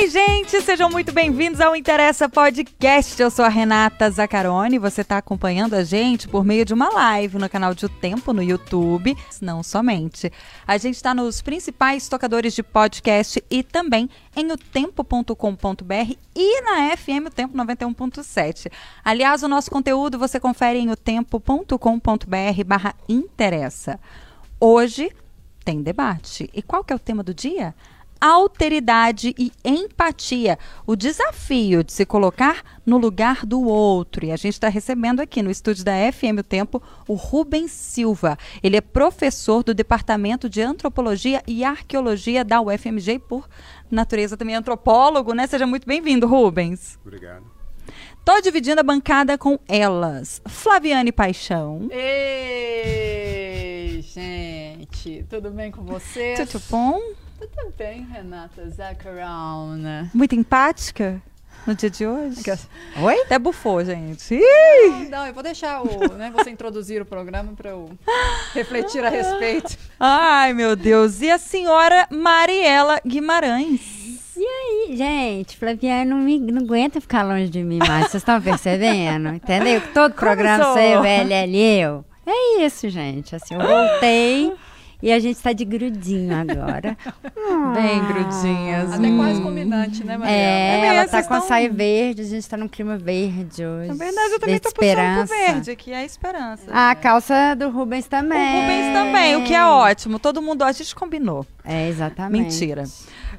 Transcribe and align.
Ei, 0.00 0.08
gente, 0.08 0.62
sejam 0.62 0.88
muito 0.88 1.10
bem-vindos 1.10 1.60
ao 1.60 1.74
Interessa 1.74 2.28
Podcast. 2.28 3.20
Eu 3.20 3.32
sou 3.32 3.44
a 3.44 3.48
Renata 3.48 4.08
Zacarone. 4.08 4.78
Você 4.78 5.00
está 5.00 5.18
acompanhando 5.18 5.74
a 5.74 5.82
gente 5.82 6.28
por 6.28 6.44
meio 6.44 6.64
de 6.64 6.72
uma 6.72 6.88
live 6.88 7.36
no 7.36 7.50
canal 7.50 7.74
de 7.74 7.84
O 7.84 7.88
Tempo 7.88 8.32
no 8.32 8.40
YouTube. 8.40 9.16
Não 9.42 9.60
somente. 9.60 10.32
A 10.64 10.78
gente 10.78 10.94
está 10.94 11.12
nos 11.12 11.42
principais 11.42 12.08
tocadores 12.08 12.54
de 12.54 12.62
podcast 12.62 13.42
e 13.50 13.64
também 13.64 14.08
em 14.36 14.52
otempo.com.br 14.52 16.14
e 16.32 16.62
na 16.62 16.96
FM 16.96 17.26
O 17.26 17.30
Tempo 17.30 17.58
91.7. 17.58 18.70
Aliás, 19.04 19.42
o 19.42 19.48
nosso 19.48 19.68
conteúdo 19.68 20.16
você 20.16 20.38
confere 20.38 20.78
em 20.78 20.92
otempo.com.br 20.92 22.64
barra 22.64 22.94
interessa. 23.08 23.98
Hoje 24.60 25.10
tem 25.64 25.82
debate. 25.82 26.48
E 26.54 26.62
qual 26.62 26.84
que 26.84 26.92
é 26.92 26.96
o 26.96 27.00
tema 27.00 27.24
do 27.24 27.34
dia? 27.34 27.74
Alteridade 28.20 29.34
e 29.38 29.52
empatia, 29.64 30.58
o 30.86 30.96
desafio 30.96 31.84
de 31.84 31.92
se 31.92 32.04
colocar 32.04 32.62
no 32.84 32.98
lugar 32.98 33.44
do 33.44 33.62
outro. 33.62 34.24
E 34.24 34.32
a 34.32 34.36
gente 34.36 34.54
está 34.54 34.68
recebendo 34.68 35.20
aqui 35.20 35.42
no 35.42 35.50
estúdio 35.50 35.84
da 35.84 35.92
FM 36.12 36.40
O 36.40 36.42
Tempo 36.42 36.82
o 37.06 37.14
Rubens 37.14 37.70
Silva. 37.70 38.38
Ele 38.62 38.76
é 38.76 38.80
professor 38.80 39.62
do 39.62 39.74
Departamento 39.74 40.48
de 40.48 40.62
Antropologia 40.62 41.42
e 41.46 41.64
Arqueologia 41.64 42.44
da 42.44 42.60
UFMG 42.60 43.12
e, 43.12 43.18
por 43.18 43.48
natureza, 43.90 44.36
também 44.36 44.54
é 44.54 44.58
antropólogo, 44.58 45.34
né? 45.34 45.46
Seja 45.46 45.66
muito 45.66 45.86
bem-vindo, 45.86 46.26
Rubens. 46.26 46.98
Obrigado. 47.04 47.44
Tô 48.24 48.40
dividindo 48.40 48.80
a 48.80 48.84
bancada 48.84 49.38
com 49.38 49.58
elas. 49.66 50.42
Flaviane 50.46 51.10
Paixão. 51.10 51.88
Ei, 51.90 54.02
gente, 54.02 55.24
tudo 55.30 55.50
bem 55.50 55.70
com 55.70 55.82
vocês? 55.82 56.50
Tudo 56.50 56.62
bom? 56.70 57.00
Tudo 57.58 57.74
bem, 57.76 58.06
Renata 58.12 58.68
Zacarona. 58.70 60.08
Muito 60.14 60.34
empática 60.34 61.20
no 61.66 61.74
dia 61.74 61.90
de 61.90 62.06
hoje? 62.06 62.40
Oi? 63.02 63.20
Até 63.22 63.36
bufou, 63.36 63.84
gente. 63.84 64.38
Não, 64.38 65.10
não, 65.10 65.26
eu 65.26 65.34
vou 65.34 65.42
deixar 65.42 65.82
o, 65.82 66.14
né, 66.14 66.30
você 66.30 66.50
introduzir 66.50 67.02
o 67.02 67.04
programa 67.04 67.52
para 67.54 67.70
eu 67.70 67.90
refletir 68.54 69.04
a 69.04 69.08
respeito. 69.08 69.76
Ai, 69.98 70.52
meu 70.52 70.76
Deus. 70.76 71.20
E 71.20 71.30
a 71.30 71.36
senhora 71.36 72.06
Mariela 72.10 73.00
Guimarães? 73.04 73.80
E 74.36 74.46
aí, 74.46 74.96
gente, 74.96 75.56
Flaviana 75.56 76.04
não, 76.04 76.18
me, 76.18 76.38
não 76.38 76.62
aguenta 76.62 77.00
ficar 77.00 77.24
longe 77.24 77.48
de 77.48 77.64
mim 77.64 77.78
mais. 77.78 78.04
Vocês 78.04 78.22
estão 78.22 78.40
percebendo? 78.40 79.30
Entendeu? 79.30 79.82
Todo 79.92 80.14
programa 80.14 80.62
sou? 80.62 80.74
sou 80.74 80.82
eu, 80.82 81.04
ele, 81.04 81.34
ele, 81.34 81.58
eu. 81.58 82.04
É 82.24 82.64
isso, 82.64 82.88
gente. 82.88 83.34
Assim, 83.34 83.54
eu 83.54 83.60
voltei 83.60 84.54
e 85.02 85.12
a 85.12 85.18
gente 85.18 85.36
está 85.36 85.52
de 85.52 85.64
grudinho 85.64 86.34
agora. 86.36 86.96
Bem 87.74 88.04
grudinhas. 88.06 88.92
Até 88.92 89.16
quase 89.16 89.40
combinante, 89.40 90.04
né, 90.04 90.16
Maria? 90.16 90.34
É, 90.34 90.72
mesmo, 90.80 90.86
ela 90.86 91.04
tá 91.04 91.10
vocês 91.10 91.26
com 91.26 91.34
a 91.34 91.38
tão- 91.40 91.48
saia 91.48 91.70
verde, 91.70 92.22
a 92.22 92.24
gente 92.24 92.48
tá 92.48 92.56
num 92.56 92.68
clima 92.68 92.96
verde 92.98 93.64
hoje. 93.64 93.88
Na 93.88 93.94
verdade, 93.94 94.32
eu 94.32 94.40
também 94.40 94.58
tô 94.58 94.70
puxando 94.72 95.26
pro 95.28 95.36
verde, 95.36 95.76
que 95.76 95.92
é 95.92 95.96
a 95.98 96.04
esperança. 96.04 96.64
A 96.72 96.94
calça 96.94 97.54
do 97.54 97.70
Rubens 97.70 98.06
também. 98.06 98.38
O 98.58 98.60
Rubens 98.60 98.92
também, 98.92 99.36
o 99.36 99.44
que 99.44 99.54
é 99.54 99.64
ótimo. 99.64 100.18
Todo 100.18 100.42
mundo, 100.42 100.62
a 100.62 100.72
gente 100.72 100.94
combinou. 100.94 101.46
É, 101.64 101.88
exatamente. 101.88 102.42
Mentira. 102.42 102.84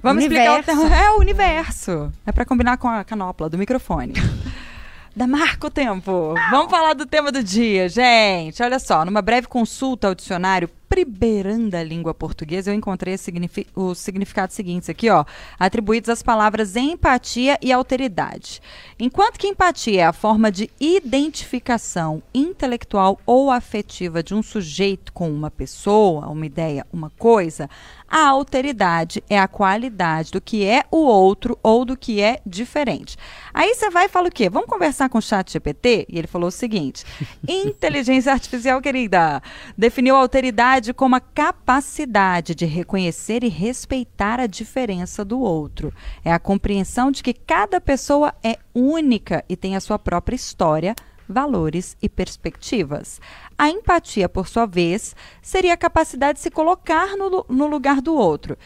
Vamos 0.02 0.24
explicar 0.24 0.52
o 0.52 0.56
Universo. 0.56 0.82
tema. 0.82 0.96
É 0.96 1.10
o 1.12 1.20
universo. 1.20 2.12
É 2.26 2.32
pra 2.32 2.46
combinar 2.46 2.78
com 2.78 2.88
a 2.88 3.04
canopla 3.04 3.50
do 3.50 3.58
microfone. 3.58 4.14
Da 5.16 5.28
marca 5.28 5.68
o 5.68 5.70
tempo. 5.72 6.34
Vamos 6.52 6.70
falar 6.72 6.94
do 6.94 7.06
tema 7.06 7.30
do 7.32 7.44
dia, 7.44 7.90
gente. 7.90 8.62
Olha 8.64 8.80
só, 8.80 9.04
numa 9.04 9.22
breve 9.22 9.48
consulta 9.48 10.08
ao 10.08 10.16
dicionário 10.16 10.70
pribeirando 10.90 11.78
a 11.78 11.84
língua 11.84 12.14
portuguesa, 12.16 12.72
eu 12.72 12.76
encontrei 12.76 13.16
signifi- 13.18 13.68
os 13.76 14.00
significados 14.00 14.56
seguintes 14.56 14.90
aqui, 14.90 15.08
ó, 15.10 15.24
atribuídos 15.60 16.10
às 16.10 16.24
palavras 16.24 16.76
empatia 16.76 17.58
e 17.62 17.72
alteridade. 17.72 18.60
Enquanto 19.00 19.38
que 19.38 19.48
empatia 19.48 20.02
é 20.02 20.06
a 20.06 20.12
forma 20.12 20.52
de 20.52 20.70
identificação 20.80 22.24
intelectual 22.34 23.20
ou 23.26 23.52
afetiva 23.52 24.24
de 24.24 24.34
um 24.34 24.42
sujeito 24.42 25.14
com 25.14 25.30
uma 25.32 25.52
pessoa, 25.52 26.28
uma 26.28 26.46
ideia, 26.46 26.86
uma 26.92 27.12
coisa, 27.12 27.70
a 28.08 28.28
alteridade 28.28 29.24
é 29.30 29.38
a 29.40 29.48
qualidade 29.48 30.32
do 30.32 30.42
que 30.42 30.66
é 30.66 30.84
o 30.90 30.98
outro 30.98 31.58
ou 31.62 31.86
do 31.86 31.96
que 31.96 32.20
é 32.20 32.42
diferente. 32.44 33.16
Aí 33.54 33.76
você 33.76 33.90
vai 33.92 34.06
e 34.06 34.10
fala 34.10 34.30
o 34.30 34.32
quê? 34.32 34.50
Vamos 34.50 34.68
conversar 34.68 35.10
com 35.10 35.20
o 35.20 35.22
chat 35.22 35.52
GPT? 35.52 36.08
E 36.10 36.18
ele 36.18 36.28
falou 36.28 36.48
o 36.48 36.52
seguinte: 36.52 37.06
inteligência 37.48 38.32
artificial, 38.34 38.82
querida, 38.82 39.42
definiu 39.78 40.16
a 40.16 40.22
alteridade 40.80 40.94
como 40.94 41.16
a 41.16 41.20
capacidade 41.20 42.56
de 42.56 42.66
reconhecer 42.66 43.44
e 43.44 43.50
respeitar 43.50 44.40
a 44.40 44.48
diferença 44.48 45.24
do 45.26 45.40
outro. 45.40 45.94
É 46.24 46.32
a 46.32 46.40
compreensão 46.40 47.12
de 47.12 47.22
que 47.22 47.34
cada 47.34 47.80
pessoa 47.82 48.34
é 48.44 48.58
única 48.74 49.44
e 49.48 49.56
tem 49.56 49.76
a 49.76 49.82
sua 49.82 50.00
própria 50.00 50.36
história, 50.36 50.96
valores 51.28 51.98
e 52.02 52.08
perspectivas. 52.08 53.20
A 53.58 53.70
empatia, 53.70 54.30
por 54.30 54.48
sua 54.48 54.66
vez, 54.66 55.16
seria 55.42 55.74
a 55.74 55.78
capacidade 55.78 56.38
de 56.38 56.44
se 56.44 56.50
colocar 56.50 57.16
no, 57.16 57.46
no 57.50 57.68
lugar 57.68 58.02
do 58.02 58.16
outro. 58.16 58.58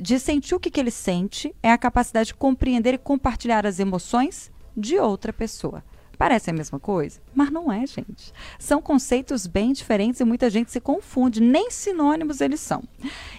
De 0.00 0.18
sentir 0.18 0.54
o 0.54 0.60
que, 0.60 0.70
que 0.70 0.80
ele 0.80 0.90
sente, 0.90 1.54
é 1.62 1.70
a 1.70 1.78
capacidade 1.78 2.28
de 2.28 2.34
compreender 2.34 2.94
e 2.94 2.98
compartilhar 2.98 3.66
as 3.66 3.78
emoções 3.80 4.50
de 4.76 4.98
outra 4.98 5.32
pessoa. 5.32 5.82
Parece 6.20 6.50
a 6.50 6.52
mesma 6.52 6.78
coisa, 6.78 7.18
mas 7.34 7.50
não 7.50 7.72
é, 7.72 7.86
gente. 7.86 8.30
São 8.58 8.82
conceitos 8.82 9.46
bem 9.46 9.72
diferentes 9.72 10.20
e 10.20 10.24
muita 10.26 10.50
gente 10.50 10.70
se 10.70 10.78
confunde, 10.78 11.40
nem 11.40 11.70
sinônimos 11.70 12.42
eles 12.42 12.60
são. 12.60 12.84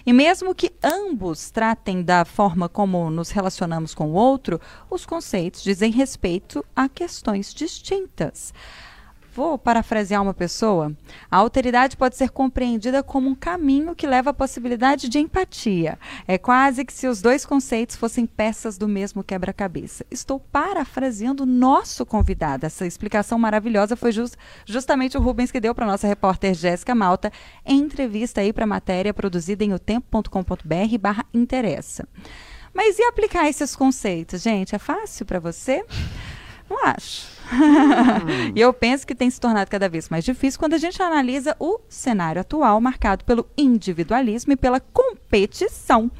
E 0.04 0.12
mesmo 0.12 0.52
que 0.52 0.72
ambos 0.82 1.48
tratem 1.48 2.02
da 2.02 2.24
forma 2.24 2.68
como 2.68 3.08
nos 3.08 3.30
relacionamos 3.30 3.94
com 3.94 4.10
o 4.10 4.14
outro, 4.14 4.60
os 4.90 5.06
conceitos 5.06 5.62
dizem 5.62 5.92
respeito 5.92 6.66
a 6.74 6.88
questões 6.88 7.54
distintas. 7.54 8.52
Vou 9.34 9.56
parafrasear 9.56 10.20
uma 10.20 10.34
pessoa. 10.34 10.92
A 11.30 11.38
alteridade 11.38 11.96
pode 11.96 12.16
ser 12.18 12.28
compreendida 12.28 13.02
como 13.02 13.30
um 13.30 13.34
caminho 13.34 13.94
que 13.94 14.06
leva 14.06 14.28
à 14.28 14.34
possibilidade 14.34 15.08
de 15.08 15.18
empatia. 15.18 15.98
É 16.28 16.36
quase 16.36 16.84
que 16.84 16.92
se 16.92 17.08
os 17.08 17.22
dois 17.22 17.46
conceitos 17.46 17.96
fossem 17.96 18.26
peças 18.26 18.76
do 18.76 18.86
mesmo 18.86 19.24
quebra-cabeça. 19.24 20.04
Estou 20.10 20.38
parafraseando 20.38 21.46
nosso 21.46 22.04
convidado. 22.04 22.66
Essa 22.66 22.86
explicação 22.86 23.38
maravilhosa 23.38 23.96
foi 23.96 24.12
jus- 24.12 24.36
justamente 24.66 25.16
o 25.16 25.20
Rubens 25.22 25.50
que 25.50 25.60
deu 25.60 25.74
para 25.74 25.86
nossa 25.86 26.06
repórter 26.06 26.52
Jéssica 26.52 26.94
Malta 26.94 27.32
em 27.64 27.78
entrevista 27.80 28.42
aí 28.42 28.52
para 28.52 28.64
a 28.64 28.66
matéria 28.66 29.14
produzida 29.14 29.64
em 29.64 29.72
otempo.com.br 29.72 30.98
barra 31.00 31.24
interessa. 31.32 32.06
Mas 32.74 32.98
e 32.98 33.02
aplicar 33.04 33.48
esses 33.48 33.74
conceitos, 33.74 34.42
gente? 34.42 34.74
É 34.74 34.78
fácil 34.78 35.24
para 35.24 35.40
você? 35.40 35.82
Não 36.68 36.84
acho. 36.86 37.31
E 38.54 38.60
eu 38.60 38.72
penso 38.72 39.06
que 39.06 39.14
tem 39.14 39.30
se 39.30 39.40
tornado 39.40 39.70
cada 39.70 39.88
vez 39.88 40.08
mais 40.08 40.24
difícil 40.24 40.58
quando 40.58 40.74
a 40.74 40.78
gente 40.78 41.02
analisa 41.02 41.56
o 41.58 41.80
cenário 41.88 42.40
atual 42.40 42.80
marcado 42.80 43.24
pelo 43.24 43.48
individualismo 43.56 44.52
e 44.52 44.56
pela 44.56 44.80
competição. 44.80 46.10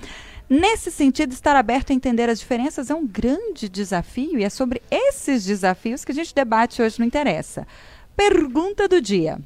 Nesse 0.49 0.91
sentido, 0.91 1.33
estar 1.33 1.57
aberto 1.57 1.91
a 1.91 1.95
entender 1.95 2.29
as 2.29 2.39
diferenças 2.39 2.91
é 2.91 2.95
um 2.95 3.07
grande 3.07 3.69
desafio 3.69 4.39
e 4.39 4.45
é 4.45 4.51
sobre 4.51 4.83
esses 4.91 5.45
desafios 5.45 6.05
que 6.05 6.13
a 6.13 6.15
gente 6.15 6.35
debate 6.35 6.83
hoje 6.83 6.99
no 6.99 7.07
Interessa. 7.07 7.67
Pergunta 8.15 8.87
do 8.87 9.01
dia. 9.01 9.41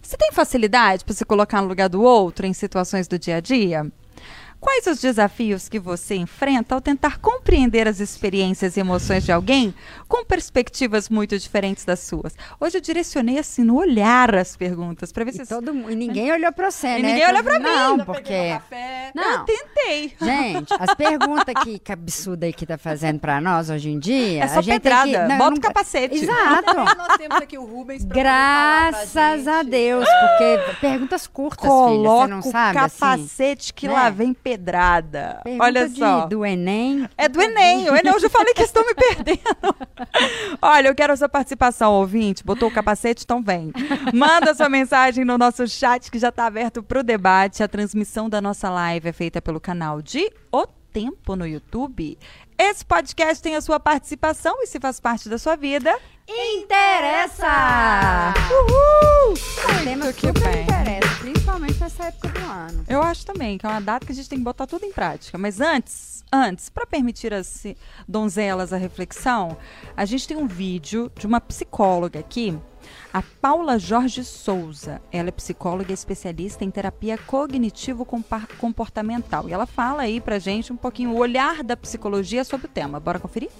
Você 0.00 0.16
tem 0.16 0.32
facilidade 0.32 1.04
para 1.04 1.14
se 1.14 1.24
colocar 1.24 1.60
no 1.60 1.68
lugar 1.68 1.88
do 1.88 2.02
outro 2.02 2.46
em 2.46 2.52
situações 2.52 3.06
do 3.06 3.18
dia 3.18 3.36
a 3.36 3.40
dia? 3.40 3.86
Quais 4.62 4.86
os 4.86 5.00
desafios 5.00 5.68
que 5.68 5.80
você 5.80 6.14
enfrenta 6.14 6.72
ao 6.76 6.80
tentar 6.80 7.18
compreender 7.18 7.88
as 7.88 7.98
experiências 7.98 8.76
e 8.76 8.80
emoções 8.80 9.24
de 9.24 9.32
alguém 9.32 9.74
com 10.06 10.24
perspectivas 10.24 11.08
muito 11.08 11.36
diferentes 11.36 11.84
das 11.84 11.98
suas? 11.98 12.32
Hoje 12.60 12.78
eu 12.78 12.80
direcionei 12.80 13.40
assim 13.40 13.64
no 13.64 13.76
olhar 13.76 14.32
as 14.36 14.56
perguntas 14.56 15.10
para 15.10 15.24
ver 15.24 15.32
E, 15.32 15.34
se 15.34 15.46
todo, 15.46 15.74
mu- 15.74 15.90
e 15.90 15.96
ninguém 15.96 16.30
olhou 16.30 16.52
pra 16.52 16.70
você, 16.70 16.86
E 16.98 17.02
né? 17.02 17.08
ninguém 17.12 17.28
olhou 17.28 17.42
pra 17.42 17.58
mim. 17.58 17.64
Não, 17.64 17.98
porque... 18.04 18.50
café. 18.52 19.10
eu 19.12 19.20
Não, 19.20 19.44
tentei. 19.44 20.14
gente, 20.22 20.72
as 20.78 20.94
perguntas 20.94 21.54
que, 21.64 21.80
que 21.80 21.90
absurda 21.92 22.46
aí 22.46 22.52
que 22.52 22.64
tá 22.64 22.78
fazendo 22.78 23.18
pra 23.18 23.40
nós 23.40 23.68
hoje 23.68 23.90
em 23.90 23.98
dia... 23.98 24.44
É 24.44 24.46
só 24.46 24.60
a 24.60 24.62
gente 24.62 24.74
pedrada. 24.80 25.02
tem 25.10 25.12
que... 25.22 25.26
não, 25.28 25.38
Bota 25.38 25.50
não- 25.50 25.56
o 25.56 25.60
capacete. 25.60 26.14
Exato. 26.14 26.74
Nós 26.96 27.16
temos 27.18 27.36
aqui 27.38 27.58
o 27.58 27.64
Rubens 27.64 28.04
pra 28.04 28.14
poder 28.14 28.28
falar 28.28 28.90
pra 28.92 29.00
Graças 29.00 29.48
a. 29.48 29.62
Deus, 29.64 30.04
porque 30.08 30.76
perguntas 30.80 31.26
curtas, 31.26 31.64
filha, 31.64 31.72
você 31.72 31.88
Coloca 31.96 32.28
não 32.28 32.38
o 32.38 32.42
sabe, 32.42 32.78
assim? 32.78 32.98
capacete 32.98 33.74
que 33.74 33.88
né? 33.88 33.94
lá 33.94 34.08
vem 34.10 34.32
pedrada. 34.56 35.40
Pergunta 35.42 35.64
Olha 35.64 35.88
de- 35.88 35.98
só. 35.98 36.26
do 36.26 36.44
Enem. 36.44 37.08
É 37.16 37.28
do 37.28 37.40
Enem. 37.40 37.88
O 37.90 37.96
Enem 37.96 38.12
eu 38.12 38.20
já 38.20 38.28
falei 38.28 38.52
que 38.54 38.62
estão 38.62 38.84
me 38.86 38.94
perdendo. 38.94 39.40
Olha, 40.60 40.88
eu 40.88 40.94
quero 40.94 41.12
a 41.12 41.16
sua 41.16 41.28
participação, 41.28 41.92
ouvinte. 41.92 42.44
Botou 42.44 42.68
o 42.68 42.72
capacete? 42.72 43.24
Então 43.24 43.42
vem. 43.42 43.72
Manda 44.12 44.54
sua 44.54 44.68
mensagem 44.68 45.24
no 45.24 45.38
nosso 45.38 45.66
chat 45.66 46.10
que 46.10 46.18
já 46.18 46.28
está 46.28 46.46
aberto 46.46 46.82
para 46.82 47.00
o 47.00 47.02
debate. 47.02 47.62
A 47.62 47.68
transmissão 47.68 48.28
da 48.28 48.40
nossa 48.40 48.68
live 48.70 49.08
é 49.08 49.12
feita 49.12 49.40
pelo 49.40 49.60
canal 49.60 50.02
de 50.02 50.30
O 50.52 50.66
Tempo 50.92 51.34
no 51.34 51.46
YouTube. 51.46 52.18
Esse 52.64 52.84
podcast 52.84 53.42
tem 53.42 53.56
a 53.56 53.60
sua 53.60 53.80
participação 53.80 54.62
e 54.62 54.68
se 54.68 54.78
faz 54.78 55.00
parte 55.00 55.28
da 55.28 55.36
sua 55.36 55.56
vida. 55.56 55.98
Interessa! 56.28 57.44
Uhul! 58.52 59.34
Tema 59.82 60.04
Muito 60.04 60.16
que 60.16 60.28
super 60.28 60.42
bem. 60.52 60.62
interessa, 60.62 61.14
principalmente 61.18 61.80
nessa 61.80 62.04
época 62.04 62.28
do 62.28 62.38
ano. 62.46 62.84
Eu 62.88 63.02
acho 63.02 63.26
também 63.26 63.58
que 63.58 63.66
é 63.66 63.68
uma 63.68 63.80
data 63.80 64.06
que 64.06 64.12
a 64.12 64.14
gente 64.14 64.28
tem 64.28 64.38
que 64.38 64.44
botar 64.44 64.68
tudo 64.68 64.86
em 64.86 64.92
prática. 64.92 65.36
Mas 65.36 65.60
antes, 65.60 66.22
antes, 66.32 66.68
para 66.68 66.86
permitir 66.86 67.34
as 67.34 67.64
donzelas 68.06 68.72
a 68.72 68.76
reflexão, 68.76 69.56
a 69.96 70.04
gente 70.04 70.28
tem 70.28 70.36
um 70.36 70.46
vídeo 70.46 71.10
de 71.18 71.26
uma 71.26 71.40
psicóloga 71.40 72.20
aqui, 72.20 72.56
a 73.12 73.20
Paula 73.20 73.78
Jorge 73.78 74.24
Souza. 74.24 75.02
Ela 75.12 75.28
é 75.28 75.32
psicóloga 75.32 75.92
especialista 75.92 76.64
em 76.64 76.70
terapia 76.70 77.18
cognitivo-comportamental. 77.18 79.46
E 79.48 79.52
ela 79.52 79.66
fala 79.66 80.02
aí 80.02 80.20
pra 80.20 80.38
gente 80.38 80.72
um 80.72 80.76
pouquinho 80.76 81.10
o 81.10 81.18
olhar 81.18 81.62
da 81.62 81.76
psicologia 81.76 82.44
sobre 82.44 82.66
o 82.66 82.70
tema. 82.70 82.98
Bora 82.98 83.18
conferir? 83.18 83.50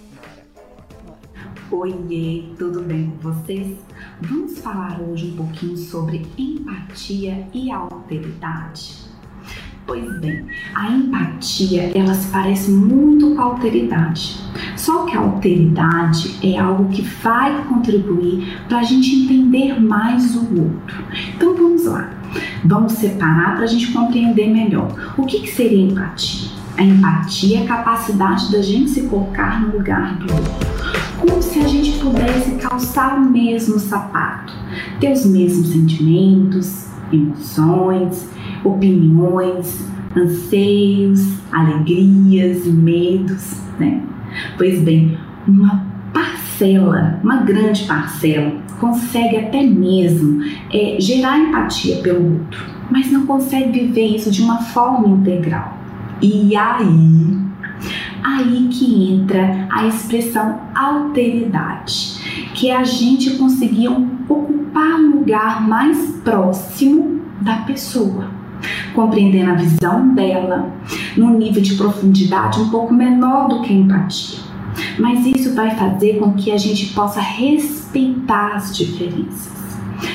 Oiê, 1.70 2.48
tudo 2.58 2.80
bem 2.82 3.10
com 3.10 3.18
vocês? 3.32 3.76
Vamos 4.20 4.58
falar 4.58 5.00
hoje 5.00 5.30
um 5.30 5.36
pouquinho 5.36 5.76
sobre 5.76 6.26
empatia 6.38 7.46
e 7.52 7.70
alteridade. 7.70 9.11
Pois 9.84 10.20
bem, 10.20 10.46
a 10.74 10.90
empatia 10.90 11.90
ela 11.94 12.14
se 12.14 12.28
parece 12.28 12.70
muito 12.70 13.34
com 13.34 13.40
a 13.40 13.44
alteridade. 13.44 14.38
Só 14.76 15.04
que 15.04 15.16
a 15.16 15.20
alteridade 15.20 16.36
é 16.42 16.58
algo 16.58 16.88
que 16.88 17.02
vai 17.02 17.64
contribuir 17.64 18.58
para 18.68 18.78
a 18.78 18.82
gente 18.84 19.24
entender 19.24 19.80
mais 19.80 20.36
o 20.36 20.40
outro. 20.40 21.04
Então 21.34 21.54
vamos 21.54 21.84
lá, 21.84 22.10
vamos 22.64 22.92
separar 22.92 23.56
para 23.56 23.64
a 23.64 23.66
gente 23.66 23.90
compreender 23.90 24.48
melhor. 24.48 25.14
O 25.18 25.26
que, 25.26 25.40
que 25.40 25.50
seria 25.50 25.84
empatia? 25.84 26.50
A 26.78 26.82
empatia 26.82 27.58
é 27.58 27.62
a 27.64 27.66
capacidade 27.66 28.52
da 28.52 28.62
gente 28.62 28.90
se 28.90 29.02
colocar 29.02 29.60
no 29.60 29.76
lugar 29.76 30.16
do 30.16 30.32
outro 30.32 30.72
como 31.22 31.40
se 31.40 31.60
a 31.60 31.68
gente 31.68 32.00
pudesse 32.00 32.52
calçar 32.56 33.16
o 33.16 33.30
mesmo 33.30 33.78
sapato, 33.78 34.52
ter 34.98 35.12
os 35.12 35.24
mesmos 35.24 35.68
sentimentos, 35.68 36.86
emoções, 37.12 38.28
opiniões, 38.64 39.88
anseios, 40.16 41.38
alegrias 41.50 42.66
medos, 42.66 43.60
né? 43.78 44.02
Pois 44.56 44.80
bem, 44.80 45.18
uma 45.46 45.86
parcela, 46.12 47.20
uma 47.22 47.36
grande 47.36 47.84
parcela, 47.84 48.52
consegue 48.78 49.36
até 49.36 49.62
mesmo 49.62 50.42
é, 50.72 50.96
gerar 50.98 51.38
empatia 51.38 51.96
pelo 51.96 52.40
outro, 52.40 52.64
mas 52.90 53.10
não 53.10 53.26
consegue 53.26 53.80
viver 53.80 54.16
isso 54.16 54.30
de 54.30 54.42
uma 54.42 54.58
forma 54.58 55.08
integral. 55.08 55.78
E 56.20 56.54
aí, 56.54 57.38
aí 58.22 58.68
que 58.70 59.12
entra 59.12 59.66
a 59.70 59.86
expressão 59.86 60.60
alteridade, 60.74 62.50
que 62.54 62.70
é 62.70 62.76
a 62.76 62.84
gente 62.84 63.36
conseguir 63.36 63.88
ocupar 63.88 64.94
um 65.00 65.16
lugar 65.16 65.66
mais 65.66 66.20
próximo 66.22 67.20
da 67.40 67.56
pessoa, 67.58 68.30
compreendendo 68.94 69.50
a 69.50 69.54
visão 69.54 70.14
dela 70.14 70.72
num 71.16 71.38
nível 71.38 71.62
de 71.62 71.74
profundidade 71.74 72.60
um 72.60 72.68
pouco 72.70 72.92
menor 72.92 73.48
do 73.48 73.62
que 73.62 73.72
a 73.72 73.76
empatia. 73.76 74.40
Mas 74.98 75.26
isso 75.26 75.54
vai 75.54 75.76
fazer 75.76 76.18
com 76.18 76.32
que 76.32 76.50
a 76.50 76.56
gente 76.56 76.92
possa 76.94 77.20
respeitar 77.20 78.54
as 78.54 78.76
diferenças, 78.76 79.52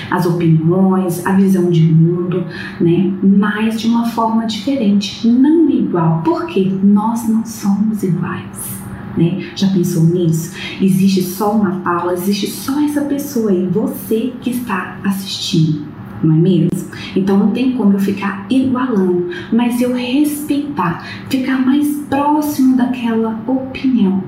as 0.10 0.26
opiniões, 0.26 1.26
a 1.26 1.34
visão 1.34 1.70
de 1.70 1.82
mundo, 1.82 2.46
né? 2.80 3.12
Mas 3.22 3.80
de 3.80 3.88
uma 3.88 4.08
forma 4.08 4.46
diferente, 4.46 5.28
não 5.28 5.68
igual, 5.70 6.22
porque 6.24 6.66
nós 6.84 7.28
não 7.28 7.46
somos 7.46 8.04
iguais. 8.04 8.78
Né? 9.16 9.52
Já 9.56 9.68
pensou 9.70 10.04
nisso? 10.04 10.56
Existe 10.80 11.24
só 11.24 11.54
uma 11.54 11.80
Paula, 11.80 12.14
existe 12.14 12.48
só 12.48 12.80
essa 12.84 13.02
pessoa 13.02 13.50
aí, 13.50 13.66
você 13.66 14.34
que 14.42 14.52
está 14.52 14.98
assistindo, 15.04 15.88
não 16.24 16.36
é 16.36 16.38
mesmo? 16.38 16.88
Então 17.16 17.38
não 17.38 17.52
tem 17.52 17.74
como 17.74 17.94
eu 17.94 18.00
ficar 18.00 18.46
igualando, 18.50 19.30
mas 19.52 19.82
eu 19.82 19.94
respeitar, 19.94 21.06
ficar 21.30 21.66
mais 21.66 21.88
próximo 22.10 22.78
daquela 22.78 23.40
opinião, 23.48 24.24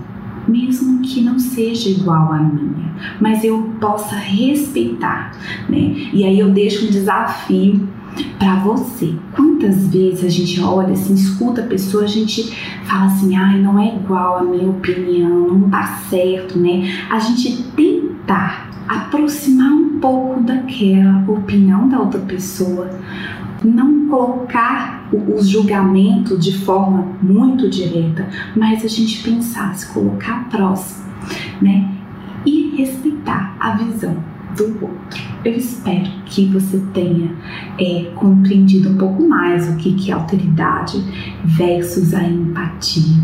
mesmo 0.47 1.01
que 1.01 1.21
não 1.21 1.37
seja 1.37 1.89
igual 1.89 2.33
à 2.33 2.39
minha, 2.39 2.93
mas 3.19 3.43
eu 3.43 3.71
possa 3.79 4.15
respeitar, 4.15 5.31
né? 5.67 6.09
E 6.13 6.23
aí 6.23 6.39
eu 6.39 6.49
deixo 6.49 6.85
um 6.85 6.89
desafio 6.89 7.87
para 8.37 8.55
você. 8.55 9.13
Quantas 9.33 9.87
vezes 9.87 10.23
a 10.23 10.29
gente 10.29 10.59
olha 10.61 10.93
assim, 10.93 11.13
escuta 11.13 11.61
a 11.61 11.65
pessoa, 11.65 12.03
a 12.03 12.07
gente 12.07 12.51
fala 12.85 13.05
assim, 13.05 13.35
ai, 13.35 13.59
não 13.59 13.79
é 13.79 13.95
igual 13.95 14.39
a 14.39 14.43
minha 14.43 14.69
opinião, 14.69 15.47
não 15.47 15.69
tá 15.69 15.85
certo, 16.09 16.57
né? 16.57 17.05
A 17.09 17.19
gente 17.19 17.63
tentar 17.75 18.69
aproximar 18.87 19.71
um 19.71 19.88
pouco 19.99 20.41
daquela 20.41 21.23
opinião 21.27 21.87
da 21.89 21.99
outra 21.99 22.19
pessoa, 22.21 22.89
não 23.63 24.07
colocar 24.07 25.07
o- 25.11 25.35
os 25.35 25.47
julgamentos 25.49 26.43
de 26.43 26.57
forma 26.59 27.05
muito 27.21 27.69
direta, 27.69 28.27
mas 28.55 28.83
a 28.83 28.87
gente 28.87 29.21
pensar, 29.23 29.75
se 29.75 29.91
colocar 29.93 30.47
próximo, 30.49 31.05
né? 31.61 31.89
E 32.45 32.75
respeitar 32.77 33.55
a 33.59 33.71
visão 33.75 34.15
do 34.55 34.65
outro. 34.81 35.21
Eu 35.43 35.53
espero 35.53 36.09
que 36.25 36.45
você 36.47 36.81
tenha 36.93 37.31
é, 37.77 38.11
compreendido 38.15 38.89
um 38.89 38.97
pouco 38.97 39.27
mais 39.27 39.69
o 39.69 39.75
que, 39.77 39.93
que 39.93 40.11
é 40.11 40.13
alteridade 40.13 40.97
versus 41.43 42.13
a 42.13 42.23
empatia. 42.23 43.23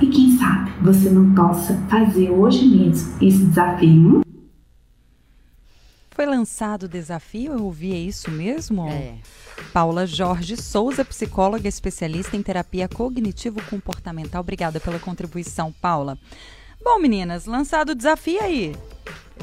E 0.00 0.06
quem 0.06 0.36
sabe 0.36 0.70
você 0.82 1.10
não 1.10 1.30
possa 1.34 1.74
fazer 1.88 2.30
hoje 2.30 2.66
mesmo 2.66 3.14
esse 3.20 3.44
desafio. 3.44 4.20
Foi 6.18 6.26
lançado 6.26 6.82
o 6.82 6.88
desafio, 6.88 7.52
eu 7.52 7.64
ouvi, 7.64 7.92
é 7.92 7.96
isso 7.96 8.28
mesmo? 8.28 8.88
É. 8.88 9.14
Paula 9.72 10.04
Jorge 10.04 10.56
Souza, 10.56 11.04
psicóloga 11.04 11.68
especialista 11.68 12.36
em 12.36 12.42
terapia 12.42 12.88
cognitivo-comportamental. 12.88 14.40
Obrigada 14.40 14.80
pela 14.80 14.98
contribuição, 14.98 15.72
Paula. 15.80 16.18
Bom, 16.82 16.98
meninas, 16.98 17.46
lançado 17.46 17.90
o 17.90 17.94
desafio 17.94 18.42
aí. 18.42 18.74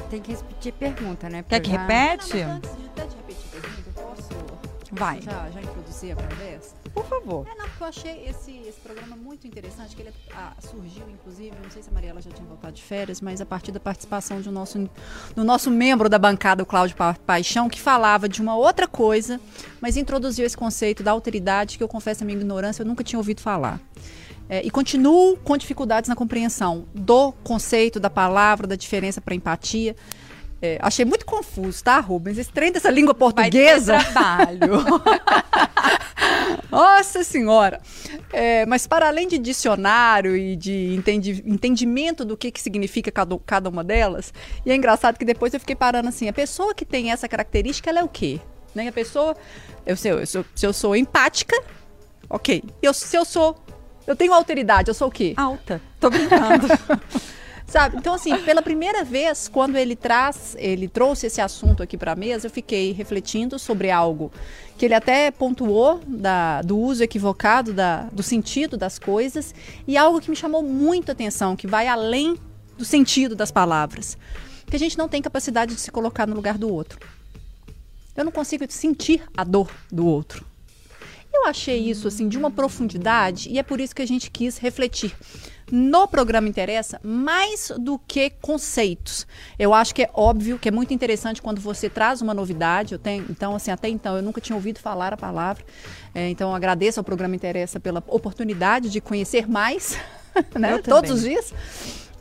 Tem 0.09 0.21
que 0.21 0.33
repetir 0.33 0.73
pergunta, 0.73 1.29
né? 1.29 1.45
Quer 1.47 1.61
que 1.61 1.71
já- 1.71 1.77
repete? 1.79 2.37
Não, 2.39 2.47
mas 2.47 2.55
antes 2.57 2.75
de, 2.75 2.85
até 2.87 3.05
de 3.07 3.15
repetir 3.15 3.44
Vai, 4.97 5.21
já, 5.21 5.49
já 5.51 5.61
introduzir 5.61 6.11
a 6.13 6.15
conversa? 6.15 6.75
por 6.93 7.05
favor. 7.05 7.45
É, 7.45 7.55
não, 7.57 7.65
porque 7.67 7.83
eu 7.83 7.87
achei 7.87 8.25
esse, 8.27 8.51
esse 8.67 8.79
programa 8.79 9.15
muito 9.17 9.45
interessante, 9.45 9.95
que 9.95 10.01
ele 10.01 10.13
ah, 10.33 10.53
surgiu, 10.59 11.03
inclusive, 11.09 11.53
não 11.61 11.69
sei 11.69 11.83
se 11.83 11.89
a 11.89 11.93
Mariela 11.93 12.21
já 12.21 12.31
tinha 12.31 12.47
voltado 12.47 12.73
de 12.73 12.81
férias, 12.81 13.19
mas 13.19 13.41
a 13.41 13.45
partir 13.45 13.71
da 13.73 13.79
participação 13.81 14.39
de 14.39 14.47
um 14.47 14.51
nosso, 14.53 14.89
do 15.35 15.43
nosso 15.43 15.69
membro 15.69 16.07
da 16.07 16.17
bancada, 16.17 16.63
o 16.63 16.65
Cláudio 16.65 16.95
Pa- 16.95 17.15
Paixão, 17.25 17.67
que 17.67 17.81
falava 17.81 18.29
de 18.29 18.41
uma 18.41 18.55
outra 18.55 18.87
coisa, 18.87 19.41
mas 19.81 19.97
introduziu 19.97 20.45
esse 20.45 20.55
conceito 20.55 21.03
da 21.03 21.11
alteridade, 21.11 21.77
que 21.77 21.83
eu 21.83 21.87
confesso 21.87 22.23
a 22.23 22.25
minha 22.25 22.37
ignorância, 22.37 22.81
eu 22.81 22.87
nunca 22.87 23.03
tinha 23.03 23.19
ouvido 23.19 23.41
falar. 23.41 23.79
É, 24.47 24.63
e 24.65 24.69
continuo 24.69 25.35
com 25.37 25.57
dificuldades 25.57 26.07
na 26.07 26.15
compreensão 26.15 26.85
do 26.93 27.31
conceito, 27.43 27.99
da 27.99 28.09
palavra, 28.11 28.67
da 28.67 28.75
diferença 28.75 29.19
para 29.19 29.33
empatia. 29.35 29.95
É, 30.65 30.79
achei 30.81 31.05
muito 31.05 31.25
confuso, 31.25 31.83
tá, 31.83 31.99
Rubens? 31.99 32.37
Esse 32.39 32.51
trem 32.51 32.71
dessa 32.71 32.89
língua 32.89 33.13
portuguesa. 33.13 33.99
trabalho. 33.99 34.71
Nossa 36.71 37.23
Senhora! 37.23 37.79
É, 38.33 38.65
mas 38.65 38.87
para 38.87 39.07
além 39.07 39.27
de 39.27 39.37
dicionário 39.37 40.35
e 40.35 40.55
de 40.55 40.93
entendi- 40.95 41.43
entendimento 41.45 42.25
do 42.25 42.35
que, 42.35 42.51
que 42.51 42.59
significa 42.61 43.11
cada, 43.11 43.37
cada 43.45 43.69
uma 43.69 43.83
delas, 43.83 44.33
e 44.65 44.71
é 44.71 44.75
engraçado 44.75 45.17
que 45.17 45.25
depois 45.25 45.53
eu 45.53 45.59
fiquei 45.59 45.75
parando 45.75 46.09
assim, 46.09 46.27
a 46.27 46.33
pessoa 46.33 46.73
que 46.73 46.83
tem 46.83 47.11
essa 47.11 47.27
característica, 47.27 47.89
ela 47.89 47.99
é 47.99 48.03
o 48.03 48.07
quê? 48.09 48.39
Né? 48.73 48.87
A 48.87 48.91
pessoa, 48.91 49.35
eu, 49.85 49.95
sei, 49.95 50.11
eu 50.11 50.25
se 50.25 50.65
eu 50.65 50.73
sou 50.73 50.95
empática, 50.95 51.55
ok. 52.29 52.63
Eu, 52.81 52.93
se 52.93 53.15
eu 53.15 53.23
sou, 53.23 53.55
eu 54.07 54.15
tenho 54.15 54.33
alteridade, 54.33 54.89
eu 54.89 54.93
sou 54.95 55.07
o 55.07 55.11
quê? 55.11 55.33
Alta. 55.37 55.79
Tô 55.99 56.09
brincando. 56.09 56.67
Sabe? 57.67 57.97
Então, 57.97 58.13
assim, 58.13 58.37
pela 58.43 58.61
primeira 58.61 59.03
vez, 59.03 59.47
quando 59.47 59.75
ele 59.75 59.95
traz, 59.95 60.55
ele 60.59 60.87
trouxe 60.87 61.27
esse 61.27 61.41
assunto 61.41 61.81
aqui 61.81 61.97
para 61.97 62.11
a 62.11 62.15
mesa, 62.15 62.45
eu 62.45 62.51
fiquei 62.51 62.91
refletindo 62.91 63.57
sobre 63.57 63.89
algo 63.89 64.31
que 64.77 64.85
ele 64.85 64.93
até 64.93 65.31
pontuou 65.31 65.99
da, 66.05 66.61
do 66.61 66.77
uso 66.77 67.03
equivocado 67.03 67.73
da, 67.73 68.03
do 68.11 68.21
sentido 68.21 68.77
das 68.77 68.99
coisas 68.99 69.55
e 69.87 69.97
algo 69.97 70.21
que 70.21 70.29
me 70.29 70.35
chamou 70.35 70.61
muito 70.61 71.11
atenção, 71.11 71.55
que 71.55 71.65
vai 71.65 71.87
além 71.87 72.37
do 72.77 72.85
sentido 72.85 73.35
das 73.35 73.51
palavras. 73.51 74.17
Que 74.67 74.75
a 74.75 74.79
gente 74.79 74.97
não 74.97 75.07
tem 75.07 75.21
capacidade 75.21 75.73
de 75.73 75.81
se 75.81 75.91
colocar 75.91 76.27
no 76.27 76.35
lugar 76.35 76.57
do 76.57 76.71
outro. 76.71 76.99
Eu 78.15 78.23
não 78.23 78.31
consigo 78.31 78.65
sentir 78.69 79.23
a 79.35 79.43
dor 79.43 79.71
do 79.91 80.05
outro. 80.05 80.45
Eu 81.33 81.45
achei 81.47 81.89
isso 81.89 82.07
assim 82.07 82.29
de 82.29 82.37
uma 82.37 82.49
profundidade 82.49 83.49
e 83.49 83.59
é 83.59 83.63
por 83.63 83.81
isso 83.81 83.95
que 83.95 84.01
a 84.01 84.07
gente 84.07 84.31
quis 84.31 84.57
refletir 84.57 85.13
no 85.71 86.07
programa 86.07 86.47
Interessa 86.47 86.99
mais 87.03 87.71
do 87.77 87.99
que 87.99 88.29
conceitos. 88.41 89.25
Eu 89.57 89.73
acho 89.73 89.93
que 89.93 90.03
é 90.03 90.09
óbvio 90.13 90.59
que 90.59 90.69
é 90.69 90.71
muito 90.71 90.93
interessante 90.93 91.41
quando 91.41 91.59
você 91.59 91.89
traz 91.89 92.21
uma 92.21 92.33
novidade. 92.33 92.93
Eu 92.93 92.99
tenho, 92.99 93.25
então 93.29 93.55
assim 93.55 93.71
até 93.71 93.89
então 93.89 94.15
eu 94.15 94.21
nunca 94.21 94.39
tinha 94.39 94.55
ouvido 94.55 94.79
falar 94.79 95.13
a 95.13 95.17
palavra. 95.17 95.63
É, 96.13 96.29
então 96.29 96.53
agradeço 96.55 96.99
ao 96.99 97.03
programa 97.03 97.35
Interessa 97.35 97.79
pela 97.79 98.03
oportunidade 98.07 98.89
de 98.89 99.01
conhecer 99.01 99.47
mais 99.47 99.97
né? 100.57 100.77
Todos 100.79 101.11
os 101.11 101.21
dias. 101.21 101.53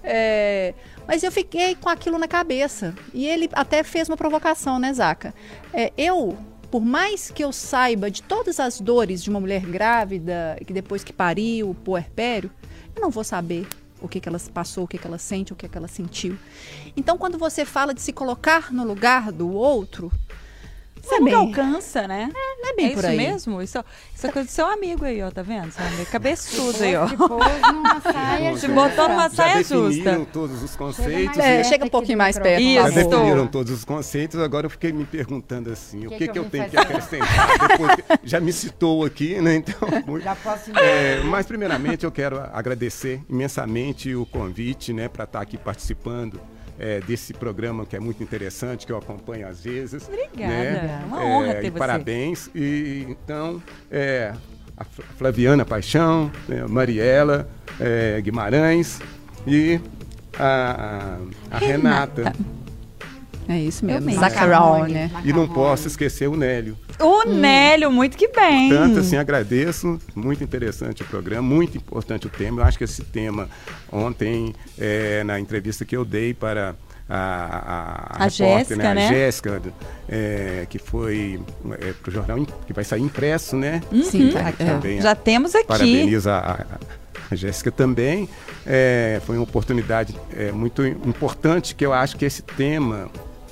É, 0.03 0.75
mas 1.07 1.23
eu 1.23 1.33
fiquei 1.33 1.75
com 1.75 1.89
aquilo 1.89 2.19
na 2.19 2.29
cabeça. 2.29 2.95
E 3.13 3.27
ele 3.27 3.49
até 3.53 3.83
fez 3.83 4.09
uma 4.09 4.17
provocação, 4.17 4.79
né, 4.79 4.93
Zaca? 4.93 5.35
É, 5.73 5.93
eu, 5.97 6.37
por 6.71 6.85
mais 6.85 7.31
que 7.31 7.43
eu 7.43 7.53
saiba 7.53 8.11
de 8.11 8.23
todas 8.23 8.61
as 8.61 8.81
dores 8.81 9.23
de 9.23 9.31
uma 9.31 9.41
mulher 9.41 9.63
grávida, 9.63 10.59
que 10.67 10.73
depois 10.73 11.03
que 11.03 11.13
pariu, 11.13 11.71
o 11.71 11.75
puerpério, 11.75 12.51
eu 12.95 13.03
não 13.03 13.11
vou 13.11 13.25
saber 13.25 13.67
o 14.01 14.09
que, 14.09 14.21
que 14.21 14.29
ela 14.29 14.39
passou, 14.53 14.85
o 14.85 14.89
que, 14.89 14.99
que 14.99 15.07
ela 15.07 15.19
sente, 15.19 15.53
o 15.53 15.57
que, 15.57 15.69
que 15.69 15.79
ela 15.79 15.89
sentiu. 15.89 16.37
Então, 16.97 17.17
quando 17.17 17.39
você 17.39 17.65
fala 17.65 17.95
de 17.95 18.01
se 18.01 18.13
colocar 18.13 18.73
no 18.73 18.85
lugar 18.85 19.33
do 19.33 19.51
outro, 19.51 20.13
Você 21.05 21.15
é 21.17 21.21
nunca 21.21 21.31
bem, 21.31 21.35
alcança, 21.47 22.09
né? 22.09 22.31
não 22.63 22.71
é 22.71 22.75
bem 22.75 22.87
é 22.87 22.91
por 22.91 22.99
isso 22.99 23.07
aí. 23.07 23.17
mesmo? 23.17 23.63
Isso, 23.63 23.85
isso 24.15 24.27
é 24.27 24.33
coisa 24.33 24.49
do 24.49 24.51
seu 24.53 24.67
amigo 24.67 25.05
aí, 25.05 25.23
ó, 25.23 25.31
tá 25.31 25.43
vendo? 25.43 25.71
Seu 25.73 25.85
amigo 25.85 26.07
cabeçudo 26.07 26.83
aí, 26.83 26.97
ó. 26.97 27.07
Se 27.09 27.17
pôs 27.17 27.61
numa 27.73 28.01
saia 28.01 28.57
Se 28.57 28.69
botou 28.69 29.09
numa 29.09 29.29
Já 29.29 29.31
saia 29.31 29.57
definiram 29.59 29.93
justa. 29.93 30.27
todos 30.33 30.63
os 30.63 30.71
Chega 30.71 30.79
conceitos. 30.79 31.37
mais 31.37 31.39
É, 31.51 31.65
chega 31.65 31.85
um 31.85 31.89
pouquinho 31.89 32.19
mais 32.19 32.39
perto. 32.39 32.61
Isso. 32.63 32.75
Já 32.83 32.89
definiram 32.91 33.47
todos 33.47 33.73
os 33.73 33.85
conceitos, 33.85 34.41
agora 34.41 34.67
eu 34.67 34.71
fiquei 34.71 34.93
me 34.93 35.05
perguntando 35.05 35.71
assim, 35.71 36.07
o 36.07 36.11
Que 36.11 36.17
que, 36.19 36.27
que 36.27 36.33
que 36.33 36.39
eu 36.39 36.45
eu 36.45 36.51
tenho 36.51 36.69
que 36.71 36.77
acrescentar? 36.77 37.69
Depois 37.69 37.97
já 38.25 38.41
me 38.41 38.53
citou 38.53 39.05
aqui, 39.05 39.41
né? 39.41 39.57
Então, 39.57 39.77
muito- 40.07 40.25
Já 40.25 40.35
posso 40.35 40.71
É, 40.79 41.21
mas 41.25 41.47
primeiramente 41.47 42.05
eu 42.05 42.11
quero 42.13 42.41
agradecer 42.53 43.21
imensamente 43.29 44.15
o 44.15 44.25
convite, 44.27 44.93
né, 44.93 45.09
para 45.09 45.25
estar 45.25 45.41
aqui 45.41 45.57
participando 45.59 46.41
é, 46.79 47.01
desse 47.01 47.33
programa 47.33 47.85
que 47.87 47.95
é 47.97 48.01
muito 48.01 48.23
interessante, 48.23 48.85
que 48.87 48.93
eu 48.93 48.97
acompanho 48.99 49.47
às 49.49 49.63
vezes. 49.63 50.07
Obrigada, 50.09 50.53
né? 50.53 51.01
é 51.03 51.07
uma 51.07 51.25
honra 51.25 51.55
ter 51.55 51.67
e 51.67 51.71
você. 51.71 51.79
Parabéns. 51.79 52.51
E 52.55 53.07
então, 53.09 53.63
é, 53.91 54.33
a 54.77 54.85
Fl- 54.85 55.03
Flaviana 55.17 55.65
Paixão, 55.65 56.31
é, 56.49 56.63
Mariela 56.67 57.49
é, 57.81 58.21
Guimarães 58.21 59.01
e 59.47 59.81
a, 60.39 61.19
a- 61.53 61.57
a 61.57 61.59
Renata. 61.59 62.33
É 63.49 63.59
isso 63.59 63.85
mesmo. 63.85 64.07
mesmo. 64.07 64.21
Zacarone. 64.21 65.11
E 65.25 65.33
não 65.33 65.47
posso 65.49 65.87
esquecer 65.89 66.29
o 66.29 66.37
Nélio. 66.37 66.77
O 67.01 67.25
Nélio, 67.25 67.91
muito 67.91 68.17
que 68.17 68.29
bem. 68.29 68.71
Tanto 68.71 69.01
assim, 69.01 69.17
agradeço. 69.17 69.99
Muito 70.15 70.43
interessante 70.43 71.03
o 71.03 71.07
programa, 71.07 71.43
muito 71.43 71.77
importante 71.77 72.27
o 72.27 72.31
tema. 72.31 72.63
Eu 72.63 72.65
acho 72.67 72.79
que 72.79 72.85
esse 72.85 73.03
tema, 73.03 73.49
ontem, 73.93 74.55
é, 74.79 75.23
na 75.25 75.39
entrevista 75.39 75.85
que 75.85 75.97
eu 75.97 76.05
dei 76.05 76.33
para 76.33 76.75
a, 77.09 77.17
a, 77.17 78.25
A 78.25 78.29
repórter, 78.29 78.31
Jéssica, 78.31 78.95
né? 78.95 79.07
A 79.07 79.13
Jéssica, 79.13 79.63
é, 80.09 80.67
que 80.71 80.79
foi 80.79 81.41
para 82.03 82.11
o 82.11 82.13
jornal, 82.13 82.39
que 82.67 82.73
vai 82.73 82.85
sair 82.85 83.03
impresso, 83.03 83.57
né? 83.57 83.83
Sim, 84.05 84.31
Tá, 84.31 84.49
é. 84.49 84.53
também, 84.53 85.01
Já 85.03 85.15
temos 85.15 85.55
aqui. 85.55 85.67
Parabenizo 85.67 86.31
a, 86.31 86.39
a- 86.39 86.79
a 87.31 87.35
Jéssica 87.35 87.71
também. 87.71 88.29
É, 88.67 89.21
foi 89.27 89.37
uma 89.37 89.45
oportunidade 89.45 90.15
é, 90.35 90.51
muito 90.53 90.85
importante 90.87 91.75
que 91.75 91.85
eu 91.85 91.93
acho 91.93 92.17
que 92.17 92.25
esse 92.25 92.43
tema 92.43 93.11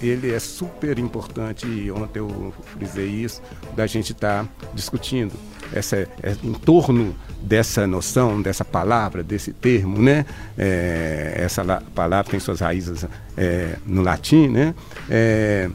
ele 0.08 0.32
é 0.32 0.38
super 0.38 0.98
importante 0.98 1.66
e 1.66 1.90
ontem 1.90 2.18
eu 2.18 2.52
frisei 2.76 3.06
isso 3.08 3.40
da 3.76 3.86
gente 3.86 4.12
estar 4.12 4.46
discutindo 4.74 5.32
essa 5.72 5.96
é, 5.96 6.08
em 6.42 6.52
torno 6.52 7.14
dessa 7.40 7.86
noção 7.86 8.40
dessa 8.42 8.64
palavra 8.64 9.22
desse 9.22 9.52
termo 9.52 10.00
né 10.02 10.24
É, 10.58 11.34
essa 11.36 11.62
la- 11.62 11.82
palavra 11.94 12.30
tem 12.30 12.40
suas 12.40 12.60
raízes 12.60 13.06
é, 13.36 13.76
no 13.86 14.02
latim 14.02 14.48
né 14.48 14.74
É, 15.08 15.70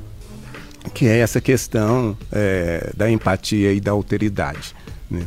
que 0.94 1.06
é 1.08 1.18
essa 1.20 1.42
questão 1.42 2.18
é, 2.32 2.92
da 2.96 3.12
empatia 3.12 3.74
e 3.74 3.80
da 3.82 3.92
alteridade. 3.92 4.74
Né? 5.12 5.26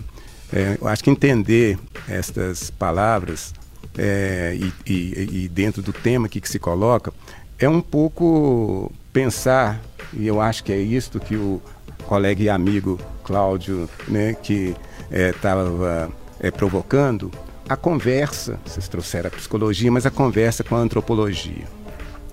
É, 0.51 0.79
eu 0.81 0.89
acho 0.89 1.05
que 1.05 1.11
entender 1.11 1.79
estas 2.09 2.71
palavras 2.71 3.53
é, 3.99 4.57
e, 4.59 4.73
e- 4.91 5.45
e 5.45 5.49
dentro 5.49 5.83
do 5.83 5.93
tema 5.93 6.29
que, 6.31 6.41
que 6.41 6.49
se 6.49 6.59
coloca 6.59 7.13
é 7.61 7.69
um 7.69 7.81
pouco 7.81 8.91
pensar, 9.13 9.81
e 10.13 10.27
eu 10.27 10.41
acho 10.41 10.65
que 10.65 10.73
é 10.73 10.79
isto 10.79 11.21
que 11.21 11.37
o 11.37 11.61
colega 12.07 12.43
e 12.43 12.49
amigo 12.49 12.99
Cláudio, 13.23 13.89
né, 14.09 14.35
que 14.35 14.75
estava 15.11 16.11
provocando, 16.57 17.31
a 17.69 17.77
conversa, 17.77 18.59
vocês 18.65 18.89
trouxeram 18.89 19.29
a 19.29 19.31
psicologia, 19.31 19.93
mas 19.93 20.07
a 20.07 20.11
conversa 20.11 20.65
com 20.65 20.75
a 20.75 20.79
antropologia 20.79 21.67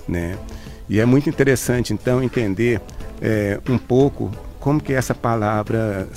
né? 0.07 0.37
E 0.89 0.99
é 0.99 1.05
muito 1.05 1.29
interessante 1.29 1.93
então 1.93 2.23
entender 2.23 2.81
é, 3.21 3.59
um 3.69 3.77
pouco 3.77 4.31
como 4.59 4.81
que 4.81 4.93
essa 4.93 5.13
palavra 5.13 6.07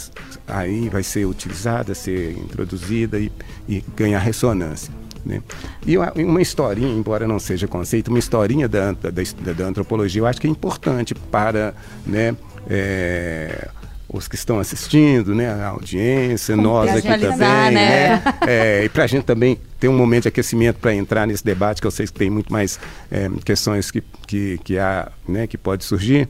aí 0.47 0.88
vai 0.88 1.02
ser 1.02 1.25
utilizada, 1.26 1.95
ser 1.95 2.33
introduzida 2.33 3.19
e, 3.19 3.31
e 3.69 3.85
ganhar 3.97 4.19
ressonância. 4.21 4.93
Né? 5.25 5.43
E 5.87 5.97
uma, 5.99 6.12
uma 6.17 6.43
historinha, 6.43 6.89
embora 6.93 7.27
não 7.29 7.39
seja 7.39 7.67
conceito, 7.69 8.09
uma 8.09 8.19
historinha 8.19 8.69
da, 8.69 8.93
da, 8.93 9.11
da- 9.11 9.53
da 9.53 9.65
antropologia, 9.65 10.23
eu 10.23 10.27
acho 10.27 10.41
que 10.41 10.47
é 10.47 10.50
importante 10.50 11.15
para 11.15 11.75
né, 12.07 12.35
é, 12.69 13.69
os 14.09 14.27
que 14.27 14.35
estão 14.35 14.59
assistindo, 14.59 15.35
né, 15.35 15.49
a 15.50 15.69
audiência, 15.69 16.57
nós 16.57 16.91
aqui 16.91 17.07
também, 17.19 17.39
né? 17.39 17.71
né? 17.73 18.23
É, 18.47 18.85
e 18.85 18.89
para 18.89 19.05
a 19.05 19.07
gente 19.07 19.25
também 19.25 19.59
ter 19.79 19.89
um 19.89 19.97
momento 19.97 20.23
de 20.23 20.29
aquecimento 20.29 20.79
para 20.81 20.95
entrar 20.95 21.27
nesse 21.27 21.45
debate, 21.45 21.81
que 21.81 21.87
eu 21.87 21.91
sei 21.91 22.07
que 22.07 22.12
tem 22.12 22.29
muito 22.31 22.53
mais 22.53 22.79
é, 23.11 23.31
questões 23.45 23.91
que, 23.91 24.03
que, 24.27 24.59
que, 24.65 24.79
há, 24.79 25.11
né, 25.29 25.47
que 25.47 25.57
pode 25.57 25.85
surgir, 25.85 26.29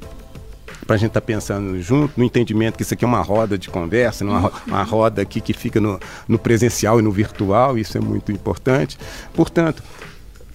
para 0.91 0.97
a 0.97 0.99
gente 0.99 1.11
estar 1.11 1.21
pensando 1.21 1.81
junto, 1.81 2.19
no 2.19 2.25
entendimento 2.25 2.77
que 2.77 2.83
isso 2.83 2.95
aqui 2.95 3.05
é 3.05 3.07
uma 3.07 3.23
roda 3.23 3.57
de 3.57 3.71
conversa, 3.71 4.25
uma, 4.25 4.51
uma 4.67 4.83
roda 4.83 5.23
aqui 5.23 5.41
que 5.41 5.53
fica 5.53 5.81
no, 5.81 6.01
no 6.27 6.37
presencial 6.37 6.99
e 6.99 7.03
no 7.03 7.13
virtual, 7.13 7.79
isso 7.79 7.97
é 7.97 8.01
muito 8.01 8.33
importante. 8.33 8.99
Portanto, 9.33 9.85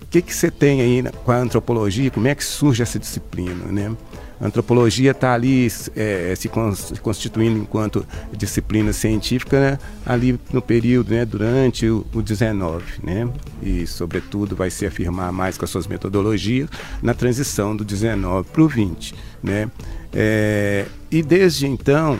o 0.01 0.05
que, 0.07 0.21
que 0.21 0.35
você 0.35 0.51
tem 0.51 0.81
aí 0.81 1.03
com 1.23 1.31
a 1.31 1.37
antropologia? 1.37 2.11
Como 2.11 2.27
é 2.27 2.35
que 2.35 2.43
surge 2.43 2.83
essa 2.83 2.99
disciplina? 2.99 3.71
Né? 3.71 3.95
A 4.39 4.47
antropologia 4.47 5.11
está 5.11 5.33
ali 5.33 5.67
é, 5.95 6.33
se, 6.35 6.49
cons- 6.49 6.91
se 6.93 6.99
constituindo 6.99 7.57
enquanto 7.57 8.05
disciplina 8.35 8.91
científica 8.91 9.59
né, 9.59 9.79
ali 10.05 10.39
no 10.51 10.61
período, 10.61 11.13
né, 11.13 11.25
durante 11.25 11.87
o, 11.87 12.05
o 12.13 12.21
19, 12.21 12.83
né? 13.03 13.29
E, 13.63 13.87
sobretudo, 13.87 14.55
vai 14.55 14.69
se 14.69 14.85
afirmar 14.85 15.31
mais 15.31 15.57
com 15.57 15.63
as 15.63 15.71
suas 15.71 15.87
metodologias 15.87 16.69
na 17.01 17.13
transição 17.13 17.75
do 17.75 17.85
19 17.85 18.49
para 18.51 18.61
o 18.61 18.67
20, 18.67 19.15
né? 19.41 19.69
É, 20.13 20.85
e 21.09 21.21
desde 21.23 21.65
então, 21.67 22.19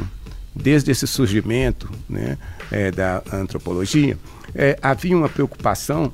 desde 0.56 0.92
esse 0.92 1.06
surgimento 1.06 1.92
né, 2.10 2.38
é, 2.72 2.92
da 2.92 3.22
antropologia, 3.34 4.18
é, 4.54 4.78
havia 4.82 5.16
uma 5.18 5.28
preocupação 5.28 6.14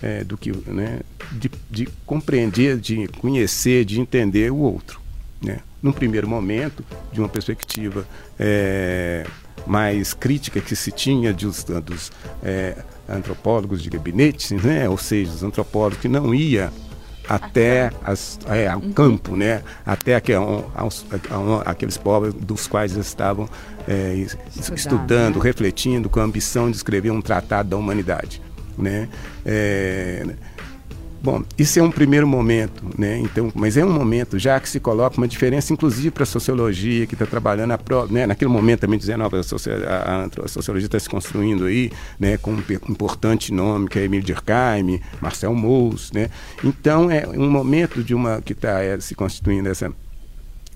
é, 0.00 0.22
do 0.22 0.36
que, 0.36 0.52
né, 0.68 1.00
de, 1.32 1.50
de 1.70 1.88
compreender, 2.06 2.78
de 2.78 3.08
conhecer, 3.18 3.84
de 3.84 4.00
entender 4.00 4.52
o 4.52 4.56
outro. 4.56 5.01
Né? 5.44 5.58
Num 5.82 5.92
primeiro 5.92 6.28
momento, 6.28 6.84
de 7.12 7.20
uma 7.20 7.28
perspectiva 7.28 8.06
é, 8.38 9.26
mais 9.66 10.14
crítica 10.14 10.60
que 10.60 10.76
se 10.76 10.92
tinha 10.92 11.32
de 11.34 11.46
os, 11.46 11.64
dos 11.64 12.12
é, 12.42 12.76
antropólogos 13.08 13.82
de 13.82 13.90
gabinete, 13.90 14.54
né? 14.54 14.88
ou 14.88 14.96
seja, 14.96 15.30
os 15.32 15.42
antropólogos 15.42 15.98
que 15.98 16.08
não 16.08 16.32
ia 16.34 16.72
até 17.28 17.90
as, 18.04 18.38
é, 18.46 18.68
ao 18.68 18.80
campo, 18.80 19.36
né? 19.36 19.62
até 19.86 20.14
aqu- 20.16 20.64
aos- 20.74 21.04
aqueles 21.64 21.96
povos 21.96 22.34
dos 22.34 22.66
quais 22.66 22.92
eles 22.92 23.06
estavam 23.06 23.48
é, 23.88 24.14
es- 24.14 24.36
Estudando, 24.54 24.76
estudando, 24.76 25.36
né? 25.36 25.40
refletindo, 25.42 26.08
com 26.08 26.20
a 26.20 26.22
ambição 26.24 26.70
de 26.70 26.76
escrever 26.76 27.10
um 27.10 27.20
tratado 27.20 27.68
da 27.70 27.76
humanidade. 27.76 28.40
Né? 28.78 29.08
É, 29.44 30.24
Bom, 31.24 31.44
isso 31.56 31.78
é 31.78 31.82
um 31.82 31.90
primeiro 31.90 32.26
momento, 32.26 32.82
né? 32.98 33.16
Então, 33.18 33.52
mas 33.54 33.76
é 33.76 33.84
um 33.84 33.92
momento 33.92 34.40
já 34.40 34.58
que 34.58 34.68
se 34.68 34.80
coloca 34.80 35.16
uma 35.18 35.28
diferença, 35.28 35.72
inclusive 35.72 36.10
para 36.10 36.24
a 36.24 36.26
sociologia 36.26 37.06
que 37.06 37.14
está 37.14 37.24
trabalhando 37.24 37.70
a 37.70 37.78
pro, 37.78 38.08
né? 38.10 38.26
Naquele 38.26 38.50
momento 38.50 38.80
também 38.80 38.98
19 38.98 39.36
a, 39.36 39.40
a- 39.40 40.24
a 40.44 40.48
sociologia 40.48 40.86
está 40.86 40.98
se 40.98 41.08
construindo 41.08 41.66
aí, 41.66 41.92
né? 42.18 42.36
Com 42.38 42.54
um 42.54 42.58
importante 42.88 43.52
nome 43.54 43.88
que 43.88 44.00
é 44.00 44.04
Emílio 44.04 44.26
Durkheim, 44.26 45.00
Marcel 45.20 45.54
Mauss, 45.54 46.10
né? 46.10 46.28
Então 46.64 47.08
é 47.08 47.24
um 47.28 47.48
momento 47.48 48.02
de 48.02 48.16
uma 48.16 48.42
que 48.42 48.52
está 48.52 48.78
se 48.98 49.14
constituindo 49.14 49.68
essa 49.68 49.92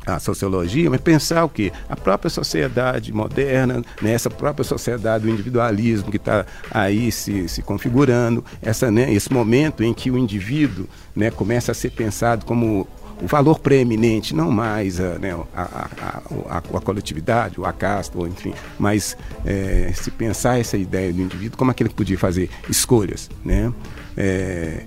a 0.07 0.21
sociologia, 0.21 0.89
mas 0.89 1.01
pensar 1.01 1.45
o 1.45 1.49
que 1.49 1.73
a 1.89 1.97
própria 1.97 2.31
sociedade 2.31 3.13
moderna, 3.13 3.83
né, 4.01 4.13
essa 4.13 4.31
própria 4.31 4.65
sociedade 4.65 5.25
do 5.25 5.31
individualismo 5.31 6.11
que 6.11 6.17
está 6.17 6.47
aí 6.71 7.11
se, 7.11 7.49
se 7.49 7.61
configurando, 7.61 8.45
essa, 8.63 8.91
né, 8.91 9.13
esse 9.13 9.33
momento 9.33 9.83
em 9.83 9.93
que 9.93 10.11
o 10.11 10.17
indivíduo 10.17 10.87
né, 11.15 11.31
começa 11.31 11.73
a 11.73 11.75
ser 11.75 11.91
pensado 11.91 12.47
como 12.47 12.87
o 13.21 13.27
valor 13.27 13.59
preeminente, 13.59 14.35
não 14.35 14.51
mais 14.51 15.01
a, 15.01 15.19
né, 15.19 15.35
a, 15.55 15.63
a, 15.63 16.23
a, 16.49 16.59
a 16.59 16.81
coletividade, 16.81 17.59
ou 17.59 17.67
a 17.67 17.73
casta, 17.73 18.17
ou 18.19 18.29
enfim, 18.29 18.53
mas 18.79 19.17
é, 19.45 19.91
se 19.95 20.11
pensar 20.11 20.61
essa 20.61 20.77
ideia 20.77 21.13
do 21.13 21.21
indivíduo 21.21 21.57
como 21.57 21.71
aquele 21.71 21.89
que 21.89 21.95
podia 21.95 22.19
fazer 22.19 22.51
escolhas, 22.69 23.31
né? 23.45 23.73
É, 24.17 24.85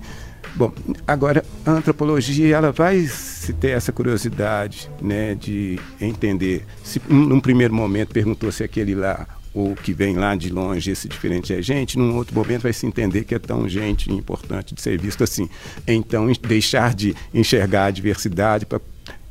Bom, 0.60 0.74
agora 1.08 1.42
a 1.66 1.72
antropologia 1.72 2.54
ela 2.54 2.70
vai 2.70 3.00
se 3.08 3.54
ter 3.54 3.70
essa 3.70 3.94
curiosidade, 3.94 4.92
né, 5.02 5.34
de 5.34 5.80
entender. 6.02 6.66
Se 6.84 7.02
um, 7.10 7.16
num 7.16 7.40
primeiro 7.40 7.74
momento 7.74 8.10
perguntou 8.12 8.52
se 8.52 8.62
aquele 8.62 8.94
lá, 8.94 9.26
ou 9.54 9.74
que 9.74 9.94
vem 9.94 10.18
lá 10.18 10.36
de 10.36 10.50
longe, 10.50 10.92
esse 10.92 11.08
diferente 11.08 11.54
é 11.54 11.62
gente, 11.62 11.98
num 11.98 12.14
outro 12.14 12.36
momento 12.36 12.64
vai 12.64 12.74
se 12.74 12.86
entender 12.86 13.24
que 13.24 13.34
é 13.34 13.40
tão 13.40 13.70
gente 13.70 14.12
importante 14.12 14.76
de 14.76 14.82
ser 14.82 15.00
visto 15.00 15.24
assim. 15.24 15.48
Então, 15.88 16.30
deixar 16.46 16.94
de 16.94 17.16
enxergar 17.34 17.86
a 17.86 17.92
diversidade 17.92 18.66
para 18.66 18.82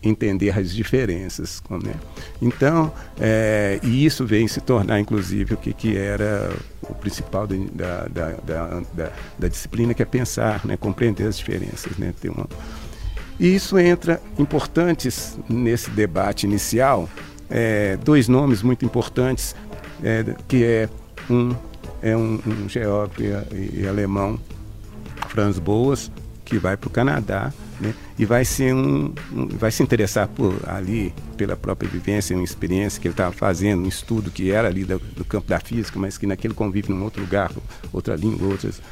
entender 0.02 0.58
as 0.58 0.72
diferenças. 0.72 1.62
Né? 1.68 1.92
Então, 2.40 2.90
é, 3.20 3.78
e 3.82 4.06
isso 4.06 4.24
vem 4.24 4.48
se 4.48 4.62
tornar, 4.62 4.98
inclusive, 4.98 5.52
o 5.52 5.56
que, 5.58 5.74
que 5.74 5.94
era 5.94 6.56
o 6.88 6.94
principal 6.94 7.46
da, 7.46 8.06
da, 8.08 8.28
da, 8.44 8.82
da, 8.94 9.12
da 9.38 9.48
disciplina, 9.48 9.94
que 9.94 10.02
é 10.02 10.06
pensar, 10.06 10.64
né? 10.64 10.76
compreender 10.76 11.26
as 11.26 11.38
diferenças. 11.38 11.96
Né? 11.96 12.14
Ter 12.20 12.30
uma... 12.30 12.46
E 13.38 13.54
isso 13.54 13.78
entra 13.78 14.20
importantes 14.38 15.38
nesse 15.48 15.90
debate 15.90 16.46
inicial, 16.46 17.08
é, 17.48 17.96
dois 17.96 18.28
nomes 18.28 18.62
muito 18.62 18.84
importantes, 18.84 19.54
é, 20.02 20.24
que 20.46 20.64
é 20.64 20.88
um, 21.30 21.54
é 22.02 22.16
um, 22.16 22.40
um 22.46 22.68
geógrafo 22.68 23.22
e, 23.22 23.82
e 23.82 23.88
alemão, 23.88 24.38
Franz 25.28 25.58
Boas, 25.58 26.10
que 26.44 26.58
vai 26.58 26.76
para 26.76 26.88
o 26.88 26.90
Canadá 26.90 27.52
né? 27.80 27.94
e 28.18 28.24
vai 28.24 28.44
ser 28.44 28.74
um, 28.74 29.12
um, 29.32 29.46
vai 29.46 29.70
se 29.70 29.82
interessar 29.82 30.28
por 30.28 30.54
ali 30.66 31.12
pela 31.36 31.56
própria 31.56 31.88
vivência, 31.88 32.34
uma 32.36 32.44
experiência 32.44 33.00
que 33.00 33.06
ele 33.06 33.12
estava 33.12 33.32
fazendo, 33.32 33.84
um 33.84 33.88
estudo 33.88 34.30
que 34.30 34.50
era 34.50 34.68
ali 34.68 34.84
do, 34.84 34.98
do, 34.98 35.24
campo 35.24 35.48
da 35.48 35.60
física, 35.60 35.98
mas 35.98 36.18
que 36.18 36.26
naquele 36.26 36.54
convive 36.54 36.90
num 36.90 37.02
outro 37.04 37.20
lugar, 37.20 37.52
outra 37.92 38.16
língua, 38.16 38.48
outras, 38.48 38.82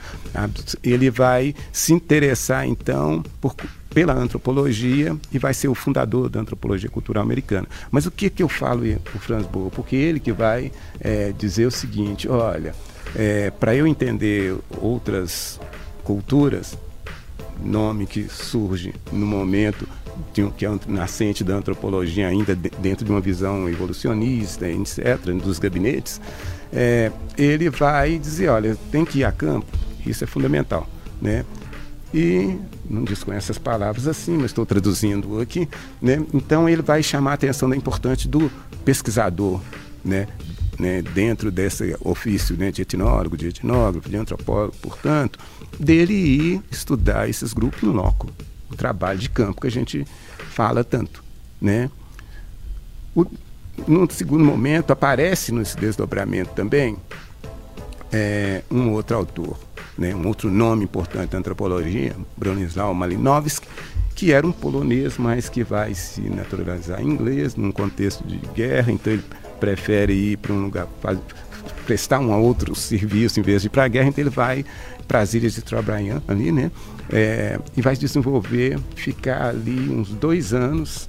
ele 0.83 1.11
vai 1.11 1.55
se 1.73 1.93
interessar 1.93 2.67
então 2.67 3.23
por, 3.41 3.55
pela 3.91 4.13
antropologia 4.15 5.17
e 5.33 5.39
vai 5.39 5.55
ser 5.55 5.69
o 5.69 5.75
fundador 5.75 6.29
da 6.29 6.41
antropologia 6.41 6.89
cultural 6.89 7.25
americana. 7.25 7.67
Mas 7.91 8.07
o 8.07 8.11
que 8.11 8.31
que 8.31 8.43
eu 8.43 8.49
falo 8.49 8.83
o 8.85 9.19
Franz 9.19 9.47
Boas? 9.47 9.73
Porque 9.73 9.97
ele 9.97 10.21
que 10.21 10.33
vai 10.33 10.71
é, 11.01 11.33
dizer 11.33 11.67
o 11.67 11.71
seguinte, 11.71 12.29
olha, 12.29 12.75
é, 13.15 13.51
para 13.51 13.75
eu 13.75 13.87
entender 13.87 14.55
outras 14.81 15.59
culturas, 16.05 16.79
nome 17.63 18.07
que 18.07 18.29
surge 18.29 18.95
no 19.13 19.27
momento 19.27 19.87
de 20.33 20.49
que 20.51 20.67
é 20.67 20.79
nascente 20.87 21.45
da 21.45 21.55
antropologia 21.55 22.29
ainda 22.29 22.55
de, 22.55 22.71
dentro 22.79 23.05
de 23.05 23.11
uma 23.11 23.21
visão 23.21 23.69
evolucionista, 23.69 24.69
etc., 24.69 25.19
dos 25.43 25.59
gabinetes, 25.59 26.21
é, 26.73 27.11
ele 27.37 27.71
vai 27.71 28.19
dizer, 28.19 28.49
olha, 28.49 28.77
tem 28.91 29.05
que 29.05 29.21
ir 29.21 29.25
a 29.25 29.33
campo, 29.33 29.67
isso 30.05 30.25
é 30.25 30.27
fundamental, 30.27 30.89
né? 31.21 31.45
E 32.15 32.57
não 32.89 33.05
desconhece 33.05 33.47
essas 33.47 33.59
palavras 33.59 34.07
assim, 34.07 34.37
mas 34.37 34.47
estou 34.47 34.65
traduzindo 34.65 35.41
aqui, 35.41 35.69
né? 36.01 36.25
Então 36.33 36.69
ele 36.69 36.83
vai 36.83 37.03
chamar 37.03 37.33
a 37.33 37.35
atenção 37.35 37.69
da 37.69 37.77
importância 37.77 38.29
do 38.29 38.51
pesquisador, 38.85 39.61
né? 40.05 40.27
Né, 40.79 41.01
dentro 41.01 41.51
desse 41.51 41.97
ofício 42.03 42.55
né, 42.55 42.71
de 42.71 42.83
etnólogo, 42.83 43.35
de 43.35 43.49
etnógrafo, 43.49 44.11
de 44.11 44.17
antropólogo, 44.19 44.75
portanto, 44.83 45.39
dele 45.79 46.15
ir 46.15 46.63
estudar 46.71 47.29
esses 47.29 47.53
grupos 47.53 47.83
no 47.83 47.93
loco, 47.93 48.29
o 48.71 48.77
trabalho 48.77 49.19
de 49.19 49.29
campo 49.29 49.61
que 49.61 49.67
a 49.67 49.71
gente 49.71 50.07
fala 50.51 50.83
tanto, 50.83 51.23
né? 51.61 51.91
O, 53.15 53.27
num 53.87 54.09
segundo 54.09 54.45
momento 54.45 54.91
aparece 54.91 55.53
nesse 55.53 55.77
desdobramento 55.77 56.51
também 56.55 56.97
é, 58.13 58.63
um 58.71 58.93
outro 58.93 59.17
autor, 59.17 59.59
né, 59.99 60.15
um 60.15 60.27
outro 60.27 60.51
nome 60.51 60.85
importante 60.85 61.31
da 61.31 61.39
antropologia, 61.39 62.17
Bronislaw 62.37 62.95
Malinowski, 62.95 63.69
que 64.15 64.33
era 64.33 64.47
um 64.47 64.53
polonês, 64.53 65.19
mas 65.19 65.49
que 65.49 65.63
vai 65.63 65.95
se 65.95 66.23
naturalizar 66.23 67.03
inglês 67.03 67.55
num 67.55 67.71
contexto 67.71 68.27
de 68.27 68.39
guerra, 68.55 68.91
então 68.91 69.13
ele 69.13 69.25
prefere 69.61 70.13
ir 70.13 70.39
para 70.39 70.53
um 70.53 70.63
lugar, 70.63 70.87
prestar 71.87 72.19
um 72.19 72.33
outro 72.43 72.75
serviço 72.77 73.41
em 73.41 73.43
vez 73.43 73.63
de 73.63 73.69
ir 73.69 73.71
para 73.71 73.85
a 73.85 73.89
guerra, 73.89 74.09
então 74.09 74.23
ele 74.23 74.31
vai 74.31 74.65
para 75.07 75.21
as 75.21 75.33
ilhas 75.33 75.55
de 75.55 75.63
Trobriand 75.63 76.21
ali, 76.27 76.51
né? 76.51 76.71
É, 77.09 77.59
e 77.77 77.81
vai 77.81 77.97
desenvolver, 77.97 78.79
ficar 78.97 79.47
ali 79.47 79.89
uns 79.89 80.09
dois 80.09 80.53
anos 80.53 81.09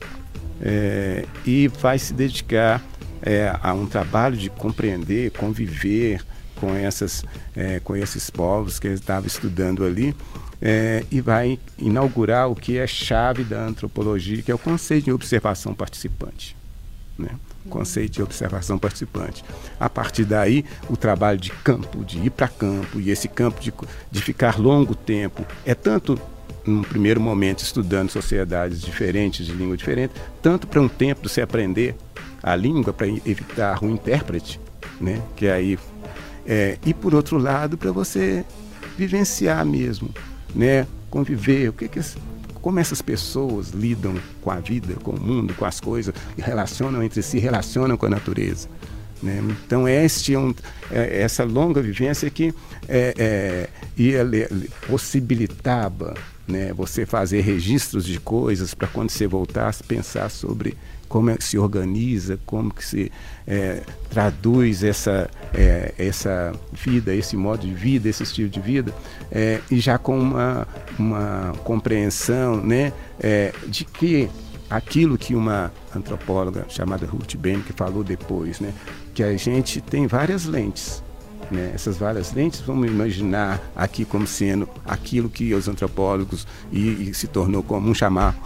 é, 0.62 1.26
e 1.44 1.68
vai 1.68 1.98
se 1.98 2.14
dedicar 2.14 2.84
é, 3.22 3.52
a 3.62 3.74
um 3.74 3.88
trabalho 3.88 4.38
de 4.38 4.50
compreender, 4.50 5.32
conviver 5.32 6.24
com, 6.56 6.74
essas, 6.74 7.26
é, 7.56 7.80
com 7.80 7.96
esses 7.96 8.30
povos 8.30 8.80
que 8.80 8.88
ele 8.88 8.96
estava 8.96 9.26
estudando 9.26 9.84
ali 9.84 10.16
é, 10.62 11.04
e 11.12 11.22
vai 11.22 11.60
inaugurar 11.78 12.50
o 12.50 12.56
que 12.56 12.78
é 12.78 12.88
chave 12.88 13.44
da 13.44 13.66
antropologia, 13.66 14.42
que 14.42 14.52
é 14.52 14.56
o 14.56 14.60
conceito 14.60 15.06
de 15.06 15.12
observação 15.12 15.74
participante. 15.74 16.56
Né? 17.18 17.30
Conceito 17.68 18.14
de 18.14 18.24
observação 18.24 18.78
participante. 18.80 19.44
A 19.80 19.90
partir 19.90 20.26
daí, 20.26 20.66
o 20.90 20.98
trabalho 20.98 21.38
de 21.38 21.52
campo, 21.52 22.04
de 22.04 22.20
ir 22.20 22.30
para 22.32 22.48
campo, 22.48 23.00
e 23.00 23.12
esse 23.12 23.28
campo 23.28 23.60
de, 23.60 23.74
de 24.12 24.22
ficar 24.22 24.60
longo 24.60 24.96
tempo, 24.96 25.46
é 25.66 25.76
tanto 25.76 26.20
num 26.66 26.82
primeiro 26.82 27.22
momento 27.22 27.64
estudando 27.64 28.10
sociedades 28.10 28.82
diferentes, 28.82 29.46
de 29.46 29.54
língua 29.54 29.78
diferente, 29.78 30.14
tanto 30.42 30.68
para 30.68 30.82
um 30.82 30.88
tempo 30.88 31.22
de 31.22 31.30
se 31.30 31.42
aprender 31.42 31.96
a 32.44 32.56
língua, 32.56 32.94
para 32.94 33.08
evitar 33.08 33.84
o 33.84 33.90
intérprete, 33.90 34.60
né? 35.00 35.22
que 35.36 35.48
aí 35.48 35.80
é, 36.46 36.78
e 36.86 36.94
por 36.94 37.14
outro 37.14 37.38
lado 37.38 37.78
para 37.78 37.92
você 37.92 38.46
vivenciar 38.98 39.66
mesmo, 39.66 40.10
né? 40.56 40.88
conviver, 41.10 41.70
o 41.70 41.74
que 41.74 41.88
que 41.88 42.02
como 42.68 42.82
essas 42.82 43.02
pessoas 43.02 43.70
lidam 43.70 44.14
com 44.42 44.52
a 44.52 44.60
vida, 44.60 44.96
com 44.96 45.12
o 45.12 45.22
mundo, 45.22 45.54
com 45.54 45.64
as 45.64 45.80
coisas, 45.80 46.14
relacionam 46.38 47.02
entre 47.02 47.22
si, 47.22 47.40
relacionam 47.40 47.96
com 47.96 48.08
a 48.08 48.10
natureza. 48.10 48.68
Né? 49.24 49.42
Então, 49.66 49.88
este 49.88 50.34
é 50.34 50.38
um, 50.38 50.54
é, 50.92 51.22
essa 51.22 51.46
longa 51.46 51.82
vivência 51.82 52.30
que 52.30 52.54
é, 52.86 53.14
é, 53.18 53.70
ia, 53.96 54.28
possibilitava 54.86 56.14
né, 56.46 56.74
você 56.74 57.06
fazer 57.06 57.40
registros 57.40 58.04
de 58.04 58.20
coisas 58.20 58.74
para 58.74 58.90
quando 58.90 59.12
você 59.12 59.28
voltasse 59.28 59.82
pensar 59.82 60.30
sobre 60.30 60.76
como 61.08 61.30
é 61.30 61.38
que 61.38 61.44
se 61.44 61.58
organiza, 61.58 62.40
como 62.46 62.74
que 62.74 62.86
se 62.86 63.12
é, 63.46 63.82
traduz 64.10 64.84
essa, 64.84 65.30
é, 65.54 65.94
essa 65.98 66.54
vida, 66.72 67.14
esse 67.14 67.36
modo 67.36 67.66
de 67.66 67.74
vida, 67.74 68.10
esse 68.10 68.24
estilo 68.24 68.50
de 68.50 68.60
vida, 68.60 68.94
é, 69.32 69.62
e 69.72 69.80
já 69.80 69.98
com 69.98 70.20
uma, 70.20 70.68
uma 70.98 71.54
compreensão 71.64 72.58
né, 72.58 72.92
é, 73.20 73.54
de 73.68 73.86
que 73.86 74.30
aquilo 74.70 75.18
que 75.18 75.34
uma 75.34 75.72
antropóloga 75.96 76.66
chamada 76.68 77.06
Ruth 77.06 77.36
Ben, 77.36 77.62
que 77.62 77.74
falou 77.74 78.04
depois, 78.04 78.60
né, 78.60 78.74
que 79.14 79.24
a 79.24 79.36
gente 79.38 79.82
tem 79.82 80.08
várias 80.08 80.46
lentes. 80.46 81.04
Né? 81.50 81.72
Essas 81.74 81.96
várias 81.96 82.34
lentes, 82.34 82.60
vamos 82.60 82.88
imaginar 82.90 83.62
aqui 83.74 84.04
como 84.04 84.28
sendo 84.28 84.68
aquilo 84.84 85.30
que 85.30 85.54
os 85.54 85.70
antropólogos 85.70 86.46
e, 86.70 87.10
e 87.10 87.14
se 87.14 87.28
tornou 87.28 87.64
comum 87.64 87.94
chamar 87.94 88.38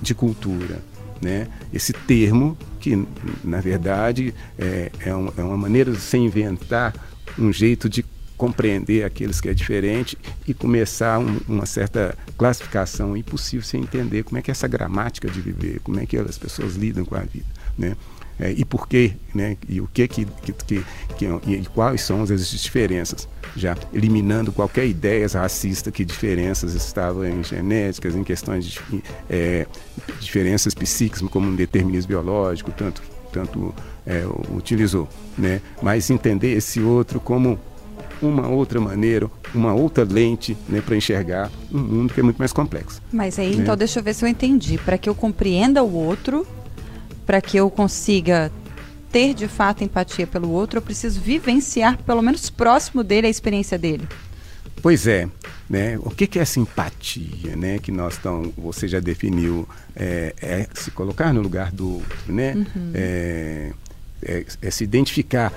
de 0.00 0.14
cultura 0.14 0.80
né? 1.24 1.48
Esse 1.74 1.92
termo 1.92 2.56
que, 2.78 3.04
na 3.42 3.60
verdade, 3.60 4.32
é, 4.56 4.92
é, 5.00 5.14
um, 5.14 5.32
é 5.36 5.42
uma 5.42 5.56
maneira 5.56 5.90
de 5.90 6.00
se 6.00 6.16
inventar 6.16 6.94
um 7.36 7.52
jeito 7.52 7.88
de 7.88 8.04
compreender 8.36 9.04
aqueles 9.04 9.40
que 9.40 9.48
é 9.48 9.54
diferente 9.54 10.16
e 10.46 10.54
começar 10.54 11.18
um, 11.18 11.40
uma 11.48 11.66
certa 11.66 12.16
classificação 12.38 13.16
impossível 13.16 13.64
sem 13.64 13.82
entender 13.82 14.22
como 14.22 14.38
é 14.38 14.42
que 14.42 14.50
é 14.50 14.52
essa 14.52 14.68
gramática 14.68 15.28
de 15.28 15.40
viver, 15.40 15.80
como 15.80 15.98
é 15.98 16.06
que 16.06 16.16
as 16.16 16.38
pessoas 16.38 16.76
lidam 16.76 17.04
com 17.04 17.16
a 17.16 17.20
vida, 17.20 17.46
né? 17.76 17.96
É, 18.38 18.50
e 18.50 18.64
por 18.64 18.88
quê, 18.88 19.12
né? 19.34 19.56
E 19.68 19.80
o 19.80 19.86
que 19.86 20.06
que, 20.08 20.24
que, 20.24 20.52
que, 20.52 20.84
que 21.16 21.26
e 21.46 21.64
quais 21.72 22.00
são 22.00 22.22
as 22.22 22.50
diferenças, 22.50 23.28
já 23.56 23.76
eliminando 23.92 24.50
qualquer 24.50 24.86
ideia 24.86 25.26
racista 25.28 25.92
que 25.92 26.04
diferenças 26.04 26.74
estavam 26.74 27.24
em 27.24 27.42
genéticas, 27.44 28.14
em 28.14 28.24
questões 28.24 28.64
de 28.64 28.80
é, 29.30 29.66
diferenças 30.20 30.74
psíquicas, 30.74 31.28
como 31.28 31.48
um 31.48 31.54
determinismo 31.54 32.08
biológico, 32.08 32.72
tanto 32.72 33.02
tanto 33.32 33.74
é, 34.06 34.22
utilizou, 34.54 35.08
né? 35.36 35.60
Mas 35.82 36.08
entender 36.08 36.52
esse 36.52 36.80
outro 36.80 37.18
como 37.18 37.58
uma 38.22 38.48
outra 38.48 38.80
maneira, 38.80 39.28
uma 39.54 39.74
outra 39.74 40.04
lente 40.04 40.56
né, 40.68 40.80
para 40.80 40.96
enxergar 40.96 41.50
um 41.72 41.78
mundo 41.78 42.14
que 42.14 42.20
é 42.20 42.22
muito 42.22 42.38
mais 42.38 42.52
complexo. 42.52 43.02
Mas 43.12 43.38
aí, 43.38 43.56
né? 43.56 43.62
então, 43.62 43.76
deixa 43.76 43.98
eu 43.98 44.02
ver 44.04 44.14
se 44.14 44.24
eu 44.24 44.28
entendi. 44.28 44.78
Para 44.78 44.96
que 44.96 45.08
eu 45.08 45.14
compreenda 45.14 45.82
o 45.82 45.92
outro, 45.92 46.46
para 47.26 47.40
que 47.40 47.56
eu 47.56 47.70
consiga 47.70 48.50
ter 49.10 49.34
de 49.34 49.46
fato 49.46 49.84
empatia 49.84 50.26
pelo 50.26 50.50
outro, 50.50 50.78
eu 50.78 50.82
preciso 50.82 51.20
vivenciar, 51.20 51.96
pelo 52.02 52.20
menos 52.20 52.50
próximo 52.50 53.02
dele, 53.04 53.26
a 53.26 53.30
experiência 53.30 53.78
dele. 53.78 54.06
Pois 54.82 55.06
é, 55.06 55.28
né? 55.70 55.96
O 56.02 56.10
que, 56.10 56.26
que 56.26 56.38
é 56.38 56.42
essa 56.42 56.58
empatia, 56.60 57.56
né? 57.56 57.78
Que 57.78 57.90
nós 57.92 58.18
tão, 58.18 58.52
você 58.58 58.86
já 58.88 59.00
definiu, 59.00 59.68
é, 59.96 60.34
é 60.42 60.66
se 60.74 60.90
colocar 60.90 61.32
no 61.32 61.40
lugar 61.40 61.70
do 61.72 61.94
outro, 61.94 62.18
né? 62.26 62.54
Uhum. 62.54 62.90
É, 62.92 63.72
é, 64.22 64.46
é, 64.60 64.70
se 64.70 64.84
identificar. 64.84 65.52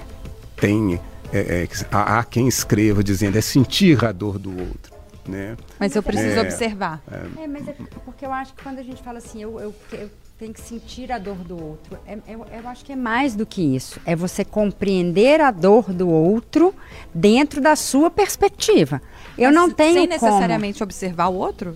Tem 0.56 1.00
é, 1.34 1.40
é, 1.64 1.68
há, 1.92 2.20
há, 2.20 2.24
quem 2.24 2.48
escreva 2.48 3.04
dizendo 3.04 3.38
é 3.38 3.42
sentir 3.42 4.04
a 4.06 4.12
dor 4.12 4.40
do 4.40 4.52
outro. 4.58 4.96
né? 5.28 5.58
Mas 5.78 5.94
eu 5.96 6.02
preciso 6.02 6.38
É. 6.38 6.42
observar. 6.42 7.04
É, 7.12 7.48
mas 7.48 7.68
é 7.68 7.76
porque 8.06 8.26
eu 8.26 8.32
acho 8.32 8.54
que 8.54 8.64
quando 8.64 8.80
a 8.80 8.84
gente 8.84 9.04
fala 9.04 9.18
assim, 9.18 9.42
eu, 9.42 9.60
eu, 9.60 9.76
eu 9.92 10.10
tenho 10.38 10.54
que 10.54 10.62
sentir 10.62 11.12
a 11.12 11.18
dor 11.18 11.36
do 11.38 11.62
outro, 11.62 11.98
é- 12.08 12.18
eu, 12.28 12.46
eu 12.52 12.68
acho 12.70 12.86
que 12.86 12.92
é 12.92 12.96
mais 12.96 13.36
do 13.36 13.46
que 13.46 13.62
isso. 13.76 14.00
É 14.06 14.16
você 14.16 14.46
compreender 14.46 15.42
a 15.42 15.50
dor 15.52 15.92
do 15.92 16.08
outro 16.10 16.74
dentro 17.14 17.60
da 17.60 17.76
sua 17.76 18.10
perspectiva. 18.12 19.02
Eu 19.38 19.52
não 19.52 19.68
Mas 19.68 19.76
tenho 19.76 19.94
Sem 19.94 20.08
como... 20.20 20.32
necessariamente 20.32 20.84
observar 20.84 21.28
o 21.28 21.36
outro? 21.36 21.76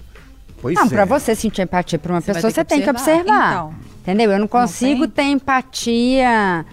Pois 0.62 0.76
Não, 0.76 0.86
é. 0.86 0.90
para 0.90 1.06
você 1.06 1.34
sentir 1.34 1.64
empatia 1.64 1.98
por 1.98 2.12
uma 2.12 2.22
Você 2.22 2.34
pessoa, 2.34 2.52
você 2.52 2.64
tem 2.64 2.82
que 2.84 2.90
observar. 2.90 3.52
Então. 3.54 3.74
Entendeu? 4.02 4.32
Eu 4.32 4.40
não 4.40 4.48
consigo 4.48 5.08
tem? 5.08 5.26
ter 5.28 5.32
empatia, 5.34 6.66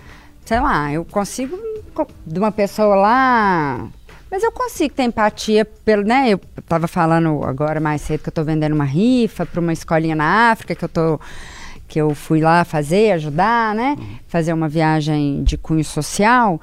sei 0.45 0.61
lá, 0.61 0.93
eu 0.93 1.05
consigo 1.07 1.59
co- 1.95 2.07
de 2.27 2.39
uma 2.39 2.53
pessoa 2.53 2.95
lá. 2.97 3.89
Mas 4.31 4.43
eu 4.43 4.53
consigo 4.53 4.93
ter 4.95 5.05
empatia 5.05 5.65
pelo, 5.65 6.03
né? 6.05 6.29
Eu 6.31 6.39
tava 6.67 6.87
falando 6.87 7.43
agora 7.45 7.81
mais 7.81 8.03
cedo 8.03 8.21
que 8.23 8.29
eu 8.29 8.33
tô 8.33 8.45
vendendo 8.45 8.75
uma 8.75 8.85
rifa 8.85 9.47
para 9.47 9.59
uma 9.61 9.73
escolinha 9.73 10.15
na 10.15 10.51
África 10.51 10.75
que 10.75 10.85
eu 10.85 10.89
tô 10.89 11.19
que 11.89 11.99
eu 11.99 12.15
fui 12.15 12.41
lá 12.41 12.65
fazer, 12.65 13.13
ajudar, 13.13 13.75
né? 13.75 13.97
Fazer 14.29 14.53
uma 14.53 14.69
viagem 14.69 15.43
de 15.43 15.57
cunho 15.57 15.85
social 15.85 16.61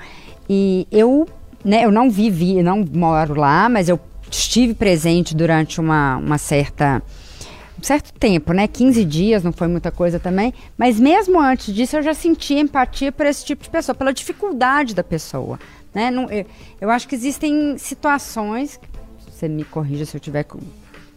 e 0.47 0.87
eu, 0.91 1.27
né, 1.63 1.83
eu 1.83 1.91
não 1.91 2.09
vivi, 2.09 2.61
não 2.61 2.85
moro 2.93 3.33
lá, 3.33 3.67
mas 3.67 3.89
eu 3.89 3.99
estive 4.29 4.73
presente 4.73 5.35
durante 5.35 5.79
uma, 5.79 6.17
uma 6.17 6.37
certa 6.37 7.01
um 7.77 7.83
certo 7.83 8.13
tempo, 8.13 8.53
né? 8.53 8.67
15 8.67 9.03
dias, 9.03 9.43
não 9.43 9.51
foi 9.51 9.67
muita 9.67 9.91
coisa 9.91 10.17
também. 10.17 10.53
Mas 10.77 10.97
mesmo 10.99 11.41
antes 11.41 11.73
disso, 11.73 11.97
eu 11.97 12.03
já 12.03 12.13
sentia 12.13 12.59
empatia 12.59 13.11
por 13.11 13.25
esse 13.25 13.43
tipo 13.43 13.63
de 13.63 13.69
pessoa, 13.69 13.93
pela 13.93 14.13
dificuldade 14.13 14.95
da 14.95 15.03
pessoa. 15.03 15.59
Né? 15.93 16.09
Não, 16.09 16.29
eu, 16.29 16.45
eu 16.79 16.89
acho 16.89 17.07
que 17.07 17.15
existem 17.15 17.77
situações, 17.77 18.79
você 19.29 19.49
me 19.49 19.65
corrija 19.65 20.05
se 20.05 20.15
eu 20.15 20.19
estiver 20.19 20.45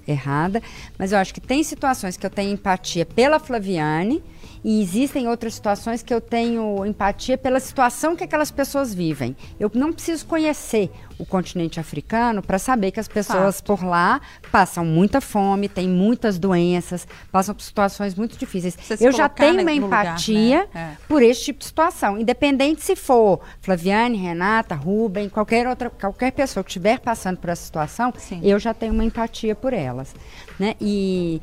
errada, 0.09 0.63
mas 0.99 1.13
eu 1.13 1.19
acho 1.19 1.35
que 1.35 1.41
tem 1.41 1.63
situações 1.63 2.17
que 2.17 2.27
eu 2.27 2.31
tenho 2.31 2.53
empatia 2.53 3.05
pela 3.05 3.39
Flaviane 3.39 4.23
e 4.69 4.83
existem 4.83 5.27
outras 5.27 5.55
situações 5.55 6.03
que 6.03 6.13
eu 6.13 6.21
tenho 6.21 6.85
empatia 6.85 7.39
pela 7.39 7.59
situação 7.59 8.15
que 8.15 8.23
aquelas 8.23 8.51
pessoas 8.51 8.93
vivem. 8.93 9.35
Eu 9.59 9.71
não 9.73 9.95
preciso 9.95 10.27
conhecer 10.27 10.91
o 11.19 11.25
continente 11.25 11.81
africano 11.81 12.43
para 12.43 12.59
saber 12.59 12.91
que 12.91 13.01
as 13.01 13.09
pessoas 13.09 13.63
por 13.63 13.83
lá 13.83 14.21
passam 14.53 14.85
muita 14.85 15.23
fome, 15.23 15.71
têm 15.71 15.89
muitas 15.89 16.39
doenças, 16.39 17.09
passam 17.33 17.55
por 17.55 17.63
situações 17.63 18.15
muito 18.15 18.37
difíceis. 18.37 18.77
Eu 19.01 19.11
já 19.11 19.27
tenho 19.27 19.63
uma 19.63 19.75
no 19.75 19.81
lugar, 19.87 20.05
empatia 20.05 20.69
né? 20.75 20.99
É. 21.01 21.07
por 21.09 21.23
esse 21.23 21.45
tipo 21.45 21.61
de 21.61 21.65
situação, 21.65 22.19
independente 22.19 22.83
se 22.83 22.95
for 22.95 23.41
Flaviane, 23.63 24.19
Renata, 24.19 24.75
Rubem, 24.75 25.31
qualquer 25.31 25.67
outra, 25.67 25.89
qualquer 25.89 26.31
pessoa 26.33 26.63
que 26.63 26.69
estiver 26.69 27.01
passando 27.01 27.39
por 27.39 27.49
essa 27.49 27.65
situação, 27.65 28.13
Sim. 28.19 28.41
eu 28.43 28.59
já 28.59 28.75
tenho 28.75 28.93
uma 28.93 29.05
empatia 29.05 29.55
por 29.55 29.73
elas, 29.73 30.15
né? 30.61 30.75
E 30.79 31.41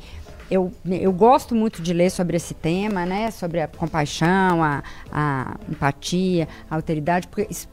eu, 0.50 0.72
eu 0.84 1.12
gosto 1.12 1.54
muito 1.54 1.82
de 1.82 1.92
ler 1.92 2.10
sobre 2.10 2.36
esse 2.36 2.54
tema, 2.54 3.04
né? 3.06 3.30
Sobre 3.30 3.60
a 3.60 3.68
compaixão, 3.68 4.62
a, 4.62 4.82
a 5.10 5.56
empatia, 5.68 6.46
a 6.70 6.74
alteridade, 6.76 7.28
porque 7.28 7.46
isso, 7.50 7.68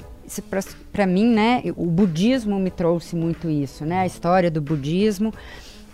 para 0.92 1.06
mim, 1.06 1.28
né? 1.34 1.62
O 1.76 1.86
budismo 1.86 2.60
me 2.60 2.72
trouxe 2.72 3.16
muito 3.16 3.50
isso, 3.50 3.86
né? 3.86 4.00
A 4.00 4.06
história 4.06 4.50
do 4.50 4.62
budismo 4.62 5.34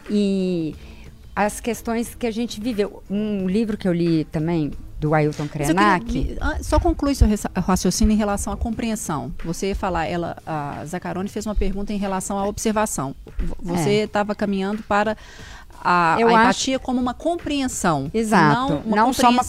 e 0.09 0.75
as 1.35 1.59
questões 1.59 2.15
que 2.15 2.27
a 2.27 2.31
gente 2.31 2.59
viveu. 2.59 3.01
Um 3.09 3.47
livro 3.47 3.77
que 3.77 3.87
eu 3.87 3.93
li 3.93 4.25
também 4.25 4.71
do 4.99 5.13
Ailton 5.13 5.47
queria- 5.47 5.67
Krenak. 5.67 6.11
me- 6.13 6.37
ah, 6.41 6.57
só 6.61 6.77
conclui 6.77 7.15
seu 7.15 7.25
raciocínio 7.55 8.13
em 8.13 8.17
relação 8.17 8.51
à 8.51 8.57
compreensão. 8.57 9.33
Você 9.45 9.67
ia 9.67 9.75
falar, 9.75 10.07
ela, 10.07 10.35
a 10.45 10.83
Zacarone 10.85 11.29
fez 11.29 11.45
uma 11.45 11.55
pergunta 11.55 11.93
em 11.93 11.97
relação 11.97 12.37
à 12.37 12.45
observação. 12.45 13.15
Você 13.61 14.03
estava 14.03 14.35
caminhando 14.35 14.83
para 14.83 15.15
a, 15.83 16.13
a 16.13 16.15
acho- 16.15 16.21
empatia 16.29 16.79
como 16.79 16.99
uma 16.99 17.13
compreensão. 17.13 18.09
Exato. 18.13 18.53
Não, 18.73 18.77
uma 18.79 18.95
Não 18.95 19.13
só 19.13 19.29
uma 19.29 19.43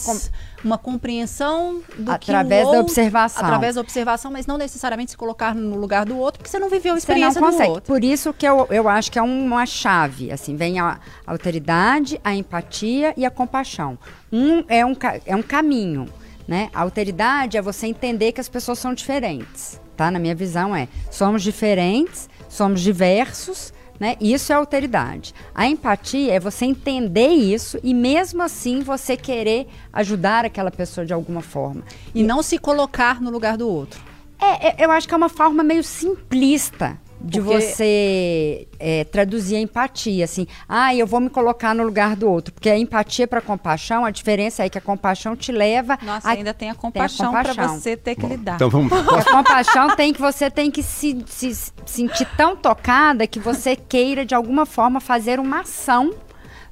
uma 0.63 0.77
compreensão 0.77 1.81
do 1.97 2.11
Através 2.11 2.61
da 2.61 2.67
outro- 2.67 2.81
observação. 2.83 3.43
Através 3.43 3.73
da 3.75 3.81
observação, 3.81 4.29
mas 4.31 4.45
não 4.45 4.59
necessariamente 4.59 5.09
se 5.11 5.17
colocar 5.17 5.55
no 5.55 5.75
lugar 5.75 6.05
do 6.05 6.15
outro, 6.17 6.37
porque 6.37 6.51
você 6.51 6.59
não 6.59 6.69
viveu 6.69 6.93
a 6.93 6.99
Você 6.99 7.07
não 7.07 7.17
experiência 7.17 7.41
do 7.41 7.47
consegue. 7.47 7.69
outro. 7.71 7.83
Por 7.91 8.03
isso 8.03 8.31
que 8.31 8.47
eu, 8.47 8.67
eu 8.69 8.87
acho 8.87 9.11
que 9.11 9.17
é 9.17 9.21
uma 9.23 9.65
chave. 9.65 10.31
Assim, 10.31 10.55
vem 10.55 10.79
a 10.79 10.99
alteridade, 11.25 12.21
a 12.23 12.33
empatia 12.35 13.13
e 13.17 13.25
a 13.25 13.31
compaixão. 13.31 13.97
Um 14.31 14.63
é 14.67 14.85
um, 14.85 14.95
é 15.25 15.35
um 15.35 15.41
caminho. 15.41 16.05
Né? 16.47 16.69
A 16.73 16.81
alteridade 16.81 17.57
é 17.57 17.61
você 17.61 17.87
entender 17.87 18.31
que 18.31 18.41
as 18.41 18.49
pessoas 18.49 18.77
são 18.77 18.93
diferentes. 18.93 19.79
Tá? 19.97 20.11
Na 20.11 20.19
minha 20.19 20.35
visão 20.35 20.75
é, 20.75 20.87
somos 21.09 21.41
diferentes, 21.43 22.29
somos 22.49 22.81
diversos, 22.81 23.73
né? 24.01 24.15
Isso 24.19 24.51
é 24.51 24.55
alteridade. 24.55 25.31
A 25.53 25.67
empatia 25.67 26.33
é 26.33 26.39
você 26.39 26.65
entender 26.65 27.27
isso 27.27 27.79
e 27.83 27.93
mesmo 27.93 28.41
assim 28.41 28.79
você 28.79 29.15
querer 29.15 29.67
ajudar 29.93 30.43
aquela 30.43 30.71
pessoa 30.71 31.05
de 31.05 31.13
alguma 31.13 31.43
forma. 31.43 31.83
E 32.15 32.23
não 32.23 32.41
se 32.41 32.57
colocar 32.57 33.21
no 33.21 33.29
lugar 33.29 33.57
do 33.57 33.69
outro. 33.69 34.01
É, 34.39 34.69
é, 34.69 34.85
eu 34.85 34.89
acho 34.89 35.07
que 35.07 35.13
é 35.13 35.17
uma 35.17 35.29
forma 35.29 35.63
meio 35.63 35.83
simplista 35.83 36.99
de 37.23 37.39
Porque- 37.39 37.61
você 37.61 38.67
é, 38.79 39.03
traduzir 39.03 39.55
a 39.55 39.59
empatia, 39.59 40.25
assim, 40.25 40.47
ah, 40.67 40.93
eu 40.95 41.05
vou 41.05 41.19
me 41.19 41.29
colocar 41.29 41.75
no 41.75 41.83
lugar 41.83 42.15
do 42.15 42.29
outro, 42.29 42.53
porque 42.53 42.69
a 42.69 42.77
empatia 42.77 43.27
para 43.27 43.39
compaixão, 43.41 44.03
a 44.03 44.11
diferença 44.11 44.65
é 44.65 44.69
que 44.69 44.77
a 44.77 44.81
compaixão 44.81 45.35
te 45.35 45.51
leva 45.51 45.97
Nossa, 46.01 46.27
a, 46.27 46.31
ainda 46.31 46.53
tem 46.53 46.69
a 46.69 46.75
compaixão 46.75 47.31
para 47.31 47.53
você 47.53 47.95
ter 47.95 48.15
que 48.15 48.25
lidar. 48.25 48.55
Então 48.55 48.69
vamos. 48.69 48.91
a 48.91 49.23
compaixão 49.31 49.95
tem 49.95 50.11
que 50.11 50.19
você 50.19 50.49
tem 50.49 50.71
que 50.71 50.81
se, 50.81 51.23
se 51.27 51.53
se 51.53 51.71
sentir 51.85 52.27
tão 52.35 52.55
tocada 52.55 53.27
que 53.27 53.39
você 53.39 53.75
queira 53.75 54.25
de 54.25 54.33
alguma 54.33 54.65
forma 54.65 54.99
fazer 54.99 55.39
uma 55.39 55.61
ação 55.61 56.13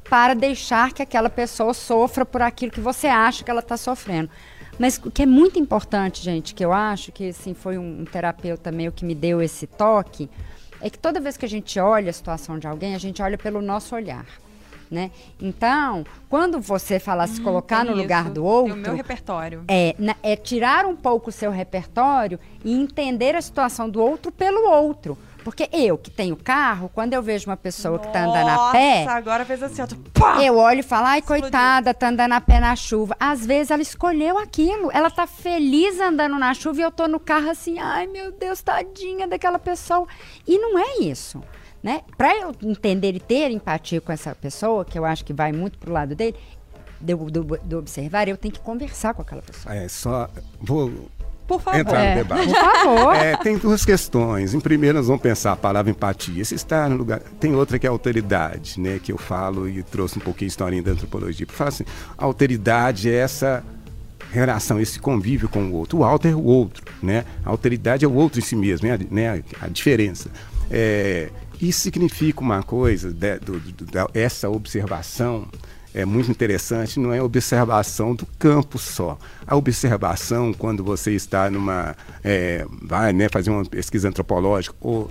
para 0.10 0.34
deixar 0.34 0.92
que 0.92 1.04
aquela 1.04 1.30
pessoa 1.30 1.74
sofra 1.74 2.26
por 2.26 2.42
aquilo 2.42 2.72
que 2.72 2.80
você 2.82 3.08
acha 3.08 3.44
que 3.44 3.52
ela 3.52 3.60
está 3.60 3.78
sofrendo. 3.78 4.30
Mas 4.80 4.98
o 5.04 5.12
que 5.12 5.24
é 5.24 5.26
muito 5.26 5.60
importante, 5.60 6.24
gente, 6.24 6.56
que 6.56 6.64
eu 6.64 6.72
acho 6.72 7.12
que 7.12 7.30
assim 7.30 7.54
foi 7.54 7.78
um, 7.78 8.02
um 8.02 8.06
terapeuta 8.06 8.72
meu 8.72 8.92
que 8.92 9.04
me 9.04 9.14
deu 9.14 9.42
esse 9.42 9.68
toque, 9.68 10.30
é 10.82 10.90
que 10.90 10.98
toda 10.98 11.20
vez 11.20 11.36
que 11.36 11.46
a 11.46 11.50
gente 11.50 11.78
olha 11.80 12.10
a 12.10 12.14
situação 12.14 12.58
de 12.58 12.66
alguém, 12.66 12.96
a 12.96 12.98
gente 12.98 13.22
olha 13.22 13.38
pelo 13.38 13.62
nosso 13.62 13.94
olhar. 13.94 14.26
Né? 14.90 15.12
Então, 15.40 16.04
quando 16.28 16.60
você 16.60 16.98
falar 17.00 17.28
se 17.28 17.40
colocar 17.42 17.86
no 17.86 17.92
Tem 17.94 18.02
lugar 18.02 18.24
isso, 18.24 18.34
do 18.34 18.42
Tem 18.42 18.50
outro, 18.50 18.74
o 18.74 18.78
meu 18.78 18.96
repertório. 18.96 19.64
é, 19.68 19.94
na- 20.00 20.16
é 20.24 20.36
tirar 20.36 20.86
um 20.88 20.96
pouco 20.96 21.30
o 21.30 21.32
seu 21.32 21.52
repertório 21.52 22.40
e 22.66 22.74
entender 22.74 23.36
a 23.36 23.42
situação 23.42 23.88
do 23.88 24.02
outro 24.02 24.32
pelo 24.32 24.68
outro. 24.72 25.16
Porque 25.50 25.68
eu, 25.74 25.98
que 25.98 26.12
tenho 26.12 26.36
carro, 26.36 26.92
quando 26.94 27.14
eu 27.14 27.24
vejo 27.24 27.50
uma 27.50 27.58
pessoa 27.58 27.98
que 27.98 28.08
tá 28.14 28.24
andando 28.26 28.50
a 28.50 28.72
pé, 28.72 29.04
Nossa, 29.04 29.18
agora 29.18 29.44
fez 29.44 29.64
assim, 29.64 29.82
ó. 29.82 29.88
pá! 30.14 30.44
eu 30.44 30.58
olho 30.58 30.82
e 30.82 30.84
falo, 30.84 31.08
ai, 31.08 31.20
Explodiu. 31.20 31.42
coitada, 31.42 31.92
tá 31.92 32.10
andando 32.10 32.34
a 32.34 32.40
pé 32.40 32.60
na 32.60 32.76
chuva. 32.76 33.18
Às 33.20 33.48
vezes 33.48 33.72
ela 33.72 33.82
escolheu 33.82 34.38
aquilo. 34.38 34.92
Ela 34.94 35.10
tá 35.10 35.26
feliz 35.26 36.00
andando 36.00 36.38
na 36.38 36.54
chuva 36.54 36.82
e 36.82 36.84
eu 36.84 36.92
tô 36.92 37.08
no 37.08 37.20
carro 37.20 37.50
assim, 37.50 37.80
ai, 37.80 38.06
meu 38.06 38.32
Deus, 38.32 38.62
tadinha 38.62 39.28
daquela 39.28 39.58
pessoa. 39.58 40.08
E 40.48 40.60
não 40.60 40.78
é 40.78 41.00
isso. 41.00 41.42
Né? 41.82 42.02
Para 42.16 42.36
eu 42.38 42.54
entender 42.62 43.16
e 43.16 43.20
ter 43.20 43.50
empatia 43.50 44.00
com 44.00 44.12
essa 44.12 44.36
pessoa, 44.36 44.86
que 44.86 45.00
eu 45.00 45.04
acho 45.04 45.26
que 45.26 45.34
vai 45.34 45.52
muito 45.52 45.80
pro 45.80 45.92
lado 45.92 46.14
dele, 46.14 46.38
do, 47.02 47.16
do, 47.18 47.44
do 47.58 47.80
observar, 47.80 48.28
eu 48.28 48.38
tenho 48.38 48.54
que 48.54 48.60
conversar 48.60 49.16
com 49.16 49.24
aquela 49.24 49.42
pessoa. 49.42 49.74
É, 49.74 49.88
só 49.88 50.30
vou 50.62 51.10
Por 51.50 51.60
favor. 51.62 51.80
entrar 51.80 52.02
É. 52.02 52.12
no 52.12 52.24
debate. 52.24 52.48
Por 52.48 52.56
favor. 52.56 53.16
É, 53.16 53.36
tem 53.38 53.58
duas 53.58 53.84
questões. 53.84 54.54
Em 54.54 54.60
primeiro, 54.62 54.98
nós 55.00 55.08
vamos 55.08 55.22
pensar 55.22 55.52
a 55.52 55.56
palavra 55.58 55.92
empatia. 55.92 56.46
Se 56.46 56.56
está 56.56 56.88
no 56.88 56.96
lugar. 56.96 57.20
Tem 57.40 57.54
outra 57.56 57.78
que 57.78 57.86
é 57.86 57.90
autoridade, 57.90 58.80
né? 58.80 59.00
Que 59.04 59.12
eu 59.12 59.18
falo 59.18 59.68
e 59.68 59.84
trouxe 59.84 60.18
um 60.18 60.22
pouquinho 60.22 60.48
de 60.48 60.52
historinha 60.54 60.82
da 60.84 60.92
antropologia. 60.92 61.46
Fala 61.50 61.70
assim: 61.70 61.84
a 62.18 62.24
alteridade 62.24 63.10
é 63.10 63.16
essa 63.16 63.64
relação, 64.32 64.80
esse 64.80 65.00
convívio 65.00 65.50
com 65.50 65.64
o 65.64 65.74
outro. 65.74 65.98
O 65.98 66.04
alto 66.04 66.28
é 66.28 66.36
o 66.36 66.44
outro, 66.44 66.86
né? 67.02 67.26
A 67.44 67.50
alteridade 67.50 68.06
é 68.06 68.08
o 68.08 68.14
outro 68.14 68.40
em 68.40 68.44
si 68.44 68.56
mesmo? 68.56 68.88
A, 68.88 68.98
né? 69.12 69.44
a 69.60 69.68
diferença. 69.68 70.30
É, 70.70 71.30
isso 71.60 71.82
significa 71.82 72.40
uma 72.42 72.62
coisa, 72.62 73.12
de- 73.12 73.40
do- 73.40 73.60
do- 73.60 73.86
da- 73.86 74.08
essa 74.14 74.48
observação 74.50 75.48
é 75.94 76.06
muito 76.06 76.30
interessante, 76.30 77.00
não 77.00 77.14
é 77.14 77.22
observação 77.22 78.14
do 78.14 78.26
campo 78.38 78.78
só. 78.78 79.18
A 79.46 79.56
observação, 79.56 80.54
quando 80.54 80.84
você 80.84 81.12
está 81.12 81.50
numa. 81.50 81.96
é, 82.24 82.66
vai 82.82 83.12
né, 83.14 83.28
fazer 83.30 83.50
uma 83.50 83.66
pesquisa 83.66 84.08
antropológica, 84.08 84.76
ou, 84.80 85.10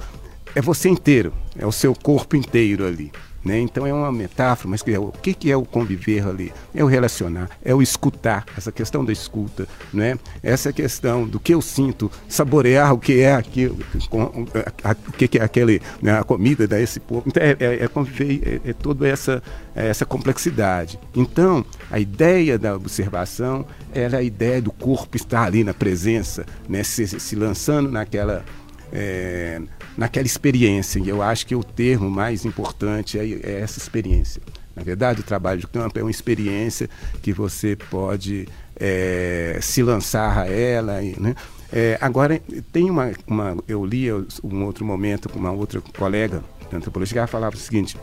é 0.55 0.63
você 0.63 0.89
inteiro, 0.89 1.33
é 1.59 1.67
o 1.67 1.73
seu 1.73 1.95
corpo 1.95 2.37
inteiro 2.37 2.87
ali. 2.87 3.13
Né? 3.45 3.61
Então 3.61 3.87
é 3.87 3.93
uma 3.93 4.11
metáfora, 4.11 4.69
mas 4.69 4.83
é 4.87 4.99
o 4.99 5.13
que, 5.13 5.33
que 5.33 5.51
é 5.51 5.57
o 5.57 5.65
conviver 5.65 6.27
ali? 6.27 6.53
É 6.75 6.83
o 6.83 6.87
relacionar, 6.87 7.49
é 7.65 7.73
o 7.75 7.81
escutar, 7.81 8.45
essa 8.57 8.73
questão 8.73 9.05
da 9.05 9.13
escuta, 9.13 9.67
né? 9.93 10.19
essa 10.43 10.73
questão 10.73 11.27
do 11.27 11.39
que 11.39 11.55
eu 11.55 11.63
sinto, 11.63 12.11
saborear 12.29 12.93
o 12.93 12.99
que 12.99 13.21
é 13.21 13.35
aquilo, 13.35 13.79
o 14.11 15.13
que, 15.13 15.39
é 15.39 15.43
aquele, 15.43 15.81
né, 16.03 16.19
a 16.19 16.25
comida 16.25 16.67
desse 16.67 16.99
povo. 16.99 17.25
Então 17.27 17.43
é, 17.43 17.57
é, 17.61 17.85
é 17.85 17.89
conviver, 17.89 18.61
é, 18.65 18.71
é 18.71 18.73
toda 18.73 19.07
essa, 19.07 19.43
é 19.75 19.87
essa 19.87 20.05
complexidade. 20.05 20.99
Então, 21.15 21.65
a 21.91 22.01
ideia 22.01 22.59
da 22.59 22.75
observação 22.75 23.65
era 23.95 24.19
a 24.19 24.23
ideia 24.23 24.61
do 24.61 24.73
corpo 24.73 25.17
estar 25.17 25.45
ali 25.45 25.63
na 25.63 25.73
presença, 25.73 26.45
né? 26.69 26.83
se, 26.83 27.07
se 27.07 27.37
lançando 27.37 27.91
naquela. 27.91 28.45
é, 28.93 29.61
naquela 29.99 30.27
experiência. 30.27 31.01
E 31.01 31.09
eu 31.09 31.21
acho 31.21 31.45
que 31.45 31.57
o 31.57 31.65
termo 31.65 32.09
mais 32.09 32.45
importante 32.45 33.19
é, 33.19 33.25
é 33.25 33.61
essa 33.61 33.79
experiência. 33.81 34.41
Na 34.77 34.85
verdade, 34.85 35.21
o 35.21 35.25
trabalho 35.25 35.59
de 35.59 35.67
campo 35.67 35.99
é 35.99 36.03
uma 36.03 36.11
experiência 36.11 36.89
que 37.21 37.33
você 37.33 37.75
pode 37.75 38.49
é, 38.77 39.59
se 39.61 39.83
lançar 39.83 40.39
a 40.39 40.47
ela. 40.47 41.01
Né? 41.03 41.35
é, 41.73 41.99
agora, 42.01 42.41
tem 42.73 42.89
uma, 42.89 43.11
uma. 43.27 43.57
Eu 43.67 43.85
li 43.85 44.11
um 44.45 44.65
outro 44.65 44.85
momento 44.85 45.29
com 45.29 45.41
uma 45.41 45.51
outra 45.51 45.81
colega 45.81 46.45
de 46.71 46.77
antropologia 46.77 47.19
ela 47.19 47.27
falava 47.27 47.57
o 47.57 47.59
seguinte: 47.59 47.97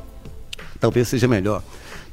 talvez 0.78 1.08
seja 1.08 1.30
melhor 1.30 1.64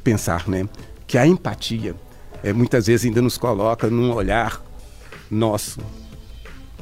pensar 0.04 0.48
né, 0.48 0.68
que 1.08 1.18
a 1.18 1.26
empatia 1.26 1.96
é, 2.44 2.52
muitas 2.52 2.86
vezes 2.86 3.04
ainda 3.04 3.20
nos 3.20 3.36
coloca 3.36 3.90
num 3.90 4.12
olhar 4.12 4.62
nosso 5.28 5.80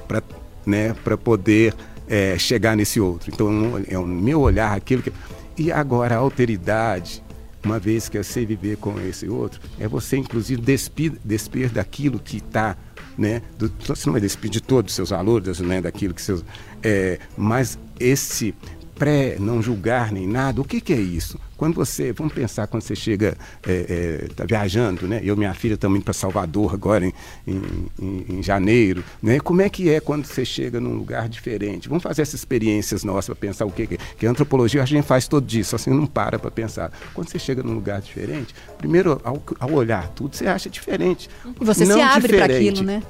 para 0.07 0.23
né, 0.67 0.95
poder 1.25 1.75
é, 2.11 2.37
chegar 2.37 2.77
nesse 2.77 3.01
outro. 3.01 3.31
Então, 3.33 3.81
é 3.89 3.97
o 3.97 4.05
meu 4.05 4.41
olhar, 4.41 4.77
aquilo 4.77 5.01
que. 5.01 5.13
E 5.57 5.71
agora, 5.71 6.17
a 6.17 6.19
alteridade, 6.19 7.23
uma 7.65 7.79
vez 7.79 8.09
que 8.09 8.19
eu 8.19 8.25
sei 8.25 8.45
viver 8.45 8.77
com 8.79 9.01
esse 9.01 9.29
outro, 9.29 9.61
é 9.79 9.87
você, 9.87 10.17
inclusive, 10.17 10.61
despir, 10.61 11.13
despir 11.25 11.71
daquilo 11.71 12.19
que 12.19 12.39
está. 12.39 12.77
Né, 13.17 13.43
do, 13.59 13.71
você 13.87 14.07
não 14.07 14.13
vai 14.13 14.21
despir 14.21 14.51
de 14.51 14.63
todos 14.63 14.93
os 14.93 14.97
seus 14.97 15.11
valores, 15.11 15.61
né, 15.61 15.81
daquilo 15.81 16.15
que 16.15 16.23
seus. 16.23 16.45
É, 16.83 17.19
mas 17.37 17.79
esse 17.99 18.55
pré-não 19.01 19.63
julgar 19.63 20.13
nem 20.13 20.27
nada. 20.27 20.61
O 20.61 20.65
que, 20.65 20.79
que, 20.79 20.93
é 20.93 21.01
isso? 21.01 21.41
Quando 21.57 21.75
você, 21.75 22.13
vamos 22.13 22.35
pensar, 22.35 22.67
quando 22.67 22.83
você 22.83 22.95
chega, 22.95 23.35
está 23.67 23.73
é, 23.73 24.27
é, 24.27 24.29
tá 24.37 24.45
viajando, 24.45 25.09
né? 25.09 25.23
Eu 25.25 25.35
e 25.35 25.39
minha 25.39 25.55
filha 25.55 25.73
estamos 25.73 25.97
indo 25.97 26.05
para 26.05 26.13
Salvador 26.13 26.75
agora 26.75 27.07
em, 27.07 27.13
em, 27.47 28.27
em, 28.29 28.43
janeiro, 28.43 29.03
né? 29.23 29.41
Como 29.41 29.63
é 29.63 29.71
que 29.71 29.89
é 29.89 30.01
quando 30.01 30.27
você 30.27 30.45
chega 30.45 30.79
num 30.79 30.93
lugar 30.93 31.31
diferente? 31.31 31.89
Vamos 31.89 32.03
fazer 32.03 32.21
essas 32.21 32.35
experiências 32.35 33.03
nossas 33.03 33.29
para 33.29 33.37
pensar 33.37 33.65
o 33.65 33.73
que, 33.73 33.87
que, 33.87 33.97
que 34.19 34.27
a 34.27 34.31
antropologia 34.31 34.83
a 34.83 34.87
gente 34.87 35.07
faz 35.07 35.27
todo 35.27 35.47
dia, 35.47 35.65
só 35.65 35.77
assim 35.77 35.89
não 35.89 36.07
para 36.07 36.39
para 36.39 36.51
pensar. 36.51 36.93
Quando 37.15 37.31
você 37.31 37.39
chega 37.39 37.63
num 37.63 37.73
lugar 37.73 38.03
diferente, 38.03 38.55
primeiro 38.77 39.19
ao, 39.25 39.43
ao 39.59 39.73
olhar 39.73 40.09
tudo 40.09 40.37
você 40.37 40.47
acha 40.47 40.69
diferente. 40.69 41.31
E 41.59 41.65
você 41.65 41.87
não 41.87 41.97
se 41.97 42.03
abre 42.03 42.37
para 42.37 42.45
aquilo, 42.45 42.83
né? 42.83 43.03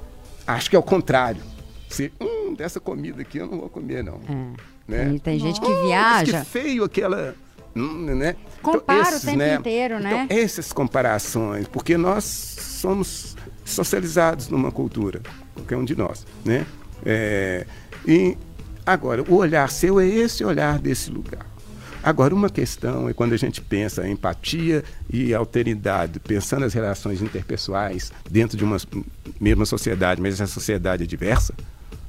Acho 0.47 0.71
que 0.71 0.77
é 0.77 0.79
o 0.79 0.85
contrário. 0.85 1.43
Você, 1.89 2.13
hum, 2.21 2.55
dessa 2.55 2.79
comida 2.79 3.21
aqui 3.23 3.39
eu 3.39 3.49
não 3.49 3.59
vou 3.59 3.69
comer 3.69 4.05
não. 4.05 4.21
É. 4.29 4.80
Né? 4.91 5.21
tem 5.23 5.39
gente 5.39 5.61
que 5.61 5.75
viaja. 5.83 6.41
que 6.41 6.47
feio 6.47 6.85
aquela. 6.85 7.35
Hum, 7.75 8.07
né? 8.17 8.35
Compara 8.63 9.01
então, 9.01 9.11
esses, 9.11 9.23
o 9.23 9.27
tempo 9.27 9.39
né? 9.39 9.55
inteiro, 9.55 10.01
né? 10.01 10.25
Então, 10.25 10.37
essas 10.37 10.73
comparações, 10.73 11.69
porque 11.69 11.97
nós 11.97 12.25
somos 12.25 13.37
socializados 13.65 14.49
numa 14.49 14.73
cultura, 14.73 15.21
qualquer 15.55 15.77
um 15.77 15.85
de 15.85 15.97
nós, 15.97 16.27
né? 16.45 16.67
É, 17.05 17.65
e 18.07 18.37
agora, 18.85 19.23
o 19.23 19.37
olhar 19.37 19.71
seu 19.71 20.01
é 20.01 20.07
esse 20.07 20.45
olhar 20.45 20.79
desse 20.79 21.11
lugar. 21.11 21.47
Agora, 22.03 22.35
uma 22.35 22.49
questão 22.49 23.09
é 23.09 23.13
quando 23.13 23.35
a 23.35 23.37
gente 23.37 23.61
pensa 23.61 24.07
em 24.09 24.13
empatia 24.13 24.83
e 25.13 25.35
alteridade, 25.35 26.19
pensando 26.19 26.65
as 26.65 26.73
relações 26.73 27.21
interpessoais 27.21 28.11
dentro 28.29 28.57
de 28.57 28.65
uma 28.65 28.79
mesma 29.39 29.67
sociedade, 29.67 30.21
mas 30.21 30.35
essa 30.41 30.47
sociedade 30.47 31.03
é 31.03 31.07
diversa, 31.07 31.55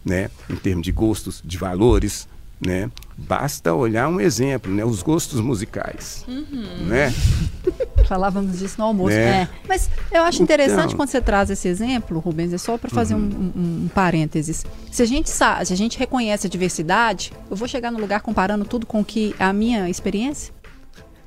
né? 0.04 0.30
em 0.50 0.56
termos 0.56 0.84
de 0.84 0.94
gostos, 0.94 1.42
de 1.44 1.58
valores, 1.58 2.26
né? 2.66 2.90
Basta 3.18 3.74
olhar 3.74 4.08
um 4.08 4.20
exemplo, 4.20 4.72
né? 4.72 4.86
Os 4.86 5.02
gostos 5.02 5.40
musicais, 5.40 6.24
uhum. 6.28 6.86
né? 6.88 7.14
Falávamos 8.08 8.60
disso 8.60 8.76
no 8.78 8.86
almoço. 8.86 9.16
Né? 9.16 9.44
É. 9.44 9.50
Mas 9.68 9.90
eu 10.12 10.24
acho 10.24 10.42
interessante 10.44 10.86
então, 10.86 10.98
quando 10.98 11.10
você 11.10 11.22
traz 11.22 11.50
esse 11.50 11.68
exemplo, 11.68 12.20
Rubens, 12.20 12.54
é 12.54 12.58
só 12.58 12.78
para 12.78 12.90
fazer 12.90 13.16
uhum. 13.16 13.22
um, 13.22 13.60
um, 13.60 13.86
um, 13.86 13.88
parênteses. 13.88 14.66
Se 14.92 15.02
a 15.02 15.06
gente 15.06 15.30
sabe, 15.30 15.66
se 15.66 15.74
a 15.74 15.78
gente 15.78 15.98
reconhece 15.98 16.48
a 16.48 16.50
diversidade, 16.50 17.32
eu 17.50 17.56
vou 17.56 17.68
chegar 17.68 17.92
no 17.92 18.00
lugar 18.00 18.22
comparando 18.22 18.66
tudo 18.66 18.86
com 18.86 19.04
que 19.04 19.36
a 19.40 19.52
minha 19.54 19.90
experiência? 19.90 20.54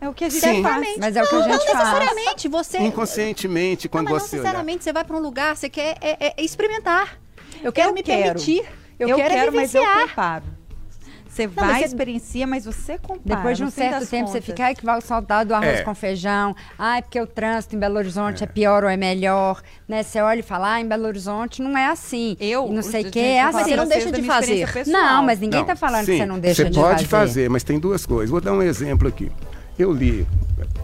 É 0.00 0.08
o 0.08 0.12
que 0.12 0.24
a 0.24 0.28
gente 0.28 0.42
Sim. 0.42 0.62
faz. 0.62 0.96
Mas 0.98 1.16
é 1.16 1.22
o 1.22 1.28
que 1.28 1.34
a 1.34 1.38
gente 1.38 1.48
não, 1.48 1.56
não 1.56 1.58
necessariamente 1.58 2.48
você. 2.48 2.78
Inconscientemente, 2.78 3.88
quando 3.88 4.10
não, 4.10 4.18
você. 4.18 4.36
Não 4.36 4.42
necessariamente 4.42 4.76
olhar. 4.76 4.82
você 4.82 4.92
vai 4.92 5.04
para 5.04 5.16
um 5.16 5.20
lugar, 5.20 5.56
você 5.56 5.68
quer 5.68 5.96
é, 6.00 6.26
é, 6.26 6.34
é 6.36 6.44
experimentar. 6.44 7.18
Eu 7.62 7.72
quero 7.72 7.90
eu 7.90 7.94
me 7.94 8.02
quero. 8.02 8.22
permitir. 8.22 8.64
Eu, 8.98 9.08
eu 9.08 9.16
quero, 9.16 9.34
quero 9.34 9.52
mas 9.54 9.74
eu 9.74 9.82
comparo. 9.84 10.44
Você 11.34 11.48
não, 11.48 11.54
vai, 11.54 11.80
você... 11.80 11.86
experiencia, 11.86 12.46
mas 12.46 12.64
você 12.64 12.96
compara. 12.96 13.36
Depois 13.36 13.58
de 13.58 13.64
um 13.64 13.70
certo 13.70 14.06
tempo, 14.06 14.26
contas. 14.26 14.30
você 14.30 14.40
fica, 14.40 14.66
ai, 14.66 14.74
que 14.74 14.84
vai 14.84 14.96
o 14.96 15.00
saudade 15.00 15.48
do 15.48 15.54
arroz 15.54 15.80
é. 15.80 15.82
com 15.82 15.92
feijão. 15.92 16.54
Ai, 16.78 17.02
porque 17.02 17.20
o 17.20 17.26
trânsito 17.26 17.74
em 17.74 17.78
Belo 17.80 17.96
Horizonte 17.96 18.44
é. 18.44 18.44
é, 18.44 18.46
pior 18.46 18.84
ou 18.84 18.88
é 18.88 18.96
melhor. 18.96 19.60
Né? 19.88 20.04
Você 20.04 20.20
olha 20.20 20.38
e 20.38 20.42
fala, 20.42 20.74
ah, 20.74 20.80
em 20.80 20.86
Belo 20.86 21.06
Horizonte 21.06 21.60
não 21.60 21.76
é 21.76 21.86
assim. 21.86 22.36
Eu? 22.38 22.68
não 22.68 22.82
sei 22.82 23.02
o 23.02 23.10
que, 23.10 23.18
é 23.18 23.42
assim. 23.42 23.64
Você 23.64 23.76
não 23.76 23.88
deixa 23.88 24.12
de 24.12 24.22
fazer. 24.22 24.68
Não, 24.86 25.24
mas 25.24 25.40
ninguém 25.40 25.62
está 25.62 25.74
falando 25.74 26.06
sim, 26.06 26.12
que 26.12 26.18
você 26.18 26.26
não 26.26 26.38
deixa 26.38 26.64
de 26.70 26.76
fazer. 26.76 26.88
Você 26.88 26.94
pode 26.94 27.06
fazer, 27.08 27.50
mas 27.50 27.64
tem 27.64 27.80
duas 27.80 28.06
coisas. 28.06 28.30
Vou 28.30 28.40
dar 28.40 28.52
um 28.52 28.62
exemplo 28.62 29.08
aqui. 29.08 29.32
Eu 29.76 29.92
li 29.92 30.24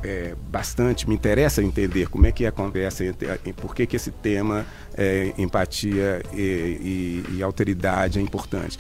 é, 0.03 0.35
bastante, 0.49 1.09
me 1.09 1.15
interessa 1.15 1.63
entender 1.63 2.09
como 2.09 2.27
é 2.27 2.33
que 2.33 2.45
é 2.45 2.49
a 2.49 2.53
conversa, 2.53 3.05
entre, 3.05 3.29
por 3.53 3.73
que, 3.73 3.87
que 3.87 3.95
esse 3.95 4.11
tema, 4.11 4.67
é, 4.97 5.33
empatia 5.39 6.23
e, 6.33 7.23
e, 7.31 7.37
e 7.37 7.43
alteridade 7.43 8.19
é 8.19 8.23
importante 8.23 8.77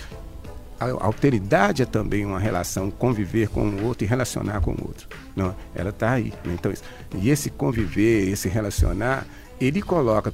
a 0.80 1.04
alteridade 1.04 1.82
é 1.82 1.84
também 1.84 2.24
uma 2.24 2.40
relação, 2.40 2.90
conviver 2.90 3.48
com 3.48 3.68
o 3.68 3.84
outro 3.84 4.04
e 4.04 4.08
relacionar 4.08 4.62
com 4.62 4.70
o 4.70 4.86
outro. 4.86 5.06
Não, 5.36 5.54
ela 5.74 5.90
está 5.90 6.12
aí. 6.12 6.32
Né? 6.42 6.54
Então, 6.58 6.72
e 7.14 7.28
esse 7.28 7.50
conviver, 7.50 8.30
esse 8.30 8.48
relacionar, 8.48 9.26
ele 9.60 9.82
coloca 9.82 10.32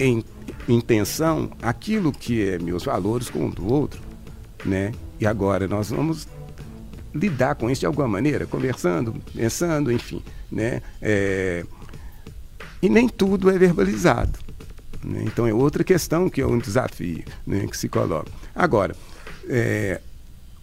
em 0.00 0.24
intenção 0.68 1.50
aquilo 1.62 2.10
que 2.10 2.48
é 2.48 2.58
meus 2.58 2.82
valores 2.84 3.30
com 3.30 3.46
o 3.46 3.50
do 3.52 3.72
outro. 3.72 4.00
Né? 4.64 4.92
E 5.20 5.26
agora 5.26 5.68
nós 5.68 5.90
vamos 5.90 6.26
lidar 7.14 7.54
com 7.54 7.70
isso 7.70 7.80
de 7.80 7.86
alguma 7.86 8.08
maneira, 8.08 8.46
conversando, 8.46 9.14
pensando, 9.32 9.92
enfim. 9.92 10.24
Né? 10.50 10.82
É... 11.00 11.64
E 12.82 12.88
nem 12.88 13.08
tudo 13.08 13.48
é 13.48 13.56
verbalizado. 13.56 14.40
Né? 15.04 15.22
Então 15.24 15.46
é 15.46 15.54
outra 15.54 15.84
questão 15.84 16.28
que 16.28 16.40
é 16.40 16.46
um 16.46 16.58
desafio 16.58 17.22
né, 17.46 17.64
que 17.68 17.76
se 17.76 17.88
coloca. 17.88 18.30
Agora, 18.54 18.96
é, 19.52 20.00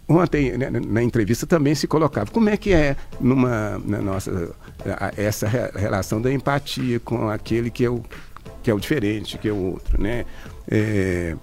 ontem, 0.08 0.58
né, 0.58 0.68
na 0.68 1.02
entrevista, 1.02 1.46
também 1.46 1.74
se 1.74 1.86
colocava 1.86 2.30
como 2.30 2.48
é 2.48 2.56
que 2.56 2.72
é 2.72 2.96
numa, 3.20 3.80
na 3.84 4.00
nossa, 4.00 4.52
essa 5.16 5.46
relação 5.46 6.20
da 6.20 6.32
empatia 6.32 6.98
com 6.98 7.28
aquele 7.28 7.70
que 7.70 7.84
é 7.84 7.90
o, 7.90 8.02
que 8.62 8.70
é 8.70 8.74
o 8.74 8.80
diferente, 8.80 9.38
que 9.38 9.48
é 9.48 9.52
o 9.52 9.56
outro. 9.56 10.02
Né? 10.02 10.26
É, 10.68 11.36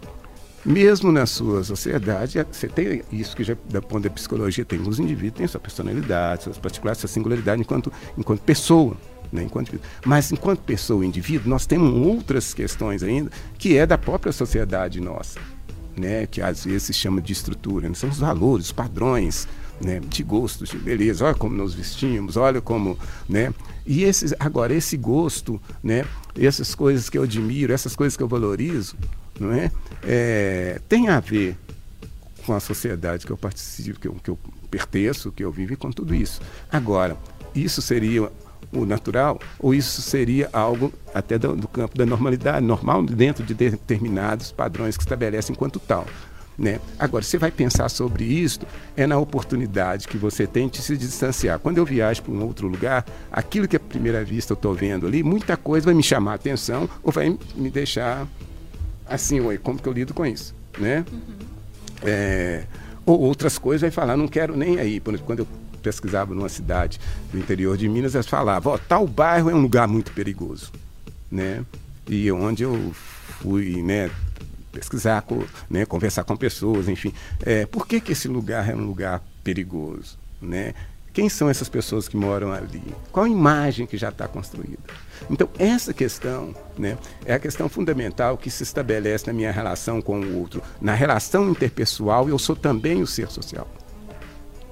mesmo 0.66 1.10
na 1.10 1.26
sua 1.26 1.64
sociedade, 1.64 2.46
você 2.52 2.68
tem 2.68 3.02
isso 3.10 3.34
que 3.36 3.44
já, 3.46 3.56
da 3.70 3.82
ponto 3.82 4.04
da 4.04 4.10
psicologia, 4.10 4.66
tem 4.66 4.82
os 4.82 5.00
indivíduos, 5.00 5.38
têm 5.38 5.48
sua 5.48 5.62
personalidade, 5.62 6.44
suas 6.44 6.58
particularidades, 6.58 7.00
sua 7.00 7.08
singularidade 7.10 7.62
enquanto, 7.62 7.92
enquanto 8.18 8.42
pessoa. 8.42 8.98
Né, 9.30 9.44
enquanto, 9.44 9.78
mas 10.06 10.32
enquanto 10.32 10.62
pessoa 10.62 11.06
indivíduo, 11.06 11.50
nós 11.50 11.66
temos 11.66 11.94
outras 11.94 12.54
questões 12.54 13.04
ainda 13.04 13.30
que 13.58 13.78
é 13.78 13.86
da 13.86 13.98
própria 13.98 14.32
sociedade 14.32 15.02
nossa 15.02 15.38
né, 15.98 16.26
que 16.28 16.42
às 16.42 16.66
vezes 16.66 16.84
se 16.84 16.94
chama 16.94 17.22
de 17.22 17.34
estrutura, 17.34 17.90
né? 17.90 17.96
são 17.96 18.10
os 18.10 18.20
valores, 18.20 18.68
os 18.68 18.72
padrões 18.72 19.48
né, 19.82 20.00
de 20.00 20.24
gostos, 20.24 20.70
de 20.70 20.78
beleza, 20.78 21.26
olha 21.26 21.36
como 21.36 21.56
nos 21.56 21.74
vestimos, 21.74 22.38
olha 22.38 22.62
como, 22.62 22.98
né, 23.28 23.54
e 23.86 24.04
esses, 24.04 24.34
agora 24.40 24.74
esse 24.74 24.98
gosto, 24.98 25.62
né, 25.84 26.06
essas 26.38 26.76
coisas 26.76 27.10
que 27.10 27.18
eu 27.18 27.24
admiro, 27.24 27.74
essas 27.74 27.96
coisas 27.96 28.16
que 28.18 28.24
eu 28.24 28.28
valorizo, 28.28 28.96
não 29.40 29.52
é, 29.52 29.72
é 30.04 30.80
tem 30.88 31.10
a 31.10 31.20
ver 31.20 31.58
com 32.46 32.54
a 32.54 32.60
sociedade 32.60 33.26
que 33.26 33.32
eu 33.32 33.38
participo, 33.38 34.00
que 34.00 34.08
eu, 34.08 34.14
que 34.24 34.30
eu 34.30 34.40
pertenço, 34.72 35.32
que 35.32 35.44
eu 35.44 35.52
vivo 35.52 35.74
e 35.74 35.76
com 35.76 35.92
tudo 35.92 36.16
isso. 36.16 36.42
Agora, 36.72 37.18
isso 37.54 37.82
seria 37.82 38.32
o 38.82 38.86
natural, 38.86 39.40
ou 39.60 39.74
isso 39.74 40.02
seria 40.02 40.50
algo 40.54 40.94
até 41.14 41.38
do, 41.38 41.56
do, 41.56 41.68
campo 41.68 41.98
da 41.98 42.06
normalidade, 42.06 42.66
normal 42.66 43.04
dentro 43.04 43.44
de 43.44 43.54
determinados 43.54 44.52
padrões 44.52 44.96
que 44.96 45.04
estabelecem 45.04 45.54
enquanto 45.54 45.80
tal. 45.80 46.06
Né? 46.58 46.80
Agora, 46.98 47.24
você 47.24 47.38
vai 47.38 47.52
pensar 47.52 47.88
sobre 47.88 48.24
isso, 48.24 48.62
é 48.96 49.06
na 49.06 49.18
oportunidade 49.18 50.08
que 50.08 50.18
você 50.18 50.48
tem 50.48 50.68
de 50.68 50.82
se 50.82 50.98
distanciar. 50.98 51.60
Quando 51.60 51.78
eu 51.78 51.86
viajo 51.86 52.24
para 52.24 52.34
um 52.34 52.44
outro 52.44 52.68
lugar, 52.68 53.06
aquilo 53.32 53.68
que 53.68 53.76
à 53.76 53.80
primeira 53.80 54.24
vista 54.24 54.54
eu 54.54 54.56
estou 54.56 54.74
vendo 54.74 55.06
ali, 55.06 55.22
muita 55.22 55.56
coisa 55.56 55.86
vai 55.86 55.94
me 55.94 56.02
chamar 56.02 56.32
a 56.32 56.36
atenção 56.36 56.90
ou 57.04 57.12
vai 57.12 57.38
me 57.56 57.70
deixar 57.70 58.28
assim, 59.06 59.40
oi, 59.40 59.58
como 59.60 59.80
que 59.80 59.88
eu 59.88 59.94
lido 59.94 60.16
com 60.16 60.26
isso? 60.26 60.56
Né? 60.80 61.06
Uhum. 61.12 61.20
É, 62.04 62.64
ou 63.06 63.20
outras 63.22 63.58
coisas 63.58 63.82
vai 63.82 63.92
falar, 63.92 64.18
não 64.18 64.28
quero 64.28 64.58
nem 64.58 64.80
aí. 64.80 65.00
Por 65.00 65.14
exemplo, 65.14 65.28
quando 65.28 65.40
eu 65.40 65.48
pesquisava 65.88 66.36
numa 66.36 66.50
cidade 66.50 67.00
do 67.32 67.40
interior 67.40 67.78
de 67.78 67.88
Minas, 67.88 68.14
eles 68.14 68.28
falavam, 68.28 68.74
ó, 68.74 68.78
tal 68.78 69.08
bairro 69.08 69.50
é 69.50 69.56
um 69.56 69.62
lugar 69.62 69.88
muito 69.88 70.12
perigoso, 70.12 70.70
né? 71.32 71.64
E 72.10 72.30
onde 72.30 72.64
eu 72.64 72.92
fui, 73.42 73.82
né, 73.82 74.12
pesquisar, 74.74 75.24
né, 75.70 75.86
conversar 75.86 76.26
com 76.26 76.36
pessoas, 76.36 76.90
enfim, 76.90 77.14
é, 77.42 77.66
por 77.66 77.88
que, 77.88 78.02
que 78.02 78.12
esse 78.12 78.28
lugar 78.28 78.70
é 78.70 78.76
um 78.76 78.86
lugar 78.86 79.24
perigoso, 79.46 80.18
né? 80.42 80.74
Quem 81.14 81.30
são 81.30 81.50
essas 81.50 81.70
pessoas 81.70 82.08
que 82.08 82.18
moram 82.18 82.52
ali? 82.52 82.84
Qual 83.12 83.26
a 83.26 83.30
imagem 83.30 83.88
que 83.88 83.98
já 83.98 84.10
está 84.10 84.28
construída? 84.28 84.78
Então, 85.32 85.50
essa 85.58 85.94
questão 85.94 86.54
né, 86.78 86.96
é 87.26 87.34
a 87.34 87.40
questão 87.40 87.68
fundamental 87.68 88.38
que 88.38 88.52
se 88.52 88.62
estabelece 88.62 89.26
na 89.26 89.34
minha 89.34 89.52
relação 89.52 90.00
com 90.00 90.20
o 90.20 90.38
outro. 90.38 90.62
Na 90.80 90.94
relação 90.94 91.50
interpessoal, 91.50 92.30
eu 92.30 92.38
sou 92.38 92.56
também 92.56 93.02
o 93.02 93.08
ser 93.08 93.32
social. 93.32 93.68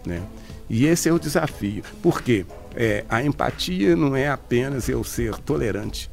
Né? 0.05 0.21
E 0.69 0.85
esse 0.85 1.07
é 1.07 1.13
o 1.13 1.19
desafio. 1.19 1.83
Por 2.01 2.21
quê? 2.21 2.45
É, 2.75 3.05
a 3.07 3.23
empatia 3.23 3.95
não 3.95 4.15
é 4.15 4.27
apenas 4.27 4.89
eu 4.89 5.03
ser 5.03 5.35
tolerante, 5.37 6.09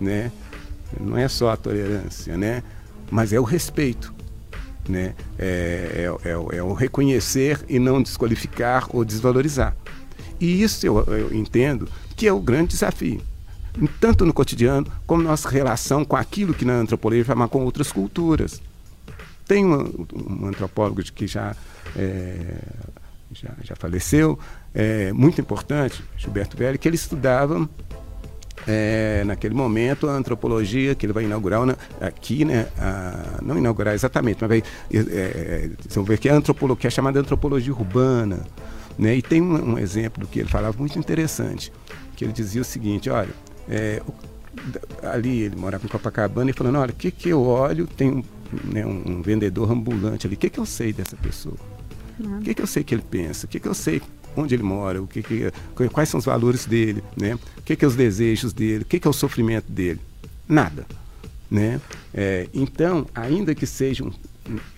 né? 0.00 0.32
não 0.98 1.16
é 1.16 1.28
só 1.28 1.50
a 1.50 1.56
tolerância, 1.56 2.36
né? 2.36 2.62
mas 3.10 3.32
é 3.32 3.38
o 3.38 3.44
respeito 3.44 4.12
né? 4.88 5.14
É, 5.38 6.08
é, 6.24 6.28
é, 6.28 6.56
é 6.56 6.62
o 6.62 6.72
reconhecer 6.72 7.62
e 7.68 7.78
não 7.78 8.02
desqualificar 8.02 8.88
ou 8.88 9.04
desvalorizar. 9.04 9.76
E 10.40 10.62
isso 10.62 10.86
eu, 10.86 11.04
eu 11.04 11.34
entendo 11.34 11.86
que 12.16 12.26
é 12.26 12.32
o 12.32 12.40
grande 12.40 12.68
desafio 12.68 13.20
tanto 14.00 14.24
no 14.26 14.32
cotidiano 14.32 14.86
como 15.06 15.22
nossa 15.22 15.48
relação 15.48 16.04
com 16.04 16.16
aquilo 16.16 16.54
que 16.54 16.64
na 16.64 16.74
antropologia 16.74 17.24
chama 17.24 17.46
com 17.46 17.64
outras 17.64 17.92
culturas. 17.92 18.60
Tem 19.46 19.64
um, 19.64 20.06
um 20.14 20.46
antropólogo 20.46 21.02
que 21.02 21.26
já, 21.26 21.54
é, 21.94 22.56
já, 23.42 23.50
já, 23.62 23.76
faleceu, 23.76 24.38
é, 24.74 25.12
muito 25.12 25.40
importante, 25.40 26.02
Gilberto 26.16 26.56
Velli, 26.56 26.78
que 26.78 26.88
ele 26.88 26.96
estudava 26.96 27.68
é, 28.66 29.22
naquele 29.24 29.54
momento, 29.54 30.08
a 30.08 30.12
antropologia 30.12 30.94
que 30.94 31.06
ele 31.06 31.12
vai 31.12 31.24
inaugurar 31.24 31.60
aqui, 32.00 32.44
né, 32.44 32.68
a, 32.78 33.38
não 33.42 33.56
inaugurar 33.56 33.94
exatamente, 33.94 34.38
mas 34.40 34.48
vai 34.48 34.62
é, 34.92 34.98
é, 34.98 36.02
ver 36.02 36.18
que 36.18 36.28
é 36.28 36.32
antropologia, 36.32 36.80
que 36.80 36.86
é 36.86 36.90
chamada 36.90 37.20
antropologia 37.20 37.72
urbana, 37.72 38.44
né, 38.98 39.14
e 39.14 39.22
tem 39.22 39.40
um, 39.40 39.74
um, 39.74 39.78
exemplo 39.78 40.22
do 40.22 40.26
que 40.26 40.40
ele 40.40 40.48
falava 40.48 40.76
muito 40.78 40.98
interessante, 40.98 41.72
que 42.16 42.24
ele 42.24 42.32
dizia 42.32 42.60
o 42.60 42.64
seguinte, 42.64 43.08
olha, 43.08 43.30
é, 43.68 44.02
ali 45.02 45.42
ele 45.42 45.56
morava 45.56 45.86
em 45.86 45.88
Copacabana 45.88 46.50
e 46.50 46.52
falando, 46.52 46.78
olha, 46.78 46.90
o 46.90 46.94
que 46.94 47.10
que 47.10 47.28
eu 47.28 47.42
olho, 47.42 47.86
tem 47.86 48.10
um, 48.10 48.24
né, 48.64 48.84
um 48.84 49.22
vendedor 49.22 49.70
ambulante 49.70 50.26
ali, 50.26 50.34
o 50.34 50.38
que 50.38 50.50
que 50.50 50.58
eu 50.58 50.66
sei 50.66 50.92
dessa 50.92 51.16
pessoa? 51.16 51.77
O 52.20 52.40
que, 52.42 52.54
que 52.54 52.62
eu 52.62 52.66
sei 52.66 52.82
que 52.82 52.94
ele 52.94 53.02
pensa? 53.02 53.46
O 53.46 53.48
que, 53.48 53.60
que 53.60 53.68
eu 53.68 53.74
sei 53.74 54.02
onde 54.36 54.54
ele 54.54 54.62
mora, 54.62 55.02
o 55.02 55.06
que, 55.06 55.22
que 55.22 55.50
quais 55.92 56.08
são 56.08 56.18
os 56.18 56.24
valores 56.24 56.66
dele, 56.66 57.02
né? 57.16 57.34
O 57.34 57.62
que, 57.62 57.76
que 57.76 57.84
é 57.84 57.88
os 57.88 57.96
desejos 57.96 58.52
dele, 58.52 58.82
o 58.82 58.86
que, 58.86 59.00
que 59.00 59.06
é 59.06 59.10
o 59.10 59.14
sofrimento 59.14 59.70
dele? 59.70 60.00
Nada, 60.48 60.86
né? 61.50 61.80
É, 62.14 62.48
então, 62.54 63.06
ainda 63.14 63.54
que 63.54 63.66
seja 63.66 64.04
um, 64.04 64.12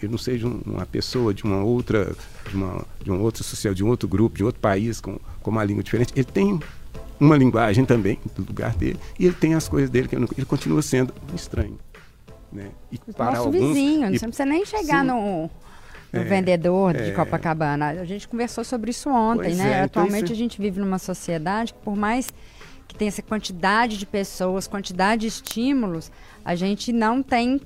eu 0.03 0.11
não 0.11 0.19
seja 0.19 0.49
uma 0.49 0.87
pessoa 0.87 1.33
de 1.33 1.45
uma 1.45 1.63
outra, 1.63 2.15
de 2.49 2.57
uma, 2.57 2.85
de 3.03 3.11
um 3.11 3.21
outro 3.21 3.45
social, 3.45 3.75
de 3.75 3.85
um 3.85 3.89
outro 3.89 4.09
grupo, 4.09 4.37
de 4.37 4.45
outro 4.45 4.61
país 4.61 5.01
com, 5.01 5.19
com 5.43 5.51
uma 5.51 5.65
língua 5.65 5.83
diferente, 5.83 6.13
ele 6.17 6.25
tem 6.25 6.59
uma 7.19 7.37
linguagem 7.37 7.85
também 7.85 8.19
do 8.35 8.45
lugar 8.47 8.75
dele 8.75 8.99
e 9.19 9.27
ele 9.27 9.35
tem 9.35 9.55
as 9.55 9.69
coisas 9.69 9.91
dele 9.91 10.09
que 10.09 10.17
não, 10.17 10.29
ele 10.37 10.47
continua 10.47 10.83
sendo 10.83 11.15
um 11.31 11.37
estranho, 11.37 11.79
né? 12.53 12.71
E 12.91 12.99
para 13.13 13.27
Nosso 13.27 13.43
alguns, 13.43 13.69
vizinho, 13.69 14.09
e, 14.09 14.13
não 14.13 14.19
precisa 14.19 14.47
nem 14.47 14.65
chegar 14.65 15.03
sim, 15.03 15.09
no 15.09 15.51
no 16.13 16.21
é, 16.21 16.25
vendedor 16.25 16.95
de 16.95 17.11
é, 17.11 17.13
Copacabana. 17.13 17.89
A 17.89 18.05
gente 18.05 18.27
conversou 18.27 18.65
sobre 18.65 18.91
isso 18.91 19.09
ontem, 19.09 19.55
né? 19.55 19.65
É, 19.65 19.85
então 19.85 20.03
Atualmente 20.03 20.25
isso... 20.25 20.33
a 20.33 20.37
gente 20.37 20.61
vive 20.61 20.81
numa 20.81 20.99
sociedade 20.99 21.73
que, 21.73 21.81
por 21.81 21.97
mais 21.97 22.29
que 22.89 22.95
tenha 22.95 23.09
essa 23.09 23.23
quantidade 23.23 23.97
de 23.97 24.07
pessoas, 24.07 24.67
quantidade 24.67 25.23
de 25.23 25.27
estímulos, 25.29 26.11
a 26.45 26.55
gente 26.55 26.93
não 26.93 27.23
tem 27.23 27.61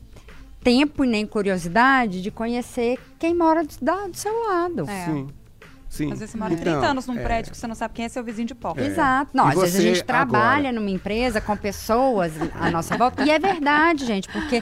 tempo 0.62 1.04
e 1.04 1.08
nem 1.08 1.26
curiosidade 1.26 2.22
de 2.22 2.30
conhecer 2.30 2.98
quem 3.18 3.34
mora 3.34 3.62
do, 3.62 4.08
do 4.08 4.16
seu 4.16 4.32
lado. 4.48 4.88
É. 4.88 5.04
Sim. 5.06 5.28
Sim. 5.88 6.12
Às 6.12 6.18
vezes 6.18 6.32
você 6.32 6.38
mora 6.38 6.52
então, 6.52 6.72
30 6.72 6.86
anos 6.86 7.06
num 7.06 7.16
é... 7.16 7.22
prédio 7.22 7.52
que 7.52 7.56
você 7.56 7.68
não 7.68 7.74
sabe 7.76 7.94
quem 7.94 8.04
é 8.04 8.08
seu 8.08 8.24
vizinho 8.24 8.48
de 8.48 8.54
porta. 8.54 8.80
É. 8.80 8.86
Exato. 8.86 9.30
Não, 9.32 9.46
às 9.46 9.54
vezes 9.54 9.76
a 9.76 9.82
gente 9.82 10.02
trabalha 10.02 10.70
agora? 10.70 10.72
numa 10.72 10.90
empresa 10.90 11.40
com 11.40 11.56
pessoas 11.56 12.32
à 12.52 12.68
nossa 12.68 12.96
volta. 12.98 13.22
E 13.22 13.30
é 13.30 13.38
verdade, 13.38 14.04
gente, 14.04 14.28
porque 14.28 14.60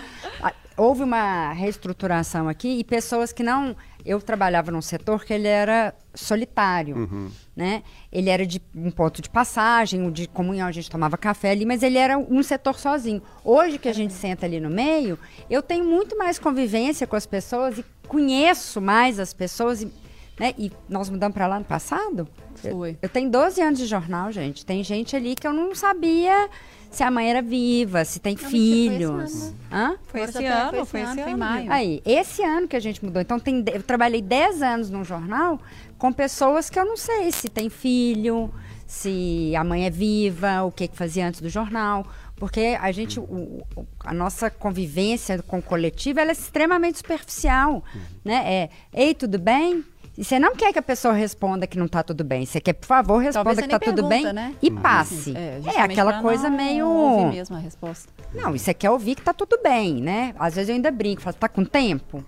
houve 0.77 1.03
uma 1.03 1.53
reestruturação 1.53 2.49
aqui 2.49 2.79
e 2.79 2.85
pessoas 2.85 3.33
que 3.33 3.43
não. 3.43 3.77
Eu 4.05 4.21
trabalhava 4.21 4.73
num 4.73 4.83
setor 4.83 5.25
que 5.25 5.33
ele 5.33 5.47
era 5.47 5.95
solitário, 6.13 6.97
uhum. 6.97 7.31
né? 7.55 7.83
Ele 8.11 8.29
era 8.29 8.45
de 8.45 8.61
um 8.75 8.91
ponto 8.91 9.23
de 9.23 9.31
passagem, 9.31 10.11
de 10.11 10.27
comunhão, 10.27 10.67
a 10.67 10.73
gente 10.73 10.91
tomava 10.91 11.17
café 11.17 11.53
ali, 11.53 11.65
mas 11.65 11.83
ele 11.83 11.99
era 11.99 12.19
um 12.19 12.43
setor 12.43 12.79
sozinho. 12.79 13.23
Hoje 13.45 13.79
que 13.79 13.89
a 13.89 13.93
gente 13.93 14.13
senta 14.13 14.45
ali 14.45 14.59
no 14.59 14.69
meio, 14.69 15.19
eu 15.49 15.63
tenho 15.63 15.85
muito 15.85 16.19
mais 16.19 16.39
convivência 16.39 17.07
com 17.07 17.15
as 17.15 17.27
pessoas 17.27 17.79
e 17.79 17.85
conheço 18.09 18.81
mais 18.81 19.21
as 19.21 19.33
pessoas. 19.33 19.83
E, 19.83 19.93
né? 20.39 20.53
e 20.59 20.73
nós 20.89 21.09
mudamos 21.09 21.35
para 21.35 21.47
lá 21.47 21.59
no 21.59 21.65
passado? 21.65 22.29
Foi. 22.57 22.91
Eu, 22.91 22.97
eu 23.03 23.09
tenho 23.09 23.31
12 23.31 23.61
anos 23.63 23.79
de 23.79 23.87
jornal, 23.87 24.33
gente. 24.33 24.67
Tem 24.67 24.83
gente 24.83 25.15
ali 25.15 25.35
que 25.35 25.47
eu 25.47 25.53
não 25.53 25.75
sabia 25.75 26.49
se 26.93 27.03
a 27.03 27.11
mãe 27.11 27.31
era 27.31 27.41
viva, 27.41 28.05
se 28.05 28.21
tem 28.21 28.37
não, 28.41 28.51
filhos. 28.51 29.11
Foi 29.11 29.25
esse 29.25 29.47
ano, 29.47 29.57
Hã? 29.73 29.97
Foi 30.05 30.21
esse 30.21 30.45
ano, 30.45 30.87
foi 30.87 31.01
esse 31.01 31.11
ano, 31.11 31.23
foi 31.23 31.35
maio. 31.35 31.73
Aí, 31.73 32.03
esse 32.05 32.43
ano 32.43 32.69
que 32.69 32.77
a 32.77 32.81
gente 32.81 33.05
mudou. 33.05 33.21
Então, 33.21 33.41
tem, 33.41 33.65
eu 33.73 33.83
trabalhei 33.83 34.21
10 34.21 34.63
anos 34.63 34.91
num 34.91 35.03
jornal 35.03 35.59
com 35.99 36.13
pessoas 36.13 36.69
que 36.69 36.79
eu 36.79 36.85
não 36.85 36.97
sei 36.97 37.33
se 37.33 37.49
tem 37.49 37.71
filho, 37.71 38.53
se 38.87 39.55
a 39.57 39.65
mãe 39.65 39.87
é 39.87 39.91
viva, 39.91 40.63
o 40.65 40.71
que 40.71 40.87
que 40.87 40.97
fazia 40.97 41.27
antes 41.27 41.41
do 41.41 41.49
jornal. 41.49 42.07
Porque 42.37 42.77
a 42.81 42.93
gente, 42.93 43.19
o, 43.21 43.63
a 44.01 44.13
nossa 44.13 44.51
convivência 44.51 45.41
com 45.43 45.61
o 45.61 45.63
coletivo, 45.63 46.21
ela 46.21 46.31
é 46.31 46.33
extremamente 46.33 46.99
superficial, 46.99 47.85
uhum. 47.95 48.01
né? 48.25 48.43
É, 48.45 48.71
ei, 48.93 49.15
tudo 49.15 49.39
bem? 49.39 49.85
E 50.17 50.23
você 50.23 50.39
não 50.39 50.55
quer 50.55 50.73
que 50.73 50.79
a 50.79 50.83
pessoa 50.83 51.15
responda 51.15 51.67
que 51.67 51.79
não 51.79 51.87
está 51.87 52.03
tudo 52.03 52.23
bem. 52.23 52.45
Você 52.45 52.61
quer, 52.61 52.75
por 52.75 52.87
favor, 52.87 53.19
responda 53.19 53.57
que 53.57 53.63
está 53.63 53.79
tudo 53.79 54.07
bem 54.07 54.31
né? 54.33 54.55
e 54.61 54.71
passe. 54.71 55.35
É, 55.37 55.61
é 55.65 55.81
aquela 55.81 56.21
coisa 56.21 56.51
meio. 56.51 56.87
Ouvir 56.87 57.37
mesmo 57.37 57.57
a 57.57 57.59
resposta. 57.59 58.13
Não, 58.35 58.55
e 58.55 58.59
você 58.59 58.75
quer 58.75 58.91
ouvir 58.91 59.15
que 59.15 59.23
está 59.23 59.33
tudo 59.33 59.59
bem, 59.63 60.03
né? 60.03 60.35
Às 60.39 60.55
vezes 60.55 60.69
eu 60.69 60.75
ainda 60.75 60.91
brinco, 60.91 61.23
falo, 61.23 61.37
tá 61.37 61.49
com 61.49 61.65
tempo? 61.65 62.23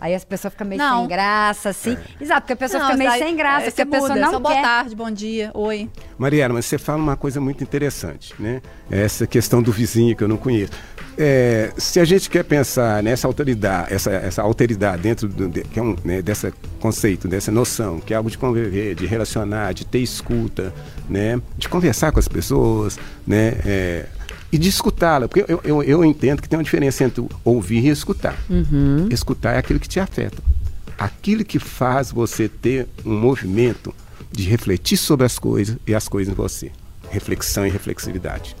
Aí 0.00 0.14
as 0.14 0.24
pessoas 0.24 0.52
ficam 0.52 0.66
meio 0.66 0.78
não. 0.78 1.00
sem 1.00 1.08
graça, 1.08 1.68
assim. 1.70 1.92
É. 1.92 2.24
Exato, 2.24 2.42
porque 2.42 2.52
a 2.52 2.56
pessoa 2.56 2.82
não, 2.82 2.90
fica 2.90 2.98
meio 2.98 3.12
sem 3.12 3.36
graça, 3.36 3.66
é, 3.66 3.70
porque 3.70 3.82
a 3.82 3.86
pessoa 3.86 4.08
muda, 4.10 4.20
não 4.20 4.30
só 4.30 4.36
quer. 4.36 4.42
Boa 4.42 4.62
tarde, 4.62 4.96
bom 4.96 5.10
dia, 5.10 5.50
oi. 5.54 5.90
Mariana, 6.18 6.54
mas 6.54 6.66
você 6.66 6.78
fala 6.78 7.02
uma 7.02 7.16
coisa 7.16 7.40
muito 7.40 7.62
interessante, 7.62 8.34
né? 8.38 8.60
Essa 8.90 9.26
questão 9.26 9.62
do 9.62 9.72
vizinho 9.72 10.14
que 10.16 10.22
eu 10.22 10.28
não 10.28 10.36
conheço. 10.36 10.72
É, 11.16 11.72
se 11.76 12.00
a 12.00 12.04
gente 12.04 12.28
quer 12.28 12.42
pensar 12.42 13.02
nessa 13.02 13.26
autoridade, 13.28 13.94
essa, 13.94 14.10
essa 14.10 14.42
alteridade 14.42 15.02
dentro 15.02 15.28
do, 15.28 15.48
de, 15.48 15.62
que 15.62 15.78
é 15.78 15.82
um, 15.82 15.96
né, 16.04 16.20
desse 16.20 16.52
conceito, 16.80 17.28
dessa 17.28 17.52
noção, 17.52 18.00
que 18.00 18.12
é 18.12 18.16
algo 18.16 18.28
de 18.28 18.36
conviver, 18.36 18.94
de 18.96 19.06
relacionar, 19.06 19.72
de 19.72 19.86
ter 19.86 20.00
escuta, 20.00 20.72
né, 21.08 21.40
de 21.56 21.68
conversar 21.68 22.10
com 22.10 22.18
as 22.18 22.26
pessoas, 22.26 22.98
né, 23.26 23.58
é, 23.64 24.06
e 24.54 24.58
de 24.58 24.68
escutá-la, 24.68 25.26
porque 25.26 25.44
eu, 25.50 25.60
eu, 25.64 25.82
eu, 25.82 26.04
entendo 26.04 26.40
que 26.40 26.48
tem 26.48 26.56
uma 26.56 26.62
diferença 26.62 27.02
entre 27.02 27.26
ouvir 27.44 27.84
e 27.84 27.88
escutar. 27.88 28.38
Uhum. 28.48 29.08
Escutar 29.10 29.54
é 29.54 29.58
aquilo 29.58 29.80
que 29.80 29.88
te 29.88 29.98
afeta, 29.98 30.40
aquilo 30.96 31.44
que 31.44 31.58
faz 31.58 32.12
você 32.12 32.48
ter 32.48 32.86
um 33.04 33.18
movimento 33.18 33.92
de 34.30 34.48
refletir 34.48 34.96
sobre 34.96 35.26
as 35.26 35.40
coisas 35.40 35.76
e 35.84 35.92
as 35.92 36.06
coisas 36.06 36.32
em 36.32 36.36
você, 36.36 36.70
reflexão 37.10 37.66
e 37.66 37.68
reflexividade. 37.68 38.54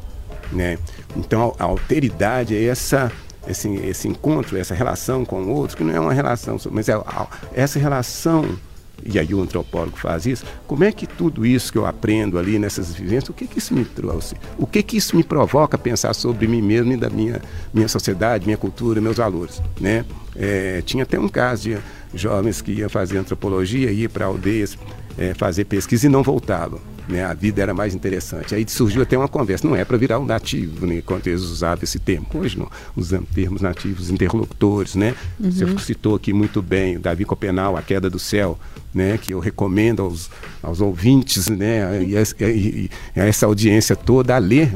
Né? 0.50 0.78
Então 1.16 1.54
a, 1.60 1.62
alteridade 1.62 2.56
é 2.56 2.64
essa, 2.64 3.12
esse, 3.46 3.72
esse 3.76 4.08
encontro, 4.08 4.58
essa 4.58 4.74
relação 4.74 5.24
com 5.24 5.44
o 5.44 5.48
outro, 5.50 5.76
que 5.76 5.84
não 5.84 5.94
é 5.94 6.00
uma 6.00 6.12
relação, 6.12 6.56
mas 6.72 6.88
é 6.88 6.94
a, 6.94 7.28
essa 7.52 7.78
relação, 7.78 8.58
e 9.04 9.18
aí 9.18 9.34
o 9.34 9.42
antropólogo 9.42 9.98
faz 9.98 10.26
isso, 10.26 10.44
como 10.66 10.84
é 10.84 10.90
que 10.90 11.06
tudo 11.06 11.44
isso 11.44 11.70
que 11.70 11.78
eu 11.78 11.86
aprendo 11.86 12.38
ali 12.38 12.58
nessas 12.58 12.94
vivências, 12.94 13.28
o 13.28 13.32
que 13.32 13.46
que 13.46 13.58
isso 13.58 13.74
me 13.74 13.84
trouxe? 13.84 14.34
O 14.58 14.66
que 14.66 14.82
que 14.82 14.96
isso 14.96 15.16
me 15.16 15.22
provoca 15.22 15.76
pensar 15.76 16.14
sobre 16.14 16.46
mim 16.46 16.62
mesmo 16.62 16.92
e 16.92 16.96
da 16.96 17.10
minha, 17.10 17.40
minha 17.72 17.88
sociedade, 17.88 18.46
minha 18.46 18.56
cultura, 18.56 19.00
meus 19.00 19.16
valores? 19.16 19.60
Né? 19.80 20.04
É, 20.34 20.82
tinha 20.82 21.02
até 21.02 21.18
um 21.18 21.28
caso 21.28 21.70
de 21.70 21.78
jovens 22.14 22.62
que 22.62 22.72
iam 22.72 22.88
fazer 22.88 23.18
antropologia, 23.18 23.90
iam 23.90 24.10
para 24.10 24.26
aldeias 24.26 24.78
é, 25.18 25.34
fazer 25.34 25.64
pesquisa 25.64 26.06
e 26.06 26.08
não 26.08 26.22
voltavam 26.22 26.93
né, 27.08 27.24
a 27.24 27.34
vida 27.34 27.62
era 27.62 27.74
mais 27.74 27.94
interessante. 27.94 28.54
Aí 28.54 28.64
surgiu 28.68 29.02
até 29.02 29.16
uma 29.16 29.28
conversa, 29.28 29.66
não 29.66 29.76
é 29.76 29.84
para 29.84 29.96
virar 29.96 30.18
um 30.18 30.24
nativo, 30.24 30.86
né, 30.86 31.02
quando 31.04 31.26
eles 31.26 31.42
usavam 31.42 31.84
esse 31.84 31.98
termo. 31.98 32.26
Hoje 32.34 32.58
não, 32.58 32.70
usando 32.96 33.26
termos 33.34 33.60
nativos, 33.60 34.10
interlocutores, 34.10 34.94
né? 34.94 35.14
Uhum. 35.38 35.50
Você 35.50 35.78
citou 35.78 36.14
aqui 36.14 36.32
muito 36.32 36.62
bem 36.62 36.96
o 36.96 37.00
Davi 37.00 37.24
Copenal, 37.24 37.76
A 37.76 37.82
Queda 37.82 38.08
do 38.08 38.18
Céu, 38.18 38.58
né, 38.92 39.18
que 39.18 39.32
eu 39.32 39.40
recomendo 39.40 40.02
aos, 40.02 40.30
aos 40.62 40.80
ouvintes, 40.80 41.48
né, 41.48 42.02
e, 42.02 42.14
e, 42.44 42.90
e, 43.16 43.20
a 43.20 43.24
essa 43.24 43.46
audiência 43.46 43.96
toda 43.96 44.34
a 44.34 44.38
ler 44.38 44.72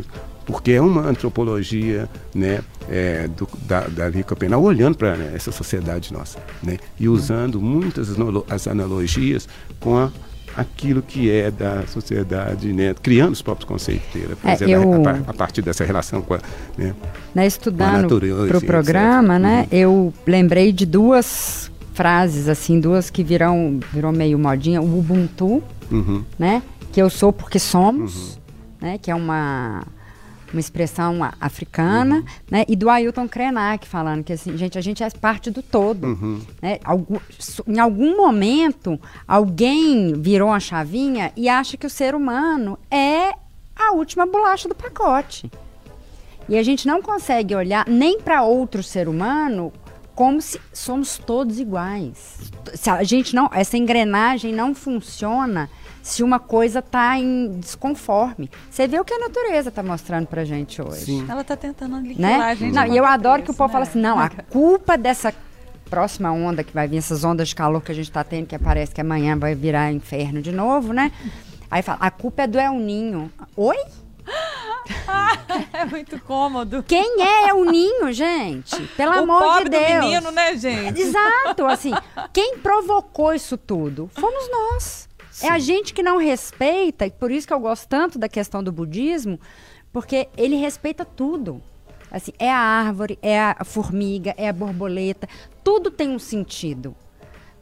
porque 0.49 0.73
é 0.73 0.81
uma 0.81 1.07
antropologia 1.07 2.09
né, 2.35 2.61
é, 2.89 3.29
do, 3.29 3.47
da, 3.67 3.83
da 3.83 4.11
Copenal 4.23 4.63
olhando 4.63 4.97
para 4.97 5.15
né, 5.15 5.33
essa 5.35 5.53
sociedade 5.53 6.11
nossa 6.11 6.39
né, 6.63 6.79
e 6.99 7.07
usando 7.07 7.61
muitas 7.61 8.09
as 8.49 8.67
analogias 8.67 9.47
com 9.79 9.99
a 9.99 10.11
aquilo 10.59 11.01
que 11.01 11.31
é 11.31 11.51
da 11.51 11.87
sociedade, 11.87 12.73
né? 12.73 12.95
criando 13.03 13.33
os 13.33 13.43
próprios 13.43 13.69
conceitos 13.69 14.07
dele, 14.13 14.37
é, 14.45 14.57
eu, 14.69 15.07
a, 15.07 15.31
a, 15.31 15.35
partir 15.35 15.63
dessa 15.63 15.85
relação 15.85 16.21
com 16.21 16.35
a, 16.35 16.41
né, 16.77 16.95
né, 17.35 17.47
estudando 17.47 18.21
para 18.49 18.59
o 18.59 18.61
programa, 18.61 19.37
etc. 19.37 19.43
né, 19.43 19.61
uhum. 19.61 19.79
eu 19.79 20.15
lembrei 20.27 20.73
de 20.73 20.85
duas 20.85 21.71
frases 21.95 22.49
assim, 22.49 22.79
duas 22.81 23.11
que 23.11 23.23
virão 23.25 23.81
virou 23.93 24.13
meio 24.13 24.39
modinha, 24.39 24.83
o 24.83 24.99
Ubuntu, 24.99 25.63
Uhum. 25.91 26.23
né? 26.39 26.63
Que 26.93 27.01
eu 27.01 27.11
sou 27.11 27.33
porque 27.33 27.59
somos, 27.59 28.39
né? 28.81 28.99
Que 28.99 29.11
é 29.11 29.15
uma 29.15 29.85
uma 30.53 30.61
expressão 30.61 31.19
africana, 31.41 32.25
né? 32.51 32.65
E 32.69 32.75
do 32.77 32.89
Ailton 32.89 33.29
Krenak 33.29 33.87
falando 33.87 34.25
que 34.25 34.33
assim, 34.33 34.57
gente, 34.57 34.79
a 34.79 34.81
gente 34.81 35.03
é 35.03 35.11
parte 35.11 35.51
do 35.51 35.63
todo, 35.63 36.07
Uhum. 36.07 36.41
né? 36.63 36.79
Algu- 36.85 37.21
so- 37.39 37.65
em 37.67 37.79
algum 37.79 38.17
momento 38.17 38.99
alguém 39.27 40.15
virou 40.21 40.49
uma 40.49 40.61
chavinha 40.61 41.33
e 41.37 41.49
acha 41.49 41.77
que 41.77 41.87
o 41.87 41.91
ser 41.91 42.15
humano 42.15 42.79
é 42.91 43.33
a 43.77 43.93
última 43.93 44.27
bolacha 44.27 44.69
do 44.69 44.75
pacote. 44.75 45.51
E 46.49 46.57
a 46.57 46.63
gente 46.63 46.87
não 46.87 47.03
consegue 47.03 47.55
olhar 47.55 47.87
nem 47.87 48.21
para 48.21 48.43
outro 48.43 48.83
ser 48.83 49.09
humano 49.09 49.73
como 50.15 50.41
se 50.41 50.59
somos 50.73 51.17
todos 51.19 51.61
iguais. 51.61 52.51
Se 52.75 52.91
a 52.91 53.05
gente 53.05 53.35
não, 53.37 53.49
essa 53.53 53.77
engrenagem 53.77 54.53
não 54.53 54.75
funciona 54.75 55.71
se 56.09 56.23
uma 56.23 56.39
coisa 56.41 56.79
está 56.79 57.19
em 57.19 57.59
desconforme. 57.61 58.51
Você 58.71 58.89
vê 58.89 58.99
o 58.99 59.05
que 59.05 59.13
a 59.13 59.19
natureza 59.19 59.69
está 59.69 59.83
mostrando 59.83 60.27
pra 60.27 60.43
gente 60.43 60.81
hoje. 60.81 61.05
Sim. 61.05 61.27
Ela 61.29 61.45
tá 61.45 61.55
tentando 61.55 61.97
aniquilar 61.97 62.39
Né? 62.39 62.45
a 62.45 62.55
gente. 62.55 62.75
Não, 62.75 62.83
a 62.83 62.89
e 62.89 62.97
eu 62.97 63.05
adoro 63.05 63.43
que 63.43 63.51
o 63.51 63.55
povo 63.55 63.71
fala 63.71 63.85
né? 63.85 63.91
assim, 63.91 64.01
não, 64.01 64.19
a 64.19 64.31
culpa 64.31 64.97
dessa 64.97 65.35
próxima 65.91 66.33
onda 66.33 66.65
que 66.65 66.73
vai 66.73 66.89
vir, 66.89 66.97
essas 66.97 67.25
ondas 67.25 67.49
de 67.49 67.55
calor 67.55 67.83
que 67.83 67.93
a 67.93 67.95
gente 67.95 68.09
está 68.09 68.25
tendo, 68.25 68.47
que 68.47 68.59
parece 68.59 68.95
que 68.95 69.03
amanhã 69.03 69.37
vai 69.39 69.55
virar 69.55 69.93
inferno 69.93 70.41
de 70.41 70.51
novo, 70.51 70.95
né? 70.95 71.13
Aí 71.71 71.83
fala, 71.83 71.99
a 72.01 72.11
culpa 72.11 72.43
é 72.45 72.47
do 72.47 72.59
El 72.59 72.75
Ninho. 72.75 73.31
Oi? 73.55 73.77
É 75.73 75.85
muito 75.85 76.19
cômodo. 76.21 76.83
Quem 76.83 77.21
é 77.23 77.49
El 77.51 77.65
Ninho, 77.67 78.13
gente? 78.13 78.81
Pelo 78.97 79.13
o 79.13 79.19
amor 79.19 79.43
pobre 79.43 79.65
de 79.65 79.71
Deus. 79.71 79.89
do 79.95 80.01
menino, 80.01 80.31
né, 80.31 80.57
gente? 80.57 81.01
Exato, 81.01 81.67
assim, 81.67 81.93
quem 82.33 82.57
provocou 82.59 83.35
isso 83.35 83.57
tudo? 83.59 84.11
Fomos 84.15 84.51
nós. 84.51 85.09
É 85.43 85.51
a 85.51 85.59
gente 85.59 85.95
que 85.95 86.03
não 86.03 86.17
respeita, 86.17 87.07
e 87.07 87.11
por 87.11 87.31
isso 87.31 87.47
que 87.47 87.53
eu 87.53 87.61
gosto 87.61 87.89
tanto 87.89 88.19
da 88.19 88.29
questão 88.29 88.63
do 88.63 88.73
budismo, 88.73 89.39
porque 89.93 90.29
ele 90.37 90.57
respeita 90.57 91.05
tudo. 91.05 91.63
Assim, 92.11 92.33
é 92.39 92.51
a 92.51 92.59
árvore, 92.59 93.19
é 93.21 93.39
a 93.39 93.65
formiga, 93.65 94.35
é 94.37 94.49
a 94.49 94.53
borboleta, 94.53 95.29
tudo 95.63 95.91
tem 95.91 96.09
um 96.09 96.19
sentido. 96.19 96.95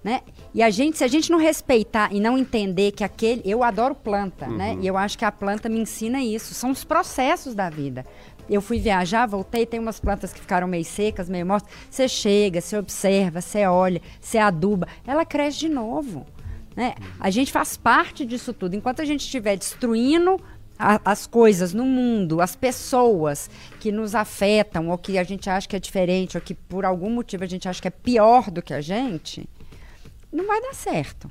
Né? 0.03 0.21
E 0.55 0.63
a 0.63 0.71
gente, 0.71 0.99
se 0.99 1.03
a 1.03 1.09
gente 1.09 1.33
não 1.33 1.39
respeitar 1.39 2.15
e 2.15 2.21
não 2.21 2.39
entender 2.39 2.93
que 2.93 3.03
aquele. 3.03 3.43
Eu 3.45 3.65
adoro 3.65 3.93
planta, 3.93 4.47
né? 4.47 4.79
E 4.81 4.87
eu 4.87 4.97
acho 4.97 5.19
que 5.19 5.25
a 5.25 5.33
planta 5.33 5.69
me 5.69 5.81
ensina 5.81 6.23
isso. 6.23 6.55
São 6.55 6.71
os 6.71 6.85
processos 6.85 7.57
da 7.57 7.69
vida. 7.69 8.07
Eu 8.49 8.63
fui 8.63 8.79
viajar, 8.79 9.27
voltei, 9.27 9.67
tem 9.67 9.81
umas 9.81 9.99
plantas 9.99 10.33
que 10.33 10.39
ficaram 10.39 10.69
meio 10.69 10.85
secas, 10.85 11.29
meio 11.29 11.45
mortas. 11.45 11.69
Você 11.91 12.07
chega, 12.07 12.61
você 12.61 12.79
observa, 12.79 13.41
você 13.41 13.67
olha, 13.67 14.01
você 14.21 14.39
aduba, 14.39 14.87
ela 15.05 15.25
cresce 15.25 15.59
de 15.59 15.69
novo. 15.69 16.25
Né? 16.77 16.95
A 17.19 17.31
gente 17.31 17.51
faz 17.51 17.77
parte 17.77 18.27
disso 18.27 18.53
tudo. 18.53 18.77
Enquanto 18.77 19.01
a 19.01 19.05
gente 19.05 19.21
estiver 19.21 19.57
destruindo 19.57 20.39
a- 20.79 21.01
as 21.05 21.27
coisas 21.27 21.73
no 21.73 21.87
mundo, 21.87 22.43
as 22.43 22.55
pessoas 22.55 23.49
que 23.81 23.91
nos 23.91 24.15
afetam, 24.15 24.91
ou 24.91 24.99
que 24.99 25.17
a 25.17 25.25
gente 25.25 25.49
acha 25.49 25.67
que 25.67 25.75
é 25.75 25.81
diferente, 25.81 26.37
ou 26.37 26.41
que 26.43 26.55
por 26.55 26.85
algum 26.85 27.09
motivo 27.11 27.45
a 27.45 27.47
gente 27.47 27.67
acha 27.67 27.81
que 27.81 27.89
é 27.89 27.91
pior 27.91 28.51
do 28.51 28.61
que 28.61 28.75
a 28.75 28.83
gente, 28.83 29.49
não 30.31 30.47
vai 30.47 30.61
dar 30.61 30.75
certo. 30.75 31.31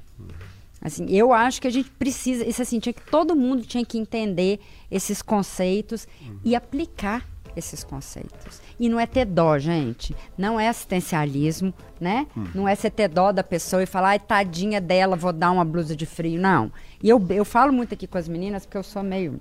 Assim, 0.81 1.05
eu 1.09 1.31
acho 1.31 1.61
que 1.61 1.67
a 1.67 1.71
gente 1.71 1.89
precisa, 1.91 2.43
isso 2.47 2.61
assim, 2.61 2.79
tinha 2.79 2.93
que 2.93 3.01
todo 3.09 3.35
mundo 3.35 3.61
tinha 3.63 3.85
que 3.85 3.97
entender 3.99 4.59
esses 4.89 5.21
conceitos 5.21 6.07
e 6.43 6.55
aplicar 6.55 7.27
esses 7.55 7.83
conceitos. 7.83 8.61
E 8.79 8.89
não 8.89 8.99
é 8.99 9.05
ter 9.05 9.25
dó, 9.25 9.57
gente. 9.57 10.15
Não 10.37 10.59
é 10.59 10.67
assistencialismo, 10.67 11.73
né? 11.99 12.27
Não 12.53 12.67
é 12.67 12.75
você 12.75 12.89
ter 12.89 13.07
dó 13.07 13.31
da 13.31 13.43
pessoa 13.43 13.83
e 13.83 13.85
falar, 13.85 14.09
ai, 14.09 14.19
tadinha 14.19 14.81
dela, 14.81 15.15
vou 15.15 15.31
dar 15.31 15.51
uma 15.51 15.63
blusa 15.63 15.95
de 15.95 16.05
frio. 16.05 16.39
Não. 16.39 16.71
E 17.01 17.09
eu, 17.09 17.23
eu 17.29 17.45
falo 17.45 17.71
muito 17.71 17.93
aqui 17.93 18.07
com 18.07 18.17
as 18.17 18.27
meninas, 18.27 18.65
porque 18.65 18.77
eu 18.77 18.83
sou 18.83 19.03
meio, 19.03 19.39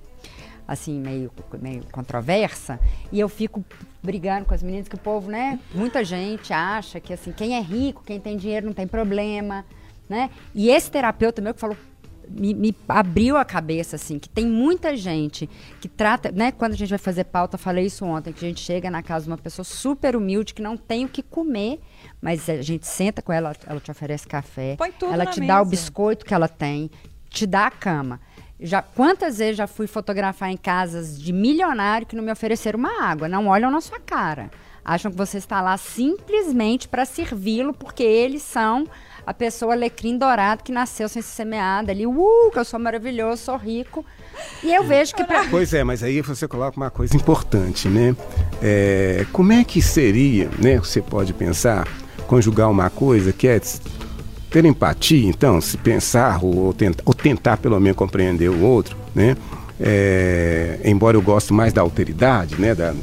assim, 0.67 1.01
meio, 1.01 1.31
meio 1.61 1.85
controversa, 1.91 2.79
e 3.11 3.19
eu 3.19 3.29
fico 3.29 3.65
brigando 4.03 4.45
com 4.45 4.55
as 4.55 4.63
meninas 4.63 4.87
que 4.87 4.95
o 4.95 4.99
povo, 4.99 5.31
né? 5.31 5.59
Muita 5.75 6.05
gente 6.05 6.53
acha 6.53 7.01
que, 7.01 7.13
assim, 7.13 7.33
quem 7.33 7.57
é 7.57 7.61
rico, 7.61 8.03
quem 8.05 8.21
tem 8.21 8.37
dinheiro 8.37 8.67
não 8.67 8.75
tem 8.75 8.87
problema, 8.87 9.65
né? 10.09 10.31
E 10.55 10.69
esse 10.69 10.91
terapeuta 10.91 11.41
meu 11.41 11.55
que 11.55 11.61
falou 11.61 11.77
me, 12.29 12.55
me 12.55 12.75
abriu 12.89 13.37
a 13.37 13.45
cabeça, 13.45 13.97
assim, 13.97 14.19
que 14.19 14.29
tem 14.29 14.47
muita 14.47 14.97
gente 14.97 15.49
que 15.81 15.89
trata, 15.89 16.31
né? 16.33 16.53
Quando 16.53 16.73
a 16.73 16.77
gente 16.77 16.91
vai 16.91 16.99
fazer 16.99 17.25
pauta, 17.25 17.59
falei 17.59 17.87
isso 17.87 18.05
ontem, 18.05 18.33
que 18.33 18.45
a 18.45 18.49
gente 18.49 18.61
chega 18.61 18.91
na 18.91 19.03
casa 19.03 19.25
de 19.25 19.31
uma 19.31 19.39
pessoa 19.39 19.65
super 19.65 20.17
humilde 20.17 20.55
que 20.55 20.63
não 20.63 20.77
tem 20.77 21.05
o 21.05 21.09
que 21.09 21.23
comer, 21.23 21.81
mas 22.21 22.49
a 22.49 22.63
gente 22.63 22.87
senta 22.87 23.23
com 23.23 23.33
ela, 23.33 23.55
ela 23.67 23.81
te 23.81 23.91
oferece 23.91 24.27
café, 24.27 24.77
Põe 24.77 24.93
tudo 24.93 25.13
ela 25.13 25.27
te 25.27 25.41
dá 25.41 25.57
o 25.57 25.65
mesa. 25.65 25.71
biscoito 25.71 26.25
que 26.25 26.35
ela 26.35 26.49
tem, 26.49 26.91
te 27.29 27.47
dá 27.47 27.67
a 27.67 27.71
cama. 27.71 28.21
Já, 28.61 28.81
quantas 28.81 29.39
vezes 29.39 29.57
já 29.57 29.67
fui 29.67 29.87
fotografar 29.87 30.51
em 30.51 30.57
casas 30.57 31.21
de 31.21 31.33
milionário 31.33 32.07
que 32.07 32.15
não 32.15 32.23
me 32.23 32.31
ofereceram 32.33 32.79
uma 32.79 33.03
água, 33.03 33.29
não 33.29 33.49
olham 33.49 33.71
na 33.71 33.81
sua 33.81 33.99
cara. 33.99 34.51
Acham 34.85 35.11
que 35.11 35.17
você 35.17 35.39
está 35.39 35.63
lá 35.63 35.77
simplesmente 35.77 36.87
para 36.89 37.05
servi-lo, 37.05 37.73
porque 37.73 38.03
eles 38.03 38.43
são 38.43 38.87
a 39.27 39.33
pessoa 39.33 39.73
alecrim 39.73 40.19
dourado 40.19 40.63
que 40.63 40.73
nasceu 40.73 41.09
sem 41.09 41.23
ser 41.23 41.35
semeada 41.35 41.93
ali. 41.93 42.07
Uh, 42.07 42.51
que 42.53 42.59
eu 42.59 42.65
sou 42.65 42.79
maravilhoso, 42.79 43.43
sou 43.43 43.57
rico. 43.57 44.05
E 44.63 44.73
eu 44.75 44.85
vejo 44.85 45.15
que 45.15 45.25
pra, 45.25 45.47
Pois 45.51 45.73
é, 45.73 45.85
mas 45.85 46.03
aí 46.03 46.21
você 46.21 46.47
coloca 46.47 46.77
uma 46.77 46.91
coisa 46.91 47.17
importante, 47.17 47.89
né? 47.89 48.15
É, 48.63 49.27
como 49.33 49.53
é 49.53 49.65
que 49.65 49.81
seria, 49.81 50.51
né? 50.59 50.79
Você 50.79 51.01
pode 51.01 51.33
pensar, 51.33 51.87
conjugar 52.27 52.71
uma 52.71 52.91
coisa 52.91 53.33
que 53.33 53.47
é 53.49 53.61
ter 54.51 54.65
empatia, 54.65 55.29
então, 55.29 55.61
se 55.61 55.77
pensar 55.77 56.45
ou, 56.45 56.73
tentar, 56.73 57.03
ou 57.05 57.13
tentar 57.13 57.57
pelo 57.57 57.81
menos 57.81 57.97
compreender 57.97 58.49
o 58.49 58.63
outro, 58.63 58.97
né? 59.15 59.37
É, 59.81 60.79
embora 60.85 61.17
eu 61.17 61.23
goste 61.23 61.53
mais 61.53 61.73
da 61.73 61.81
alteridade, 61.81 62.55
né? 62.61 62.75
Da, 62.75 62.95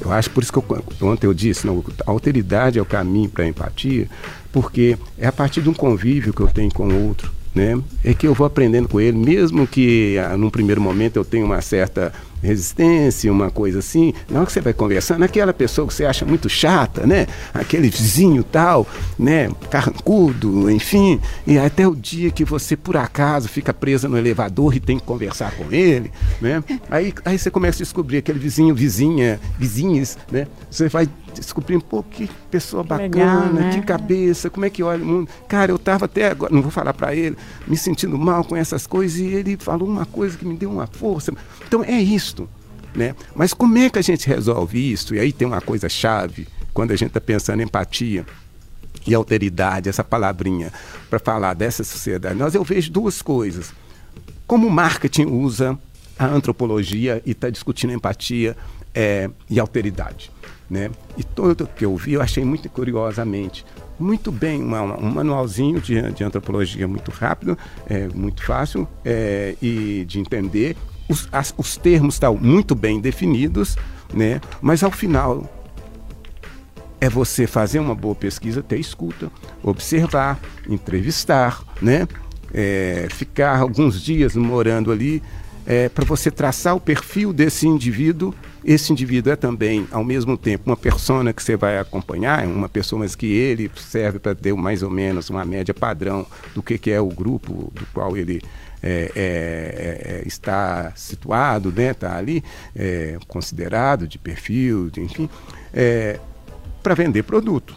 eu 0.00 0.12
acho 0.12 0.30
por 0.30 0.42
isso 0.42 0.52
que 0.52 0.58
eu, 0.58 0.84
ontem 1.08 1.26
eu 1.26 1.32
disse, 1.32 1.66
não, 1.66 1.82
a 2.06 2.10
alteridade 2.10 2.78
é 2.78 2.82
o 2.82 2.84
caminho 2.84 3.30
para 3.30 3.44
a 3.44 3.48
empatia, 3.48 4.08
porque 4.52 4.96
é 5.18 5.26
a 5.26 5.32
partir 5.32 5.62
de 5.62 5.68
um 5.68 5.74
convívio 5.74 6.32
que 6.32 6.40
eu 6.40 6.48
tenho 6.48 6.72
com 6.72 6.86
o 6.86 7.08
outro, 7.08 7.32
né? 7.54 7.80
É 8.04 8.14
que 8.14 8.26
eu 8.26 8.34
vou 8.34 8.46
aprendendo 8.46 8.88
com 8.88 9.00
ele, 9.00 9.16
mesmo 9.16 9.66
que 9.66 10.18
ah, 10.18 10.36
num 10.36 10.50
primeiro 10.50 10.80
momento 10.80 11.16
eu 11.16 11.24
tenha 11.24 11.44
uma 11.44 11.60
certa 11.60 12.12
resistência, 12.42 13.32
uma 13.32 13.50
coisa 13.50 13.78
assim. 13.78 14.12
Na 14.28 14.38
hora 14.38 14.46
que 14.46 14.52
você 14.52 14.60
vai 14.60 14.72
conversando, 14.72 15.22
aquela 15.22 15.52
pessoa 15.52 15.86
que 15.86 15.94
você 15.94 16.04
acha 16.04 16.26
muito 16.26 16.48
chata, 16.48 17.06
né? 17.06 17.26
Aquele 17.54 17.88
vizinho 17.88 18.42
tal, 18.42 18.86
né? 19.18 19.50
Carrancudo, 19.70 20.70
enfim. 20.70 21.20
E 21.46 21.58
até 21.58 21.86
o 21.86 21.94
dia 21.94 22.30
que 22.30 22.44
você, 22.44 22.76
por 22.76 22.96
acaso, 22.96 23.48
fica 23.48 23.72
presa 23.72 24.08
no 24.08 24.18
elevador 24.18 24.74
e 24.74 24.80
tem 24.80 24.98
que 24.98 25.04
conversar 25.04 25.52
com 25.52 25.72
ele, 25.72 26.10
né? 26.40 26.62
Aí, 26.90 27.14
aí 27.24 27.38
você 27.38 27.50
começa 27.50 27.78
a 27.78 27.84
descobrir 27.84 28.18
aquele 28.18 28.38
vizinho, 28.38 28.74
vizinha, 28.74 29.40
vizinhos, 29.58 30.18
né? 30.30 30.46
Você 30.70 30.88
vai 30.88 31.08
descobrindo, 31.40 31.84
pô, 31.84 32.02
que 32.02 32.28
pessoa 32.50 32.82
bacana, 32.82 33.08
legal, 33.08 33.52
né? 33.52 33.70
que 33.72 33.82
cabeça, 33.82 34.50
como 34.50 34.66
é 34.66 34.70
que 34.70 34.82
olha 34.82 35.02
o 35.02 35.06
mundo. 35.06 35.28
Cara, 35.48 35.72
eu 35.72 35.78
tava 35.78 36.04
até 36.04 36.30
agora, 36.30 36.52
não 36.54 36.62
vou 36.62 36.70
falar 36.70 36.94
para 36.94 37.14
ele, 37.14 37.36
me 37.66 37.76
sentindo 37.76 38.18
mal 38.18 38.44
com 38.44 38.56
essas 38.56 38.86
coisas 38.86 39.18
e 39.18 39.26
ele 39.26 39.56
falou 39.58 39.88
uma 39.88 40.06
coisa 40.06 40.36
que 40.36 40.44
me 40.44 40.56
deu 40.56 40.70
uma 40.70 40.86
força. 40.86 41.32
Então 41.66 41.82
é 41.82 42.00
isto, 42.00 42.48
né? 42.94 43.14
Mas 43.34 43.54
como 43.54 43.78
é 43.78 43.88
que 43.90 43.98
a 43.98 44.02
gente 44.02 44.26
resolve 44.26 44.92
isso? 44.92 45.14
E 45.14 45.20
aí 45.20 45.32
tem 45.32 45.46
uma 45.46 45.60
coisa 45.60 45.88
chave 45.88 46.46
quando 46.72 46.92
a 46.92 46.96
gente 46.96 47.08
está 47.08 47.20
pensando 47.20 47.60
em 47.60 47.64
empatia 47.64 48.26
e 49.06 49.14
alteridade, 49.14 49.88
essa 49.88 50.04
palavrinha, 50.04 50.72
para 51.10 51.18
falar 51.18 51.54
dessa 51.54 51.82
sociedade. 51.82 52.38
Nós 52.38 52.54
eu 52.54 52.64
vejo 52.64 52.90
duas 52.90 53.20
coisas. 53.20 53.72
Como 54.46 54.66
o 54.66 54.70
marketing 54.70 55.26
usa 55.26 55.78
a 56.18 56.26
antropologia 56.26 57.22
e 57.24 57.32
está 57.32 57.50
discutindo 57.50 57.92
empatia 57.92 58.56
é, 58.94 59.30
e 59.48 59.58
alteridade. 59.58 60.30
Né? 60.70 60.90
E 61.18 61.22
tudo 61.22 61.66
que 61.66 61.84
eu 61.84 61.94
vi, 61.96 62.14
eu 62.14 62.22
achei 62.22 62.44
muito 62.44 62.68
curiosamente. 62.70 63.64
Muito 63.98 64.32
bem, 64.32 64.62
uma- 64.62 64.98
um 64.98 65.10
manualzinho 65.10 65.80
de, 65.80 66.00
de 66.12 66.24
antropologia 66.24 66.88
muito 66.88 67.10
rápido, 67.10 67.56
é, 67.86 68.08
muito 68.08 68.42
fácil 68.42 68.88
é, 69.04 69.54
e 69.60 70.04
de 70.06 70.18
entender. 70.18 70.76
Os, 71.08 71.28
as- 71.30 71.52
os 71.58 71.76
termos 71.76 72.14
estão 72.14 72.34
muito 72.36 72.74
bem 72.74 73.00
definidos, 73.00 73.76
né? 74.14 74.40
mas 74.62 74.82
ao 74.82 74.90
final 74.90 75.46
é 77.00 77.08
você 77.08 77.46
fazer 77.46 77.78
uma 77.80 77.94
boa 77.94 78.14
pesquisa, 78.14 78.62
ter 78.62 78.78
escuta, 78.78 79.30
observar, 79.62 80.38
entrevistar, 80.68 81.62
né? 81.82 82.06
É, 82.54 83.08
ficar 83.10 83.58
alguns 83.58 84.00
dias 84.00 84.36
morando 84.36 84.92
ali 84.92 85.22
para 85.94 86.04
você 86.04 86.30
traçar 86.30 86.76
o 86.76 86.80
perfil 86.80 87.32
desse 87.32 87.66
indivíduo. 87.66 88.34
Esse 88.64 88.92
indivíduo 88.92 89.32
é 89.32 89.36
também, 89.36 89.88
ao 89.90 90.04
mesmo 90.04 90.36
tempo, 90.36 90.64
uma 90.66 90.76
persona 90.76 91.32
que 91.32 91.42
você 91.42 91.56
vai 91.56 91.78
acompanhar, 91.78 92.46
uma 92.46 92.68
pessoa 92.68 93.00
mas 93.00 93.16
que 93.16 93.26
ele 93.26 93.70
serve 93.76 94.18
para 94.18 94.34
ter 94.34 94.54
mais 94.54 94.82
ou 94.82 94.90
menos 94.90 95.28
uma 95.30 95.44
média 95.44 95.74
padrão 95.74 96.26
do 96.54 96.62
que, 96.62 96.78
que 96.78 96.90
é 96.90 97.00
o 97.00 97.08
grupo 97.08 97.72
do 97.74 97.84
qual 97.92 98.16
ele 98.16 98.40
é, 98.82 99.12
é, 99.14 100.22
é, 100.22 100.22
está 100.26 100.92
situado, 100.96 101.72
né? 101.72 101.90
Está 101.90 102.16
ali, 102.16 102.42
é, 102.74 103.18
considerado 103.28 104.06
de 104.06 104.18
perfil, 104.18 104.90
de, 104.90 105.00
enfim. 105.00 105.28
É, 105.72 106.18
para 106.82 106.94
vender 106.94 107.22
produto. 107.22 107.76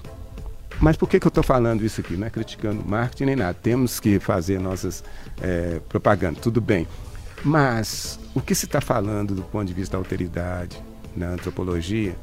mas 0.80 0.98
por 0.98 1.08
que, 1.08 1.20
que 1.20 1.28
eu 1.28 1.30
estou 1.30 1.44
falando 1.44 1.86
isso 1.86 2.02
aqui? 2.02 2.18
Não 2.18 2.26
é 2.26 2.30
criticando 2.30 2.84
marketing 2.84 3.26
nem 3.26 3.36
nada. 3.36 3.54
Temos 3.54 4.00
que 4.00 4.20
fazer 4.20 4.60
nossas 4.60 5.04
é, 5.42 5.80
propagandas, 5.88 6.42
tudo 6.42 6.60
bem. 6.60 6.88
Mas 7.46 8.20
o 8.34 8.42
que 8.42 8.56
se 8.56 8.66
está 8.66 8.82
falando 8.82 9.36
do 9.36 9.44
ponto 9.44 9.66
de 9.66 9.74
vista 9.74 9.92
da 9.92 10.00
alteridade 10.00 10.82
na 11.16 11.30
antropologia 11.30 12.16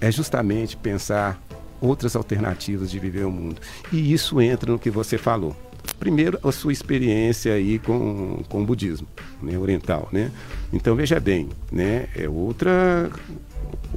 é 0.00 0.10
justamente 0.10 0.76
pensar 0.76 1.40
outras 1.80 2.16
alternativas 2.16 2.90
de 2.90 2.98
viver 2.98 3.24
o 3.24 3.30
mundo. 3.30 3.60
E 3.92 4.12
isso 4.12 4.40
entra 4.40 4.72
no 4.72 4.78
que 4.78 4.90
você 4.90 5.16
falou. 5.16 5.56
Primeiro, 6.00 6.40
a 6.42 6.50
sua 6.50 6.72
experiência 6.72 7.54
aí 7.54 7.78
com, 7.78 8.42
com 8.48 8.62
o 8.62 8.66
budismo 8.66 9.06
né, 9.40 9.56
oriental, 9.56 10.08
né? 10.10 10.32
Então, 10.72 10.96
veja 10.96 11.20
bem, 11.20 11.48
né, 11.70 12.08
é 12.16 12.28
outra, 12.28 13.08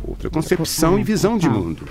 outra 0.04 0.30
concepção 0.30 1.00
e 1.00 1.04
visão 1.04 1.40
de 1.40 1.50
mundo, 1.50 1.88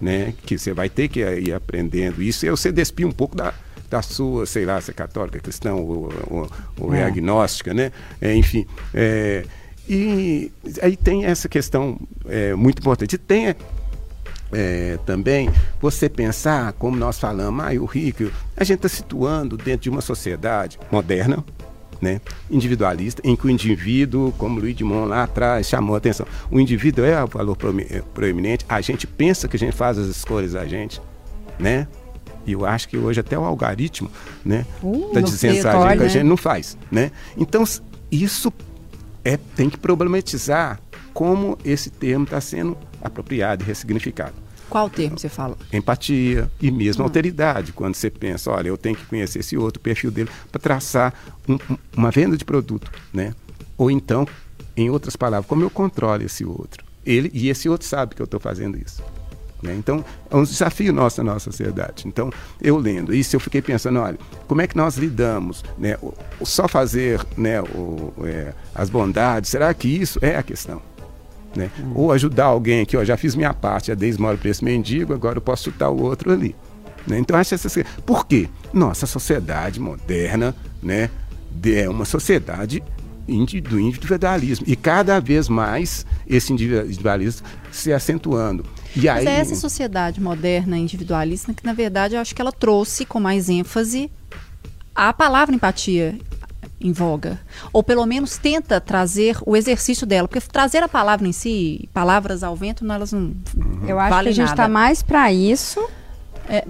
né? 0.00 0.34
Que 0.44 0.58
você 0.58 0.72
vai 0.72 0.88
ter 0.88 1.06
que 1.06 1.20
ir 1.20 1.52
aprendendo 1.52 2.20
isso 2.20 2.44
e 2.44 2.50
você 2.50 2.72
despir 2.72 3.06
um 3.06 3.12
pouco 3.12 3.36
da, 3.36 3.54
da 3.90 4.02
sua, 4.02 4.46
sei 4.46 4.64
lá, 4.64 4.80
se 4.80 4.90
é 4.90 4.94
católica, 4.94 5.40
cristã 5.40 5.74
ou, 5.74 6.12
ou, 6.28 6.50
ou 6.78 6.94
é. 6.94 7.00
é. 7.00 7.04
agnóstica, 7.04 7.72
né? 7.72 7.90
É, 8.20 8.34
enfim, 8.34 8.66
é, 8.92 9.44
e 9.88 10.52
aí 10.82 10.96
tem 10.96 11.24
essa 11.24 11.48
questão 11.48 11.98
é, 12.26 12.54
muito 12.54 12.80
importante. 12.80 13.14
E 13.14 13.18
tem 13.18 13.54
é, 14.52 14.98
também 15.06 15.50
você 15.80 16.08
pensar, 16.08 16.72
como 16.74 16.96
nós 16.96 17.18
falamos, 17.18 17.64
ah, 17.64 17.72
o 17.80 17.86
rico, 17.86 18.30
a 18.56 18.64
gente 18.64 18.76
está 18.76 18.88
situando 18.88 19.56
dentro 19.56 19.82
de 19.82 19.90
uma 19.90 20.02
sociedade 20.02 20.78
moderna, 20.90 21.42
né, 22.00 22.20
individualista, 22.50 23.20
em 23.24 23.34
que 23.34 23.46
o 23.46 23.50
indivíduo, 23.50 24.32
como 24.32 24.60
Luiz 24.60 24.76
de 24.76 24.84
Mon 24.84 25.06
lá 25.06 25.24
atrás 25.24 25.66
chamou 25.66 25.94
a 25.94 25.98
atenção, 25.98 26.26
o 26.50 26.60
indivíduo 26.60 27.04
é 27.04 27.22
o 27.22 27.26
valor 27.26 27.56
proeminente, 28.14 28.64
a 28.68 28.80
gente 28.80 29.06
pensa 29.06 29.48
que 29.48 29.56
a 29.56 29.58
gente 29.58 29.74
faz 29.74 29.98
as 29.98 30.06
escolhas 30.06 30.54
a 30.54 30.64
gente, 30.64 31.00
né? 31.58 31.88
E 32.48 32.52
eu 32.52 32.64
acho 32.64 32.88
que 32.88 32.96
hoje 32.96 33.20
até 33.20 33.38
o 33.38 33.44
algoritmo, 33.44 34.10
né, 34.42 34.64
uh, 34.82 35.10
tá 35.12 35.20
dizendo 35.20 35.68
a 35.68 35.88
gente 35.88 35.98
que 35.98 36.04
a 36.04 36.08
gente 36.08 36.24
não 36.24 36.36
faz, 36.36 36.78
né? 36.90 37.12
Então 37.36 37.62
isso 38.10 38.50
é 39.22 39.36
tem 39.36 39.68
que 39.68 39.76
problematizar 39.76 40.80
como 41.12 41.58
esse 41.62 41.90
termo 41.90 42.24
está 42.24 42.40
sendo 42.40 42.74
apropriado 43.02 43.62
e 43.62 43.66
ressignificado. 43.66 44.32
Qual 44.70 44.88
termo 44.88 45.18
você 45.18 45.28
fala? 45.28 45.58
Empatia 45.72 46.50
e 46.60 46.70
mesmo 46.70 47.02
hum. 47.02 47.06
alteridade. 47.06 47.72
Quando 47.72 47.94
você 47.94 48.10
pensa, 48.10 48.50
olha, 48.50 48.68
eu 48.68 48.78
tenho 48.78 48.96
que 48.96 49.04
conhecer 49.04 49.40
esse 49.40 49.56
outro 49.56 49.80
perfil 49.80 50.10
dele 50.10 50.30
para 50.50 50.60
traçar 50.60 51.12
um, 51.46 51.58
uma 51.94 52.10
venda 52.10 52.36
de 52.36 52.44
produto, 52.46 52.90
né? 53.12 53.34
Ou 53.76 53.90
então, 53.90 54.26
em 54.74 54.88
outras 54.88 55.16
palavras, 55.16 55.46
como 55.46 55.62
eu 55.62 55.70
controlo 55.70 56.22
esse 56.22 56.46
outro? 56.46 56.82
Ele 57.04 57.30
e 57.34 57.50
esse 57.50 57.68
outro 57.68 57.86
sabe 57.86 58.14
que 58.14 58.22
eu 58.22 58.24
estou 58.24 58.40
fazendo 58.40 58.78
isso. 58.78 59.02
Né? 59.62 59.74
Então, 59.74 60.04
é 60.30 60.36
um 60.36 60.44
desafio 60.44 60.92
nosso 60.92 61.22
na 61.22 61.32
nossa 61.32 61.50
sociedade. 61.50 62.06
Então, 62.06 62.30
eu 62.60 62.76
lendo 62.76 63.12
isso, 63.12 63.34
eu 63.34 63.40
fiquei 63.40 63.60
pensando, 63.60 63.98
olha, 63.98 64.18
como 64.46 64.62
é 64.62 64.66
que 64.66 64.76
nós 64.76 64.96
lidamos? 64.96 65.64
Né? 65.76 65.96
Só 66.42 66.68
fazer 66.68 67.20
né, 67.36 67.60
o, 67.60 68.12
é, 68.24 68.52
as 68.74 68.88
bondades, 68.88 69.50
será 69.50 69.72
que 69.74 69.88
isso 69.88 70.18
é 70.22 70.36
a 70.36 70.42
questão? 70.42 70.80
Né? 71.56 71.70
Hum. 71.80 71.92
Ou 71.94 72.12
ajudar 72.12 72.44
alguém 72.46 72.82
aqui, 72.82 72.96
ó, 72.96 73.04
já 73.04 73.16
fiz 73.16 73.34
minha 73.34 73.52
parte, 73.52 73.90
a 73.90 73.94
dei 73.94 74.08
esmola 74.08 74.36
para 74.36 74.50
esse 74.50 74.64
mendigo, 74.64 75.12
agora 75.12 75.38
eu 75.38 75.42
posso 75.42 75.64
chutar 75.64 75.90
o 75.90 76.00
outro 76.00 76.32
ali. 76.32 76.54
Né? 77.06 77.18
Então, 77.18 77.36
acho 77.36 77.54
essas 77.54 77.76
Por 78.06 78.26
quê? 78.26 78.48
Nossa 78.72 79.06
sociedade 79.06 79.80
moderna 79.80 80.54
né, 80.82 81.10
é 81.64 81.88
uma 81.88 82.04
sociedade 82.04 82.82
do 83.62 83.78
individualismo. 83.78 84.64
E 84.68 84.74
cada 84.74 85.20
vez 85.20 85.48
mais 85.48 86.06
esse 86.26 86.52
individualismo 86.52 87.46
se 87.70 87.92
acentuando. 87.92 88.64
E 88.96 89.06
Mas 89.06 89.26
é 89.26 89.40
essa 89.40 89.54
sociedade 89.54 90.20
moderna 90.20 90.76
individualista 90.76 91.52
que, 91.52 91.64
na 91.64 91.72
verdade, 91.72 92.14
eu 92.14 92.20
acho 92.20 92.34
que 92.34 92.40
ela 92.40 92.52
trouxe 92.52 93.04
com 93.04 93.20
mais 93.20 93.48
ênfase 93.48 94.10
a 94.94 95.12
palavra 95.12 95.54
empatia 95.54 96.18
em 96.80 96.92
voga. 96.92 97.38
Ou 97.72 97.82
pelo 97.82 98.04
menos 98.06 98.38
tenta 98.38 98.80
trazer 98.80 99.36
o 99.44 99.56
exercício 99.56 100.06
dela. 100.06 100.28
Porque 100.28 100.40
trazer 100.46 100.82
a 100.82 100.88
palavra 100.88 101.26
em 101.26 101.32
si, 101.32 101.88
palavras 101.92 102.42
ao 102.42 102.56
vento, 102.56 102.84
não, 102.84 102.94
elas 102.94 103.12
não. 103.12 103.20
Uhum. 103.20 103.86
Eu 103.86 103.98
acho 103.98 104.22
que 104.22 104.28
a 104.28 104.32
gente 104.32 104.50
está 104.50 104.68
mais 104.68 105.02
para 105.02 105.32
isso. 105.32 105.86
É, 106.48 106.64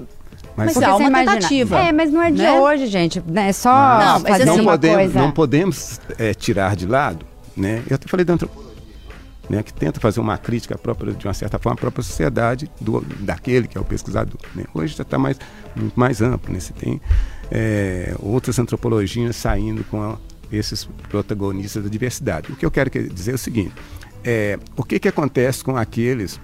mas, 0.58 0.74
mas 0.74 0.82
é 0.82 0.92
uma 0.92 1.18
tentativa. 1.20 1.78
É, 1.78 1.92
mas 1.92 2.10
não 2.10 2.20
é 2.20 2.32
de 2.32 2.42
né? 2.42 2.58
hoje, 2.58 2.86
gente. 2.88 3.22
Né? 3.24 3.50
É 3.50 3.52
só 3.52 3.70
não, 3.70 4.20
fazer 4.20 4.44
não 4.44 4.54
assim, 4.54 4.64
podemos, 4.64 4.96
coisa. 4.96 5.18
Não 5.20 5.30
podemos 5.30 6.00
é, 6.18 6.34
tirar 6.34 6.74
de 6.74 6.84
lado, 6.84 7.24
né? 7.56 7.80
Eu 7.88 7.94
até 7.94 8.08
falei 8.08 8.24
da 8.24 8.34
antropologia, 8.34 8.82
né? 9.48 9.62
Que 9.62 9.72
tenta 9.72 10.00
fazer 10.00 10.18
uma 10.18 10.36
crítica 10.36 10.76
própria, 10.76 11.12
de 11.12 11.24
uma 11.28 11.34
certa 11.34 11.60
forma, 11.60 11.74
à 11.74 11.80
própria 11.80 12.02
sociedade 12.02 12.68
do, 12.80 13.00
daquele 13.20 13.68
que 13.68 13.78
é 13.78 13.80
o 13.80 13.84
pesquisador. 13.84 14.40
Né? 14.52 14.64
Hoje 14.74 14.96
já 14.96 15.02
está 15.02 15.16
mais, 15.16 15.38
muito 15.76 15.98
mais 15.98 16.20
amplo, 16.20 16.52
né? 16.52 16.58
Você 16.58 16.72
tem 16.72 17.00
é, 17.52 18.16
outras 18.18 18.58
antropologias 18.58 19.36
saindo 19.36 19.84
com 19.84 20.02
a, 20.02 20.18
esses 20.50 20.86
protagonistas 21.08 21.84
da 21.84 21.88
diversidade. 21.88 22.50
O 22.50 22.56
que 22.56 22.66
eu 22.66 22.70
quero 22.70 22.90
dizer 22.90 23.30
é 23.30 23.34
o 23.34 23.38
seguinte: 23.38 23.74
é, 24.24 24.58
o 24.76 24.82
que, 24.82 24.98
que 24.98 25.06
acontece 25.06 25.62
com 25.62 25.76
aqueles, 25.76 26.40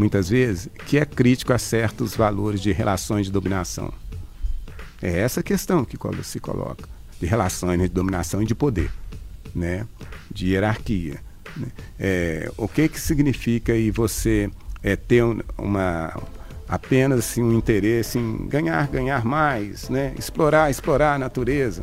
muitas 0.00 0.30
vezes, 0.30 0.70
que 0.86 0.98
é 0.98 1.04
crítico 1.04 1.52
a 1.52 1.58
certos 1.58 2.16
valores 2.16 2.62
de 2.62 2.72
relações 2.72 3.26
de 3.26 3.32
dominação? 3.32 3.92
É 5.02 5.20
essa 5.20 5.42
questão 5.42 5.84
que 5.84 5.98
se 6.22 6.40
coloca, 6.40 6.88
de 7.20 7.26
relações 7.26 7.78
de 7.78 7.88
dominação 7.88 8.42
e 8.42 8.46
de 8.46 8.54
poder, 8.54 8.90
né? 9.54 9.86
de 10.30 10.48
hierarquia. 10.48 11.20
Né? 11.54 11.66
É, 11.98 12.50
o 12.56 12.66
que, 12.66 12.88
que 12.88 12.98
significa 12.98 13.74
aí 13.74 13.90
você 13.90 14.50
é, 14.82 14.96
ter 14.96 15.22
uma 15.58 16.18
apenas 16.66 17.18
assim, 17.18 17.42
um 17.42 17.52
interesse 17.52 18.18
em 18.18 18.48
ganhar, 18.48 18.86
ganhar 18.88 19.22
mais, 19.22 19.90
né? 19.90 20.14
explorar, 20.18 20.70
explorar 20.70 21.16
a 21.16 21.18
natureza 21.18 21.82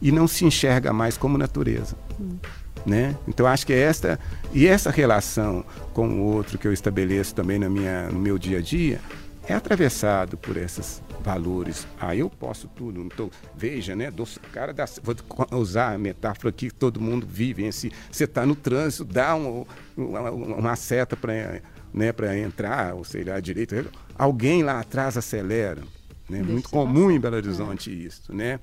e 0.00 0.10
não 0.10 0.26
se 0.26 0.46
enxerga 0.46 0.94
mais 0.94 1.18
como 1.18 1.36
natureza. 1.36 1.94
Hum. 2.18 2.38
Né? 2.86 3.14
Então 3.28 3.46
acho 3.46 3.66
que 3.66 3.74
é 3.74 3.78
esta 3.78 4.18
e 4.54 4.66
essa 4.66 4.90
relação 4.90 5.64
com 5.92 6.08
o 6.08 6.22
outro 6.34 6.56
que 6.56 6.66
eu 6.66 6.72
estabeleço 6.72 7.34
também 7.34 7.58
na 7.58 7.68
minha, 7.68 8.08
no 8.08 8.18
meu 8.18 8.38
dia 8.38 8.58
a 8.58 8.62
dia 8.62 9.00
é 9.46 9.54
atravessado 9.54 10.36
por 10.36 10.56
esses 10.56 11.02
valores. 11.22 11.86
Ah, 12.00 12.14
eu 12.14 12.30
posso 12.30 12.68
tudo, 12.68 13.06
tô, 13.08 13.30
veja, 13.56 13.94
né? 13.96 14.10
Do, 14.10 14.24
cara 14.52 14.72
da, 14.72 14.86
vou 15.02 15.14
usar 15.58 15.94
a 15.94 15.98
metáfora 15.98 16.50
aqui 16.50 16.68
que 16.68 16.74
todo 16.74 17.00
mundo 17.00 17.26
vive. 17.28 17.70
Você 17.70 17.90
está 18.12 18.46
no 18.46 18.54
trânsito, 18.54 19.04
dá 19.04 19.34
um, 19.34 19.66
uma, 19.96 20.30
uma 20.30 20.76
seta 20.76 21.16
para 21.16 21.60
né, 21.92 22.12
entrar, 22.40 22.94
ou 22.94 23.04
seja, 23.04 23.34
à 23.34 23.40
direita, 23.40 23.84
alguém 24.16 24.62
lá 24.62 24.80
atrás 24.80 25.16
acelera. 25.16 25.82
Né? 26.28 26.42
Muito 26.42 26.70
comum 26.70 27.10
em 27.10 27.18
Belo 27.18 27.36
Horizonte 27.36 27.90
é. 27.90 27.94
isso, 27.94 28.32
né? 28.34 28.60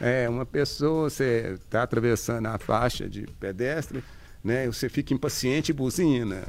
É, 0.00 0.28
uma 0.28 0.44
pessoa, 0.44 1.08
você 1.08 1.56
está 1.64 1.82
atravessando 1.82 2.46
a 2.46 2.58
faixa 2.58 3.08
de 3.08 3.26
pedestre, 3.38 4.02
né? 4.42 4.66
Você 4.66 4.88
fica 4.88 5.14
impaciente 5.14 5.70
e 5.70 5.74
buzina. 5.74 6.42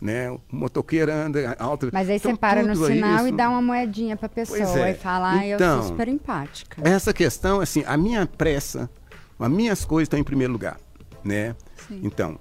Né? 0.00 0.30
O 0.30 0.40
motoqueiro 0.52 1.10
anda 1.10 1.56
alto. 1.58 1.88
Mas 1.90 2.10
aí 2.10 2.16
então, 2.16 2.32
você 2.32 2.36
para 2.36 2.62
no 2.62 2.76
sinal 2.76 3.18
isso... 3.20 3.28
e 3.28 3.32
dá 3.32 3.48
uma 3.48 3.62
moedinha 3.62 4.14
para 4.14 4.26
a 4.26 4.28
pessoa 4.28 4.86
é. 4.86 4.90
e 4.90 4.94
fala, 4.94 5.32
ah, 5.32 5.46
então, 5.46 5.76
eu 5.76 5.82
sou 5.82 5.92
super 5.92 6.08
empática. 6.08 6.82
Essa 6.86 7.14
questão, 7.14 7.60
assim, 7.60 7.82
a 7.86 7.96
minha 7.96 8.26
pressa, 8.26 8.90
as 9.38 9.50
minhas 9.50 9.86
coisas 9.86 10.04
estão 10.04 10.18
em 10.18 10.24
primeiro 10.24 10.52
lugar, 10.52 10.78
né? 11.24 11.56
Sim. 11.88 12.00
Então, 12.02 12.38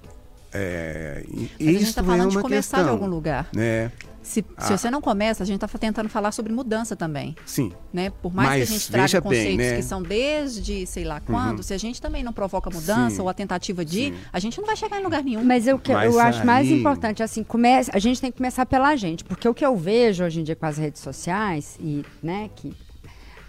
é, 0.58 1.22
Mas 1.60 1.68
a 1.68 1.72
gente 1.72 1.84
está 1.84 2.04
falando 2.04 2.28
é 2.32 2.36
de 2.36 2.42
começar 2.42 2.78
questão, 2.78 2.84
de 2.84 2.90
algum 2.90 3.08
lugar. 3.08 3.50
Né? 3.54 3.92
Se, 4.26 4.42
se 4.42 4.74
ah. 4.74 4.78
você 4.78 4.90
não 4.90 5.02
começa, 5.02 5.44
a 5.44 5.46
gente 5.46 5.64
está 5.64 5.78
tentando 5.78 6.10
falar 6.10 6.32
sobre 6.32 6.52
mudança 6.52 6.96
também. 6.96 7.36
Sim. 7.46 7.72
Né? 7.94 8.10
Por 8.10 8.34
mais 8.34 8.50
Mas, 8.50 8.58
que 8.58 8.64
a 8.64 8.78
gente 8.78 8.92
traga 8.92 9.22
conceitos 9.22 9.58
bem, 9.58 9.58
né? 9.58 9.76
que 9.78 9.84
são 9.84 10.02
desde 10.02 10.88
sei 10.88 11.04
lá 11.04 11.20
quando, 11.20 11.58
uhum. 11.58 11.64
se 11.64 11.74
a 11.74 11.78
gente 11.78 12.02
também 12.02 12.24
não 12.24 12.34
provoca 12.34 12.70
mudança 12.70 13.18
Sim. 13.18 13.22
ou 13.22 13.30
a 13.30 13.34
tentativa 13.34 13.86
de, 13.86 14.06
Sim. 14.06 14.16
a 14.34 14.40
gente 14.40 14.58
não 14.60 14.66
vai 14.66 14.76
chegar 14.76 15.00
em 15.00 15.04
lugar 15.04 15.24
nenhum. 15.24 15.44
Mas 15.44 15.68
eu, 15.68 15.78
que, 15.78 15.94
Mas 15.94 16.12
eu 16.12 16.20
aí... 16.20 16.30
acho 16.30 16.46
mais 16.46 16.68
importante, 16.70 17.22
assim, 17.22 17.44
comece, 17.44 17.92
a 17.94 18.00
gente 18.00 18.20
tem 18.20 18.32
que 18.32 18.38
começar 18.38 18.66
pela 18.66 18.96
gente. 18.96 19.24
Porque 19.24 19.48
o 19.48 19.54
que 19.54 19.66
eu 19.66 19.76
vejo 19.76 20.24
hoje 20.24 20.40
em 20.40 20.44
dia 20.44 20.56
com 20.56 20.66
as 20.66 20.78
redes 20.78 21.02
sociais, 21.02 21.78
e 21.80 22.04
né, 22.24 22.50
que 22.56 22.74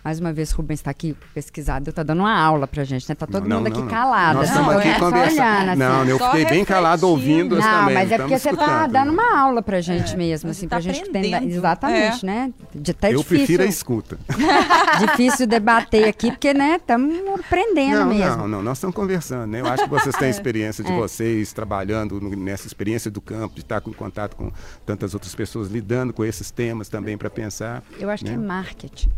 mais 0.07 0.21
uma 0.21 0.33
vez, 0.33 0.53
Rubens 0.53 0.79
está 0.79 0.93
aqui 0.93 1.17
pesquisado, 1.35 1.91
está 1.91 2.05
dando 2.05 2.21
uma 2.21 2.33
aula 2.33 2.69
pra 2.69 2.85
gente, 2.85 3.09
né? 3.09 3.17
Tá 3.17 3.27
todo 3.27 3.49
não, 3.49 3.57
mundo 3.57 3.71
não, 3.71 3.81
aqui 3.81 3.91
calado. 3.91 4.39
Nós 4.39 4.49
estamos 4.49 4.77
aqui 4.77 4.87
é 4.87 4.99
conversando. 5.01 5.69
Assim. 5.71 5.79
Não, 5.81 6.05
eu 6.05 6.19
fiquei 6.21 6.45
bem 6.45 6.65
calado 6.65 7.09
ouvindo 7.09 7.57
não, 7.57 7.63
também. 7.63 7.95
Mas 7.97 8.13
é 8.13 8.19
porque 8.19 8.39
você 8.39 8.51
está 8.51 8.87
dando 8.87 9.11
uma 9.11 9.37
aula 9.37 9.61
pra 9.63 9.81
gente 9.81 10.15
é, 10.15 10.17
mesmo, 10.17 10.51
assim, 10.51 10.69
tá 10.69 10.77
pra 10.77 10.81
gente 10.81 11.09
entender. 11.09 11.43
Exatamente, 11.43 12.25
é. 12.25 12.27
né? 12.29 12.53
De, 12.73 12.93
até 12.93 13.09
eu 13.09 13.19
difícil, 13.19 13.37
prefiro 13.37 13.63
a 13.65 13.67
escuta. 13.67 14.17
difícil 15.11 15.45
debater 15.45 16.07
aqui, 16.07 16.31
porque, 16.31 16.55
né, 16.55 16.77
estamos 16.77 17.13
aprendendo 17.41 17.99
não, 17.99 18.07
mesmo. 18.07 18.37
Não, 18.37 18.49
não, 18.49 18.63
nós 18.63 18.79
estamos 18.79 18.95
conversando, 18.95 19.49
né? 19.49 19.61
Eu 19.61 19.67
acho 19.67 19.83
que 19.83 19.91
vocês 19.91 20.15
têm 20.15 20.31
experiência 20.31 20.85
de 20.85 20.93
é. 20.93 20.97
vocês 20.97 21.53
trabalhando 21.53 22.21
nessa 22.37 22.69
experiência 22.69 23.11
do 23.11 23.21
campo, 23.21 23.57
de 23.57 23.63
estar 23.63 23.83
em 23.85 23.93
contato 23.93 24.37
com 24.37 24.53
tantas 24.87 25.15
outras 25.15 25.35
pessoas, 25.35 25.67
lidando 25.67 26.13
com 26.13 26.25
esses 26.25 26.49
temas 26.53 26.89
também 26.89 27.19
para 27.19 27.29
pensar. 27.29 27.83
Eu 27.99 28.09
acho 28.09 28.25
né? 28.25 28.31
que 28.31 28.37
é 28.37 28.39
marketing 28.39 29.11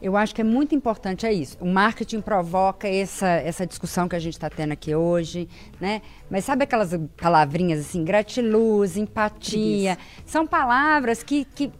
Eu 0.00 0.16
acho 0.16 0.32
que 0.34 0.40
é 0.40 0.44
muito 0.44 0.74
importante 0.74 1.26
é 1.26 1.32
isso. 1.32 1.56
O 1.60 1.66
marketing 1.66 2.20
provoca 2.20 2.86
essa, 2.88 3.26
essa 3.26 3.66
discussão 3.66 4.08
que 4.08 4.14
a 4.14 4.18
gente 4.18 4.34
está 4.34 4.48
tendo 4.48 4.72
aqui 4.72 4.94
hoje, 4.94 5.48
né? 5.80 6.02
Mas 6.30 6.44
sabe 6.44 6.62
aquelas 6.64 6.92
palavrinhas 7.20 7.80
assim, 7.80 8.04
gratiluz, 8.04 8.96
empatia, 8.96 9.98
são 10.24 10.46
palavras 10.46 11.22
que, 11.22 11.44
que 11.44 11.70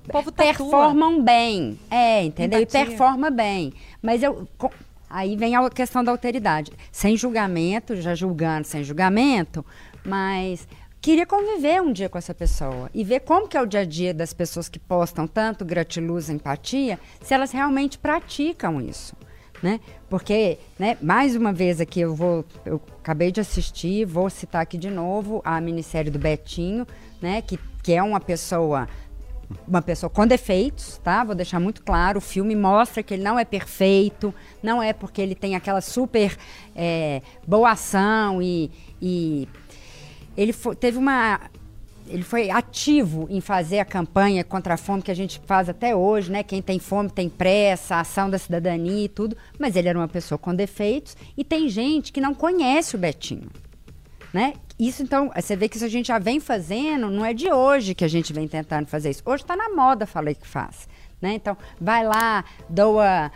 performam 0.59 1.23
bem, 1.23 1.79
é, 1.91 2.25
entendeu? 2.25 2.61
Empatia. 2.61 2.81
E 2.83 2.87
performa 2.87 3.31
bem. 3.31 3.73
Mas 4.03 4.23
eu 4.23 4.49
co- 4.59 4.73
aí 5.09 5.37
vem 5.37 5.55
a 5.55 5.71
questão 5.71 6.03
da 6.03 6.11
alteridade, 6.11 6.73
sem 6.91 7.17
julgamento, 7.17 7.95
já 7.97 8.15
julgando 8.17 8.67
sem 8.67 8.83
julgamento, 8.83 9.65
mas 10.05 10.67
queria 11.09 11.25
conviver 11.25 11.81
um 11.81 11.91
dia 11.91 12.07
com 12.07 12.19
essa 12.19 12.35
pessoa 12.35 12.91
e 12.93 13.03
ver 13.03 13.21
como 13.21 13.49
que 13.49 13.57
é 13.57 13.63
o 13.63 13.65
dia 13.65 13.81
a 13.81 13.85
dia 13.87 14.13
das 14.13 14.35
pessoas 14.35 14.69
que 14.69 14.79
postam 14.79 15.27
tanto 15.27 15.65
gratiluz, 15.65 16.29
empatia, 16.29 17.01
se 17.23 17.33
elas 17.33 17.51
realmente 17.51 17.97
praticam 17.97 18.79
isso. 18.79 19.17
Né? 19.63 19.81
Porque, 20.11 20.59
né, 20.79 20.99
mais 21.01 21.35
uma 21.35 21.51
vez 21.51 21.81
aqui 21.81 22.01
eu 22.01 22.15
vou, 22.15 22.45
eu 22.63 22.79
acabei 22.99 23.33
de 23.33 23.41
assistir, 23.41 24.05
vou 24.05 24.29
citar 24.29 24.61
aqui 24.61 24.77
de 24.77 24.91
novo 24.91 25.41
a 25.47 25.59
minissérie 25.63 26.11
do 26.11 26.19
Betinho, 26.19 26.87
né, 27.23 27.41
que, 27.41 27.59
que 27.83 27.95
é 27.95 28.03
uma 28.03 28.21
pessoa 28.21 28.87
uma 29.67 29.81
pessoa 29.81 30.11
com 30.11 30.27
defeitos, 30.27 30.99
tá? 30.99 31.25
Vou 31.25 31.35
deixar 31.35 31.59
muito 31.59 31.83
claro. 31.83 32.19
O 32.19 32.21
filme 32.21 32.55
mostra 32.55 33.03
que 33.03 33.15
ele 33.15 33.23
não 33.23 33.39
é 33.39 33.47
perfeito, 33.47 34.35
não 34.63 34.83
é 34.83 34.93
porque 34.93 35.23
ele 35.23 35.35
tem 35.35 35.57
aquela 35.57 35.81
super 35.81 36.37
é, 36.77 37.23
boa 37.47 37.71
ação 37.71 38.43
e, 38.43 38.71
e 39.01 39.49
ele 40.39 40.53
fo- 40.53 40.75
teve 40.75 40.97
uma 40.97 41.41
ele 42.07 42.23
foi 42.23 42.49
ativo 42.49 43.27
em 43.29 43.39
fazer 43.39 43.81
a 43.81 43.85
campanha 43.85 44.43
contra 44.43 44.73
a 44.73 44.77
fome 44.79 45.03
que 45.03 45.11
a 45.11 45.15
gente 45.15 45.39
faz 45.45 45.69
até 45.69 45.95
hoje, 45.95 46.33
né? 46.33 46.43
Quem 46.43 46.63
tem 46.63 46.79
fome 46.79 47.11
tem 47.11 47.29
pressa, 47.29 47.97
a 47.97 48.01
ação 48.01 48.31
da 48.31 48.39
cidadania 48.39 49.05
e 49.05 49.09
tudo. 49.11 49.37
Mas 49.59 49.77
ele 49.77 49.91
era 49.91 49.99
uma 49.99 50.09
pessoa 50.09 50.39
com 50.39 50.55
defeitos 50.55 51.15
e 51.37 51.45
tem 51.45 51.69
gente 51.69 52.11
que 52.11 52.19
não 52.19 52.35
conhece 52.35 52.97
o 52.97 52.99
Betinho 52.99 53.51
né? 54.33 54.55
Isso 54.79 55.03
então, 55.03 55.31
você 55.35 55.57
vê 55.57 55.69
que 55.69 55.77
isso 55.77 55.85
a 55.85 55.89
gente 55.89 56.07
já 56.09 56.19
vem 56.19 56.39
fazendo, 56.39 57.11
não 57.11 57.25
é 57.25 57.33
de 57.33 57.51
hoje 57.51 57.95
que 57.95 58.05
a 58.05 58.09
gente 58.09 58.33
vem 58.33 58.47
tentando 58.47 58.87
fazer 58.87 59.11
isso. 59.11 59.23
Hoje 59.25 59.43
está 59.43 59.57
na 59.57 59.71
moda, 59.71 60.07
falei 60.07 60.35
que 60.35 60.47
faz, 60.47 60.89
né? 61.21 61.33
Então, 61.35 61.57
vai 61.81 62.05
lá, 62.05 62.45
doa 62.69 63.33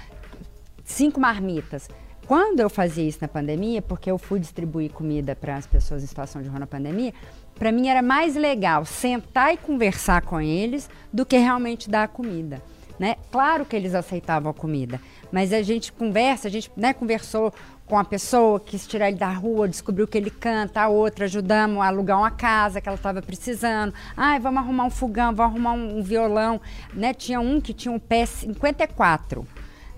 cinco 0.85 1.19
marmitas. 1.21 1.89
Quando 2.27 2.61
eu 2.61 2.71
fazia 2.71 3.07
isso 3.07 3.19
na 3.21 3.29
pandemia, 3.29 3.83
porque 3.83 4.11
eu 4.11 4.17
fui 4.17 4.39
distribuir 4.39 4.91
comida 4.93 5.35
para 5.35 5.57
as 5.57 5.67
pessoas 5.67 6.03
em 6.03 6.07
situação 6.07 6.41
de 6.41 6.49
rua 6.49 6.61
na 6.61 6.67
pandemia, 6.67 7.13
para 7.55 7.73
mim 7.73 7.89
era 7.89 8.01
mais 8.01 8.37
legal 8.37 8.85
sentar 8.85 9.53
e 9.53 9.57
conversar 9.57 10.23
com 10.23 10.41
eles 10.41 10.89
do 11.13 11.27
que 11.27 11.37
realmente 11.37 11.91
dar 11.91 12.05
a 12.05 12.09
comida. 12.09 12.63
Né? 12.99 13.17
Claro 13.33 13.65
que 13.65 13.75
eles 13.75 13.95
aceitavam 13.95 14.51
a 14.51 14.55
comida, 14.55 15.01
mas 15.33 15.53
a 15.53 15.61
gente 15.63 15.93
conversa, 15.93 16.47
a 16.47 16.51
gente 16.51 16.71
né, 16.77 16.93
conversou 16.93 17.53
com 17.85 17.99
a 17.99 18.05
pessoa, 18.05 18.61
quis 18.61 18.87
tirar 18.87 19.09
ele 19.09 19.19
da 19.19 19.31
rua, 19.31 19.69
descobriu 19.69 20.07
que 20.07 20.17
ele 20.17 20.31
canta, 20.31 20.83
a 20.83 20.89
outra 20.89 21.25
ajudamos 21.25 21.83
a 21.83 21.89
alugar 21.89 22.17
uma 22.17 22.31
casa 22.31 22.81
que 22.81 22.89
ela 22.89 22.97
estava 22.97 23.21
precisando. 23.21 23.93
Ai, 24.17 24.39
vamos 24.39 24.63
arrumar 24.63 24.85
um 24.85 24.91
fogão, 24.91 25.35
vamos 25.35 25.53
arrumar 25.53 25.73
um, 25.73 26.03
violão. 26.03 26.61
Né? 26.95 27.13
Tinha 27.13 27.41
um 27.41 27.61
que 27.61 27.75
tinha 27.75 27.93
um 27.93 27.99
pé 27.99 28.25
54. 28.25 29.47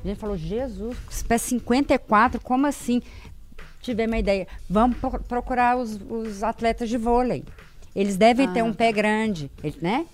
A 0.04 0.08
gente 0.08 0.18
falou, 0.18 0.36
Jesus, 0.36 0.96
pé 1.26 1.38
54, 1.38 2.40
como 2.40 2.66
assim? 2.66 3.00
Tivemos 3.80 4.12
uma 4.12 4.18
ideia. 4.18 4.46
Vamos 4.68 4.98
pro- 4.98 5.20
procurar 5.22 5.76
os, 5.78 5.98
os 6.08 6.42
atletas 6.42 6.88
de 6.88 6.96
vôlei. 6.98 7.44
Eles 7.94 8.16
devem 8.16 8.46
ter 8.52 8.62
um 8.62 8.72
pé 8.72 8.92
grande, 8.92 9.50
né? 9.80 10.04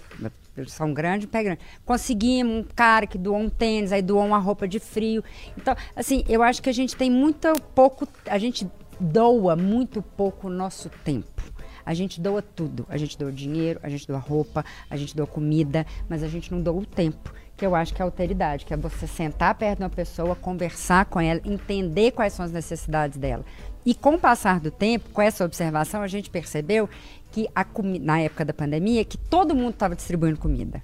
Eles 0.56 0.72
são 0.72 0.92
grandes, 0.92 1.26
um 1.26 1.30
pé 1.30 1.42
grande. 1.42 1.60
Conseguimos 1.84 2.52
um 2.56 2.62
cara 2.74 3.06
que 3.06 3.16
doou 3.16 3.38
um 3.38 3.48
tênis, 3.48 3.92
aí 3.92 4.02
doou 4.02 4.24
uma 4.26 4.38
roupa 4.38 4.68
de 4.68 4.78
frio. 4.78 5.24
Então, 5.56 5.74
assim, 5.96 6.22
eu 6.28 6.42
acho 6.42 6.60
que 6.62 6.68
a 6.68 6.72
gente 6.72 6.94
tem 6.94 7.10
muito 7.10 7.48
pouco, 7.74 8.06
a 8.26 8.36
gente 8.38 8.68
doa 8.98 9.56
muito 9.56 10.02
pouco 10.02 10.48
o 10.48 10.50
nosso 10.50 10.90
tempo. 11.04 11.42
A 11.86 11.94
gente 11.94 12.20
doa 12.20 12.42
tudo. 12.42 12.84
A 12.88 12.96
gente 12.98 13.16
doa 13.16 13.32
dinheiro, 13.32 13.80
a 13.82 13.88
gente 13.88 14.06
doa 14.06 14.18
roupa, 14.18 14.64
a 14.90 14.96
gente 14.96 15.16
doa 15.16 15.26
comida, 15.26 15.86
mas 16.08 16.22
a 16.22 16.28
gente 16.28 16.52
não 16.52 16.60
doa 16.60 16.74
o 16.82 16.86
tempo. 16.86 17.32
Que 17.60 17.66
eu 17.66 17.74
acho 17.74 17.92
que 17.92 18.00
é 18.00 18.04
alteridade, 18.06 18.64
que 18.64 18.72
é 18.72 18.76
você 18.78 19.06
sentar 19.06 19.54
perto 19.54 19.80
de 19.80 19.84
uma 19.84 19.90
pessoa, 19.90 20.34
conversar 20.34 21.04
com 21.04 21.20
ela, 21.20 21.42
entender 21.44 22.10
quais 22.12 22.32
são 22.32 22.42
as 22.42 22.50
necessidades 22.50 23.18
dela. 23.18 23.44
E 23.84 23.94
com 23.94 24.14
o 24.14 24.18
passar 24.18 24.58
do 24.60 24.70
tempo, 24.70 25.10
com 25.10 25.20
essa 25.20 25.44
observação, 25.44 26.00
a 26.00 26.08
gente 26.08 26.30
percebeu 26.30 26.88
que 27.30 27.50
a 27.54 27.66
na 28.00 28.18
época 28.18 28.46
da 28.46 28.54
pandemia, 28.54 29.04
que 29.04 29.18
todo 29.18 29.54
mundo 29.54 29.74
estava 29.74 29.94
distribuindo 29.94 30.38
comida. 30.38 30.82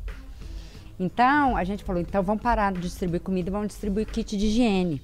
Então, 1.00 1.56
a 1.56 1.64
gente 1.64 1.82
falou, 1.82 2.02
então 2.02 2.22
vamos 2.22 2.42
parar 2.42 2.74
de 2.74 2.80
distribuir 2.80 3.22
comida 3.22 3.50
vamos 3.50 3.68
distribuir 3.68 4.06
kit 4.06 4.36
de 4.36 4.44
higiene. 4.44 5.00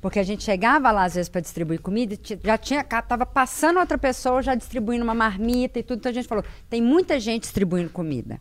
Porque 0.00 0.18
a 0.18 0.22
gente 0.22 0.42
chegava 0.42 0.90
lá, 0.90 1.04
às 1.04 1.14
vezes, 1.14 1.28
para 1.28 1.42
distribuir 1.42 1.82
comida, 1.82 2.18
já 2.42 2.56
tinha, 2.56 2.80
estava 2.80 3.26
passando 3.26 3.78
outra 3.78 3.98
pessoa, 3.98 4.40
já 4.40 4.54
distribuindo 4.54 5.04
uma 5.04 5.14
marmita 5.14 5.78
e 5.78 5.82
tudo. 5.82 5.98
Então 5.98 6.10
a 6.10 6.14
gente 6.14 6.26
falou, 6.26 6.42
tem 6.70 6.80
muita 6.80 7.20
gente 7.20 7.42
distribuindo 7.42 7.90
comida. 7.90 8.40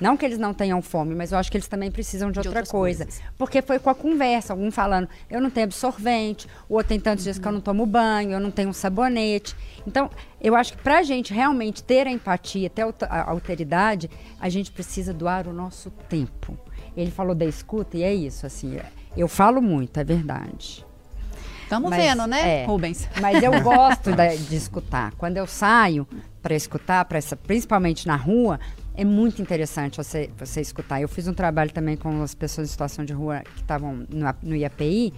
Não 0.00 0.16
que 0.16 0.24
eles 0.24 0.38
não 0.38 0.54
tenham 0.54 0.80
fome, 0.80 1.14
mas 1.14 1.32
eu 1.32 1.38
acho 1.38 1.50
que 1.50 1.56
eles 1.56 1.66
também 1.66 1.90
precisam 1.90 2.30
de, 2.30 2.40
De 2.40 2.46
outra 2.48 2.64
coisa. 2.64 3.04
coisas. 3.04 3.20
Porque 3.36 3.60
foi 3.60 3.78
com 3.80 3.90
a 3.90 3.94
conversa, 3.94 4.52
algum 4.52 4.70
falando, 4.70 5.08
eu 5.28 5.40
não 5.40 5.50
tenho 5.50 5.64
absorvente, 5.66 6.46
o 6.68 6.74
outro 6.74 6.88
tem 6.90 7.00
tantos 7.00 7.24
dias 7.24 7.38
que 7.38 7.46
eu 7.48 7.50
não 7.52 7.60
tomo 7.60 7.84
banho, 7.84 8.30
eu 8.32 8.40
não 8.40 8.50
tenho 8.50 8.68
um 8.68 8.72
sabonete. 8.72 9.56
Então, 9.86 10.08
eu 10.40 10.54
acho 10.54 10.74
que 10.74 10.82
para 10.82 10.98
a 10.98 11.02
gente 11.02 11.34
realmente 11.34 11.82
ter 11.82 12.06
a 12.06 12.10
empatia, 12.10 12.70
ter 12.70 12.82
a 13.08 13.30
alteridade, 13.30 14.08
a 14.40 14.48
gente 14.48 14.70
precisa 14.70 15.12
doar 15.12 15.48
o 15.48 15.52
nosso 15.52 15.90
tempo. 16.08 16.56
Ele 16.96 17.10
falou 17.10 17.34
da 17.34 17.44
escuta 17.44 17.96
e 17.96 18.02
é 18.04 18.14
isso, 18.14 18.46
assim, 18.46 18.78
eu 19.16 19.26
falo 19.28 19.60
muito, 19.60 19.98
é 19.98 20.04
verdade. 20.04 20.84
Estamos 21.64 21.90
vendo, 21.90 22.26
né, 22.26 22.62
é. 22.62 22.64
Rubens? 22.64 23.06
Mas 23.20 23.42
eu 23.42 23.50
gosto 23.62 24.10
da- 24.14 24.34
de 24.34 24.56
escutar. 24.56 25.12
Quando 25.18 25.36
eu 25.36 25.46
saio 25.46 26.06
para 26.42 26.54
escutar, 26.54 27.04
pra 27.04 27.18
essa, 27.18 27.36
principalmente 27.36 28.06
na 28.06 28.16
rua, 28.16 28.58
é 28.98 29.04
muito 29.04 29.40
interessante 29.40 29.96
você, 29.96 30.28
você 30.36 30.60
escutar. 30.60 31.00
Eu 31.00 31.08
fiz 31.08 31.28
um 31.28 31.32
trabalho 31.32 31.70
também 31.72 31.96
com 31.96 32.20
as 32.20 32.34
pessoas 32.34 32.68
em 32.68 32.70
situação 32.72 33.04
de 33.04 33.12
rua 33.12 33.44
que 33.54 33.60
estavam 33.60 34.04
no, 34.08 34.26
no 34.42 34.56
IAPI. 34.56 35.14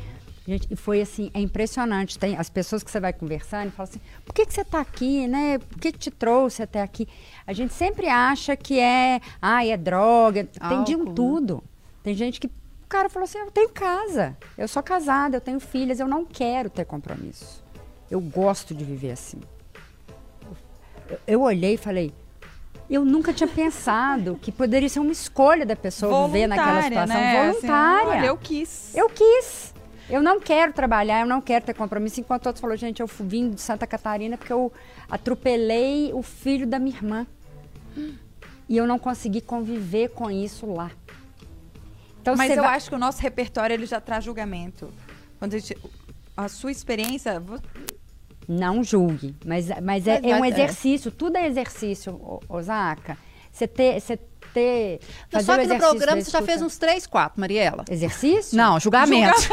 Gente, 0.46 0.68
e 0.70 0.76
foi 0.76 1.00
assim, 1.00 1.30
é 1.32 1.40
impressionante. 1.40 2.18
Tem 2.18 2.36
as 2.36 2.50
pessoas 2.50 2.82
que 2.82 2.90
você 2.90 3.00
vai 3.00 3.14
conversando 3.14 3.68
e 3.68 3.70
fala 3.70 3.88
assim, 3.88 4.00
por 4.22 4.34
que, 4.34 4.44
que 4.44 4.52
você 4.52 4.60
está 4.60 4.80
aqui, 4.80 5.26
né? 5.26 5.58
Por 5.58 5.78
que, 5.78 5.92
que 5.92 5.98
te 5.98 6.10
trouxe 6.10 6.62
até 6.62 6.82
aqui? 6.82 7.08
A 7.46 7.54
gente 7.54 7.72
sempre 7.72 8.06
acha 8.06 8.54
que 8.54 8.78
é, 8.78 9.18
ah, 9.40 9.64
é 9.64 9.78
droga. 9.78 10.44
Tem 10.44 10.84
de 10.84 10.94
um 10.94 11.04
né? 11.04 11.12
tudo. 11.16 11.64
Tem 12.02 12.14
gente 12.14 12.38
que 12.38 12.48
o 12.48 12.86
cara 12.86 13.08
falou 13.08 13.24
assim: 13.24 13.38
eu 13.38 13.50
tenho 13.50 13.70
casa, 13.70 14.36
eu 14.58 14.68
sou 14.68 14.82
casada, 14.82 15.38
eu 15.38 15.40
tenho 15.40 15.58
filhas, 15.58 16.00
eu 16.00 16.06
não 16.06 16.26
quero 16.26 16.68
ter 16.68 16.84
compromisso. 16.84 17.64
Eu 18.10 18.20
gosto 18.20 18.74
de 18.74 18.84
viver 18.84 19.12
assim. 19.12 19.40
Eu, 21.08 21.18
eu 21.26 21.40
olhei 21.40 21.74
e 21.74 21.78
falei: 21.78 22.12
eu 22.90 23.04
nunca 23.04 23.32
tinha 23.32 23.48
pensado 23.48 24.38
que 24.40 24.50
poderia 24.50 24.88
ser 24.88 25.00
uma 25.00 25.12
escolha 25.12 25.64
da 25.64 25.76
pessoa 25.76 26.26
viver 26.26 26.46
naquela 26.46 26.80
Voluntária, 26.80 27.06
situação 27.06 27.16
né? 27.20 27.40
Assim, 27.40 27.52
voluntária. 27.66 28.08
olha, 28.08 28.26
eu 28.26 28.36
quis. 28.36 28.94
Eu 28.96 29.08
quis. 29.08 29.74
Eu 30.08 30.20
não 30.22 30.40
quero 30.40 30.72
trabalhar, 30.72 31.20
eu 31.20 31.26
não 31.26 31.40
quero 31.40 31.64
ter 31.64 31.74
compromisso. 31.74 32.18
Enquanto 32.20 32.46
outros 32.46 32.60
falou, 32.60 32.76
gente, 32.76 33.00
eu 33.00 33.06
vim 33.06 33.50
de 33.50 33.60
Santa 33.60 33.86
Catarina 33.86 34.36
porque 34.36 34.52
eu 34.52 34.72
atropelei 35.08 36.12
o 36.12 36.20
filho 36.22 36.66
da 36.66 36.78
minha 36.80 36.96
irmã. 36.96 37.26
E 38.68 38.76
eu 38.76 38.86
não 38.86 38.98
consegui 38.98 39.40
conviver 39.40 40.08
com 40.08 40.30
isso 40.30 40.66
lá. 40.66 40.90
Então, 42.20 42.36
Mas 42.36 42.50
eu 42.56 42.62
vai- 42.62 42.76
acho 42.76 42.88
que 42.88 42.94
o 42.94 42.98
nosso 42.98 43.22
repertório 43.22 43.72
ele 43.74 43.86
já 43.86 44.00
traz 44.00 44.24
julgamento. 44.24 44.92
Quando 45.38 45.54
a, 45.54 45.58
gente, 45.58 45.76
a 46.36 46.48
sua 46.48 46.70
experiência. 46.70 47.42
Não 48.52 48.82
julgue, 48.82 49.36
mas, 49.46 49.68
mas 49.80 50.08
é, 50.08 50.20
Mas 50.20 50.24
é 50.24 50.34
um 50.36 50.40
vai- 50.40 50.50
é. 50.50 50.52
exercício, 50.52 51.10
tudo 51.12 51.36
é 51.36 51.46
exercício, 51.46 52.40
Osaka. 52.48 53.16
Você 53.52 53.68
ter, 53.68 54.00
você 54.00 54.18
ter. 54.52 55.00
fazer 55.30 55.44
Só 55.44 55.58
que 55.58 55.66
no 55.66 55.78
programa 55.78 56.20
você 56.20 56.30
já 56.30 56.42
fez 56.42 56.62
uns 56.62 56.76
três, 56.78 57.06
quatro, 57.06 57.40
Mariela. 57.40 57.84
Exercício? 57.90 58.56
Não, 58.56 58.78
julgamento. 58.80 59.38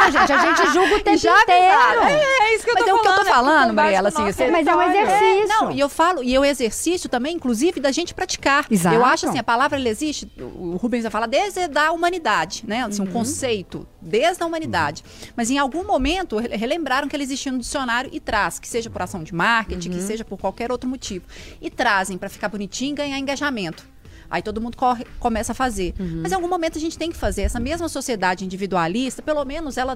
Não, 0.00 0.10
gente, 0.10 0.32
a 0.32 0.38
gente 0.38 0.72
julga 0.72 0.96
o 0.96 1.00
tempo 1.00 1.16
Já 1.18 1.42
inteiro. 1.42 2.02
É 2.02 2.54
isso 2.54 2.64
que 2.64 2.70
eu 2.70 2.74
Mas 2.74 2.84
tô 2.84 2.90
é 2.90 2.94
o 2.94 2.98
que 3.00 3.06
eu 3.08 3.12
tô 3.12 3.24
falando, 3.24 3.28
é 3.28 3.30
falando, 3.32 3.74
Mariela, 3.74 4.08
assim, 4.08 4.24
você- 4.24 4.50
Mas 4.50 4.66
é 4.66 4.74
um 4.74 4.78
repertório. 4.78 5.16
exercício. 5.16 5.48
Não, 5.48 5.70
e 5.72 5.80
eu 5.80 5.88
falo, 5.88 6.22
e 6.22 6.36
o 6.38 6.44
exercício 6.44 7.08
também, 7.08 7.34
inclusive, 7.36 7.80
da 7.80 7.90
gente 7.92 8.12
praticar. 8.14 8.66
Exato. 8.70 8.94
Eu 8.96 9.04
acho 9.04 9.28
assim, 9.28 9.38
a 9.38 9.42
palavra 9.44 9.78
ela 9.78 9.88
existe, 9.88 10.30
o 10.38 10.76
Rubens 10.76 11.02
vai 11.02 11.10
falar 11.10 11.26
desde 11.26 11.68
da 11.68 11.92
humanidade, 11.92 12.64
né? 12.66 12.84
Assim, 12.84 13.02
um 13.02 13.06
conceito, 13.06 13.86
desde 14.00 14.42
a 14.42 14.46
humanidade. 14.46 15.04
Mas 15.36 15.50
em 15.50 15.58
algum 15.58 15.84
momento 15.84 16.38
re- 16.38 16.56
relembraram 16.56 17.08
que 17.08 17.14
ela 17.16 17.22
existia 17.22 17.52
no 17.52 17.58
dicionário 17.58 18.10
e 18.12 18.18
traz, 18.20 18.58
que 18.58 18.68
seja 18.68 18.90
por 18.90 19.00
ação 19.02 19.22
de 19.22 19.34
marketing, 19.34 19.90
que 19.90 20.00
seja 20.02 20.24
por 20.24 20.38
qualquer 20.38 20.70
outro 20.72 20.88
motivo. 20.88 21.24
E 21.60 21.70
trazem 21.70 22.18
para 22.18 22.28
ficar 22.28 22.48
bonitinho 22.48 22.92
e 22.92 22.94
ganhar 22.96 23.18
engajamento. 23.18 23.84
Aí 24.32 24.40
todo 24.42 24.60
mundo 24.62 24.76
corre- 24.78 25.06
começa 25.20 25.52
a 25.52 25.54
fazer. 25.54 25.94
Mas 26.22 26.32
em 26.32 26.34
algum 26.34 26.48
momento 26.48 26.78
a 26.78 26.80
gente 26.80 26.96
tem 26.98 27.10
que 27.12 27.16
fazer. 27.18 27.42
Essa 27.42 27.60
mesma 27.60 27.86
sociedade 27.88 28.44
individualista, 28.46 29.20
pelo 29.22 29.44
menos 29.44 29.76
ela 29.76 29.94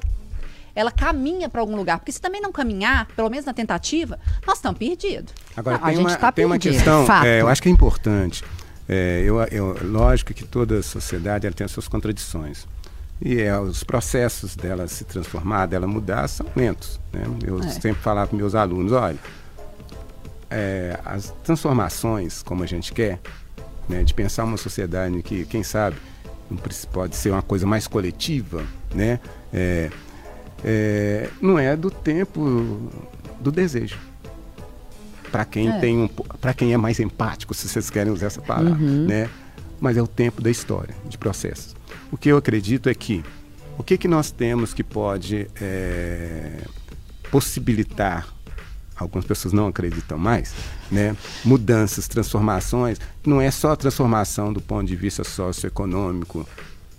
ela 0.75 0.91
caminha 0.93 1.49
para 1.49 1.63
algum 1.63 1.75
lugar. 1.75 1.99
Porque 1.99 2.13
se 2.13 2.21
também 2.21 2.39
não 2.39 2.53
caminhar, 2.53 3.07
pelo 3.17 3.31
menos 3.31 3.47
na 3.47 3.55
tentativa, 3.55 4.19
nós 4.47 4.59
estamos 4.59 4.79
perdidos. 4.79 5.33
Agora, 5.57 5.79
Não, 5.79 5.85
a 5.85 5.89
tem, 5.89 5.97
gente 5.97 6.07
uma, 6.11 6.17
tá 6.19 6.31
tem 6.31 6.45
uma 6.45 6.53
perdido, 6.59 6.75
questão, 6.75 7.07
fato. 7.07 7.25
é, 7.25 7.41
eu 7.41 7.49
acho 7.49 7.63
que 7.63 7.69
é 7.71 7.73
importante. 7.73 8.45
É, 8.87 9.23
eu, 9.25 9.41
eu- 9.45 9.75
lógico 9.91 10.35
que 10.35 10.45
toda 10.45 10.83
sociedade 10.83 11.47
ela 11.47 11.55
tem 11.57 11.65
as 11.65 11.71
suas 11.71 11.89
contradições. 11.89 12.67
E 13.23 13.41
é, 13.41 13.59
os 13.59 13.83
processos 13.83 14.55
dela 14.55 14.87
se 14.87 15.05
transformar, 15.05 15.65
dela 15.65 15.87
mudar, 15.87 16.29
são 16.29 16.45
lentos. 16.55 17.01
Né? 17.11 17.23
Eu 17.47 17.59
É. 17.61 17.69
sempre 17.71 18.03
falava 18.03 18.27
para 18.29 18.37
meus 18.37 18.55
alunos, 18.55 18.93
olha, 18.93 19.19
é, 20.51 20.99
as 21.05 21.33
transformações 21.43 22.43
como 22.43 22.63
a 22.63 22.67
gente 22.67 22.93
quer, 22.93 23.19
né, 23.89 24.03
de 24.03 24.13
pensar 24.15 24.45
uma 24.45 24.57
sociedade 24.57 25.15
em 25.17 25.21
que, 25.21 25.45
quem 25.47 25.63
sabe, 25.63 25.97
pode 26.93 27.17
ser 27.17 27.31
uma 27.31 27.43
coisa 27.43 27.67
mais 27.67 27.87
coletiva, 27.87 28.65
né? 28.95 29.19
É, 29.53 29.91
é, 30.65 31.31
não 31.41 31.59
é 31.59 31.77
do 31.77 31.91
tempo 31.91 32.91
do 33.41 33.51
desejo. 33.53 33.99
Para 35.31 35.45
quem 35.45 35.69
É. 35.69 35.79
tem 35.81 35.97
um, 35.99 36.09
para 36.09 36.55
quem 36.55 36.73
é 36.73 36.77
mais 36.77 36.99
empático, 37.01 37.53
se 37.53 37.69
vocês 37.69 37.91
querem 37.91 38.13
usar 38.13 38.27
essa 38.27 38.41
palavra, 38.41 38.75
né? 38.79 39.29
Mas 39.81 39.97
é 39.97 40.03
o 40.03 40.07
tempo 40.07 40.41
da 40.41 40.51
história, 40.51 40.95
de 41.09 41.19
processos. 41.19 41.75
O 42.11 42.17
que 42.17 42.29
eu 42.31 42.37
acredito 42.37 42.89
é 42.89 42.95
que 42.95 43.23
o 43.77 43.83
que 43.83 43.99
que 43.99 44.09
nós 44.09 44.31
temos 44.31 44.73
que 44.73 44.83
pode 44.83 45.47
é, 45.61 46.63
possibilitar 47.31 48.27
algumas 48.97 49.27
pessoas 49.27 49.53
não 49.53 49.67
acreditam 49.67 50.17
mais, 50.17 50.55
né? 50.91 51.17
Mudanças, 51.45 52.09
transformações, 52.09 52.99
não 53.25 53.41
é 53.41 53.51
só 53.51 53.75
transformação 53.75 54.53
do 54.53 54.61
ponto 54.61 54.87
de 54.87 54.97
vista 54.97 55.25
socioeconômico, 55.25 56.47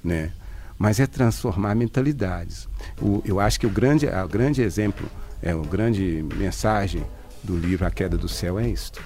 né? 0.04 0.32
Mas 0.78 1.00
é 1.00 1.08
transformar 1.08 1.74
mentalidades. 1.76 2.68
O, 3.02 3.22
eu 3.26 3.40
acho 3.40 3.60
que 3.60 3.66
o 3.66 3.70
grande, 3.70 4.06
o 4.06 4.28
grande 4.28 4.62
exemplo, 4.62 5.10
é 5.42 5.56
o 5.56 5.62
grande 5.62 6.24
mensagem 6.36 7.04
do 7.44 7.58
livro 7.58 7.86
A 7.86 7.92
Queda 7.92 8.18
do 8.18 8.28
Céu 8.28 8.60
é 8.60 8.68
isto. 8.68 9.02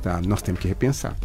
Tá? 0.00 0.20
Nós 0.20 0.42
temos 0.42 0.60
que 0.60 0.68
repensar, 0.68 1.16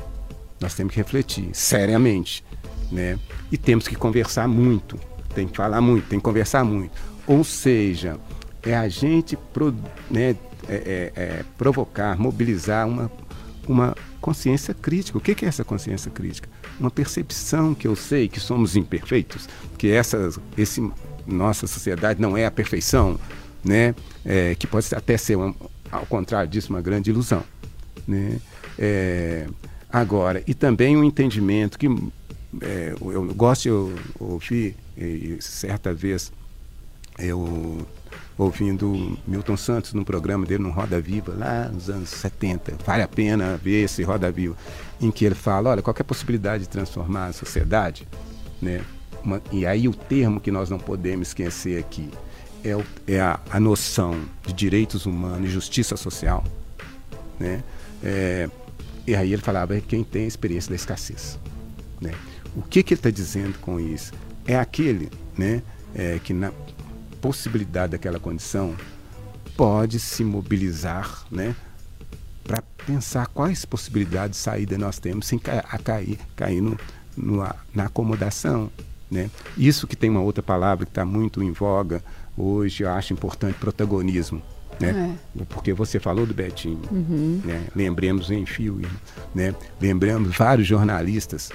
nós 0.60 0.74
temos 0.74 0.94
que 0.94 1.00
refletir 1.00 1.50
seriamente, 1.54 2.44
né? 2.92 3.20
E 3.52 3.58
temos 3.58 3.88
que 3.88 3.96
conversar 3.96 4.48
muito, 4.48 5.00
tem 5.34 5.48
que 5.48 5.58
falar 5.58 5.82
muito, 5.82 6.08
tem 6.08 6.20
que 6.20 6.24
conversar 6.24 6.64
muito. 6.64 6.94
Ou 7.26 7.44
seja, 7.44 8.18
é 8.64 8.76
a 8.76 8.88
gente 8.88 9.38
né, 10.10 10.36
é- 10.70 11.12
é- 11.16 11.22
é 11.22 11.44
provocar, 11.58 12.18
mobilizar 12.20 12.88
uma, 12.88 13.12
uma 13.68 13.96
consciência 14.22 14.74
crítica. 14.74 15.18
O 15.18 15.22
que 15.22 15.44
é 15.46 15.48
essa 15.48 15.64
consciência 15.64 16.12
crítica? 16.12 16.50
Uma 16.80 16.92
percepção 16.92 17.74
que 17.74 17.88
eu 17.88 17.96
sei 17.96 18.28
que 18.28 18.40
somos 18.40 18.76
imperfeitos, 18.76 19.48
que 19.78 19.90
essa, 19.90 20.30
esse, 20.58 20.82
nossa 21.26 21.68
sociedade 21.68 22.22
não 22.22 22.36
é 22.38 22.46
a 22.46 22.52
perfeição, 22.52 23.20
né? 23.64 23.96
É, 24.26 24.56
que 24.56 24.68
pode 24.68 24.88
até 24.94 25.18
ser, 25.18 25.36
uma- 25.38 25.56
ao 25.92 26.06
contrário 26.06 26.50
disso, 26.50 26.70
uma 26.70 26.82
grande 26.82 27.10
ilusão. 27.10 27.44
Né? 28.08 28.40
É, 28.78 29.48
agora, 29.92 30.44
e 30.48 30.54
também 30.54 30.96
um 30.96 31.04
entendimento 31.04 31.78
que 31.80 31.88
é, 32.62 32.94
eu 33.00 33.34
gosto 33.36 33.64
de 33.64 33.70
ouvir, 34.20 34.76
certa 35.40 35.94
vez 35.94 36.32
eu 37.20 37.86
ouvindo 38.38 39.18
Milton 39.28 39.58
Santos 39.58 39.94
num 39.94 40.04
programa 40.04 40.46
dele 40.46 40.64
no 40.64 40.70
Roda 40.70 41.00
Viva, 41.02 41.34
lá 41.36 41.70
nos 41.70 41.90
anos 41.90 42.10
70. 42.10 42.76
Vale 42.86 43.02
a 43.04 43.08
pena 43.08 43.58
ver 43.58 43.84
esse 43.86 44.04
Roda 44.04 44.32
Viva, 44.32 44.56
em 45.02 45.10
que 45.10 45.26
ele 45.26 45.36
fala, 45.36 45.72
olha, 45.72 45.82
qualquer 45.82 46.04
possibilidade 46.04 46.64
de 46.64 46.70
transformar 46.70 47.28
a 47.28 47.34
sociedade, 47.34 48.08
né? 48.62 48.82
Uma- 49.24 49.42
e 49.52 49.66
aí 49.66 49.88
o 49.88 49.94
termo 49.94 50.40
que 50.40 50.52
nós 50.52 50.70
não 50.70 50.78
podemos 50.78 51.30
esquecer 51.30 51.80
aqui 51.80 52.10
é, 52.64 52.76
o- 52.76 52.84
é 53.08 53.20
a, 53.20 53.40
a 53.50 53.60
noção 53.60 54.20
de 54.46 54.54
direitos 54.54 55.06
humanos 55.06 55.50
e 55.50 55.52
justiça 55.52 55.98
social, 55.98 56.44
né? 57.40 57.64
É, 58.04 58.48
e 59.08 59.16
aí 59.16 59.34
ele 59.34 59.42
falava 59.42 59.76
é 59.76 59.82
quem 59.82 60.04
tem 60.04 60.26
a 60.26 60.28
experiência 60.28 60.70
da 60.70 60.76
escassez, 60.76 61.40
né? 62.00 62.12
O 62.56 62.62
que, 62.62 62.84
que 62.84 62.94
ele 62.94 63.00
está 63.00 63.10
dizendo 63.10 63.58
com 63.60 63.80
isso? 63.80 64.12
É 64.46 64.58
aquele, 64.58 65.10
né, 65.38 65.62
é, 65.94 66.20
que 66.24 66.34
na 66.34 66.52
possibilidade 67.28 67.92
daquela 67.92 68.22
condição 68.22 68.74
pode 69.58 70.00
se 70.00 70.24
mobilizar, 70.24 71.26
né, 71.30 71.54
para 72.42 72.64
pensar 72.86 73.28
quais 73.28 73.66
possibilidades 73.66 74.38
de 74.38 74.44
saída 74.44 74.78
nós 74.78 74.98
temos 74.98 75.28
sem 75.28 75.38
ca 75.38 75.66
a 75.70 75.78
cair, 75.78 76.18
cair 76.38 76.62
no, 76.62 76.80
no 77.18 77.46
na 77.76 77.84
acomodação, 77.88 78.72
né? 79.12 79.30
Isso 79.58 79.86
que 79.86 79.98
tem 79.98 80.10
uma 80.10 80.22
outra 80.22 80.42
palavra 80.42 80.86
que 80.86 80.92
está 80.92 81.04
muito 81.04 81.44
em 81.44 81.52
voga 81.52 82.02
hoje, 82.38 82.84
eu 82.84 82.90
acho 82.90 83.12
importante, 83.12 83.56
protagonismo, 83.56 84.42
né? 84.80 85.18
Porque 85.50 85.74
você 85.74 86.00
falou 86.00 86.26
do 86.26 86.34
Betinho, 86.34 86.80
né? 87.44 87.68
Lembremos 87.76 88.32
em 88.32 88.46
fio, 88.46 88.80
né? 89.36 89.54
Lembramos 89.82 90.34
vários 90.34 90.66
jornalistas, 90.66 91.52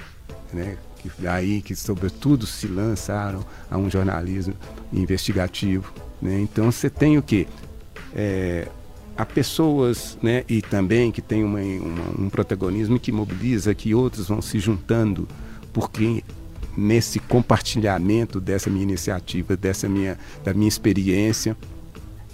né? 0.53 0.77
Que 1.03 1.27
aí 1.27 1.61
que 1.61 1.75
sobretudo 1.75 2.45
se 2.47 2.67
lançaram 2.67 3.45
a 3.69 3.77
um 3.77 3.89
jornalismo 3.89 4.53
investigativo, 4.91 5.91
né? 6.21 6.39
Então 6.39 6.71
você 6.71 6.89
tem 6.89 7.17
o 7.17 7.21
que 7.21 7.47
há 9.17 9.25
pessoas, 9.25 10.17
né, 10.23 10.43
e 10.49 10.61
também 10.61 11.11
que 11.11 11.21
tem 11.21 11.43
uma, 11.43 11.59
uma- 11.59 12.25
um 12.25 12.29
protagonismo 12.29 12.99
que 12.99 13.11
mobiliza, 13.11 13.73
que 13.75 13.93
outros 13.93 14.27
vão 14.27 14.41
se 14.41 14.59
juntando, 14.59 15.27
porque 15.71 16.23
nesse 16.75 17.19
compartilhamento 17.19 18.39
dessa 18.39 18.69
minha 18.69 18.83
iniciativa, 18.83 19.55
dessa 19.55 19.87
minha, 19.87 20.17
da 20.43 20.53
minha 20.53 20.67
experiência, 20.67 21.55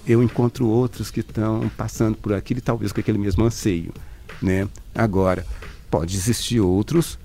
eu 0.08 0.24
encontro 0.24 0.66
outros 0.68 1.12
que 1.12 1.20
estão 1.20 1.70
passando 1.76 2.16
por 2.18 2.34
aquilo 2.34 2.60
e 2.60 2.62
talvez 2.62 2.92
com 2.94 3.02
aquele 3.02 3.18
mesmo 3.18 3.44
anseio, 3.44 3.94
né? 4.42 4.68
Agora, 4.96 5.46
pode 5.92 6.16
existir 6.16 6.62
outros 6.62 7.20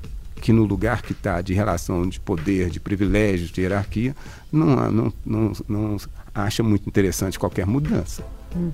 que 0.45 0.53
no 0.53 0.65
lugar 0.65 1.01
que 1.01 1.13
está 1.13 1.41
de 1.41 1.55
relação 1.55 2.07
de 2.07 2.21
poder, 2.21 2.69
de 2.69 2.79
privilégio, 2.79 3.47
de 3.47 3.63
hierarquia, 3.63 4.15
não, 4.53 4.67
não, 4.91 5.13
não, 5.25 5.53
não 5.67 5.97
acha 6.35 6.63
muito 6.63 6.87
interessante 6.87 7.39
qualquer 7.39 7.65
mudança, 7.65 8.23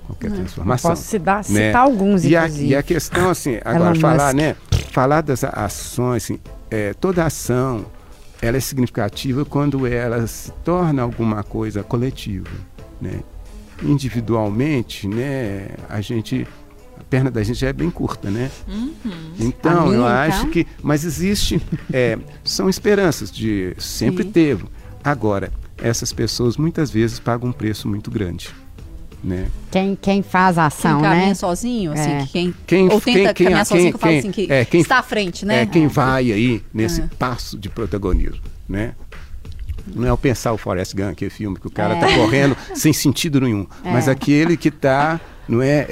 qualquer 0.05 0.33
transformação. 0.33 0.91
Posso 0.91 1.03
citar, 1.03 1.37
né? 1.37 1.67
citar 1.67 1.83
alguns, 1.83 2.25
e 2.25 2.35
a, 2.35 2.45
e 2.49 2.75
a 2.75 2.83
questão, 2.83 3.29
assim, 3.29 3.57
agora 3.63 3.95
falar, 3.95 4.33
né? 4.33 4.57
Falar 4.91 5.21
das 5.21 5.45
ações, 5.45 6.25
assim, 6.25 6.39
é, 6.69 6.93
toda 6.93 7.23
ação, 7.23 7.85
ela 8.41 8.57
é 8.57 8.59
significativa 8.59 9.45
quando 9.45 9.87
ela 9.87 10.27
se 10.27 10.51
torna 10.65 11.01
alguma 11.01 11.41
coisa 11.41 11.83
coletiva, 11.83 12.49
né? 12.99 13.21
Individualmente, 13.81 15.07
né? 15.07 15.69
A 15.87 16.01
gente, 16.01 16.45
a 17.01 17.03
perna 17.03 17.31
da 17.31 17.43
gente 17.43 17.59
já 17.59 17.67
é 17.67 17.73
bem 17.73 17.89
curta, 17.89 18.29
né? 18.29 18.49
Então, 19.39 19.71
A 19.71 19.81
minha, 19.85 19.95
eu 19.95 20.01
então? 20.01 20.05
acho 20.07 20.47
que, 20.47 20.65
mas 20.81 21.03
existe, 21.03 21.61
é, 21.91 22.17
são 22.43 22.69
esperanças 22.69 23.31
de 23.31 23.73
sempre 23.79 24.23
Sim. 24.23 24.31
teve. 24.31 24.65
Agora, 25.03 25.51
essas 25.77 26.13
pessoas 26.13 26.57
muitas 26.57 26.91
vezes 26.91 27.19
pagam 27.19 27.49
um 27.49 27.51
preço 27.51 27.87
muito 27.87 28.11
grande, 28.11 28.49
né? 29.23 29.47
Quem, 29.71 29.97
quem 29.99 30.21
faz 30.21 30.57
a 30.57 30.61
Quem 30.61 30.67
ação, 30.67 31.01
caminha 31.01 31.27
né? 31.27 31.33
sozinho, 31.33 31.91
assim, 31.91 32.11
É. 32.11 32.19
que 32.21 32.27
quem, 32.31 32.53
Quem- 32.67 32.83
ou 32.89 33.01
tenta 33.01 33.03
quem- 33.03 33.33
quem- 33.33 33.45
caminhar 33.47 33.65
sozinho, 33.65 33.89
que 33.89 33.95
eu 33.95 33.99
falo 33.99 34.11
quem- 34.11 34.19
assim, 34.19 34.31
que 34.31 34.51
é, 34.51 34.65
quem- 34.65 34.81
está 34.81 34.99
à 34.99 35.03
frente, 35.03 35.45
né? 35.45 35.63
É 35.63 35.65
quem 35.65 35.87
vai 35.87 36.31
aí 36.31 36.63
nesse 36.73 37.01
É. 37.01 37.09
passo 37.17 37.57
de 37.57 37.67
protagonismo, 37.67 38.39
né? 38.69 38.93
Não 39.95 40.07
é 40.07 40.13
o 40.13 40.17
pensar 40.17 40.53
o 40.53 40.57
Forrest 40.57 40.93
Gump, 40.95 41.13
aquele 41.13 41.31
filme 41.31 41.57
que 41.59 41.65
o 41.65 41.71
cara 41.71 41.95
É. 41.95 41.99
tá 41.99 42.13
correndo 42.15 42.55
sem 42.75 42.93
sentido 42.93 43.41
nenhum, 43.41 43.65
mas 43.83 44.07
É. 44.07 44.11
aquele 44.11 44.55
que 44.55 44.69
tá, 44.69 45.19
não 45.49 45.61
é, 45.63 45.87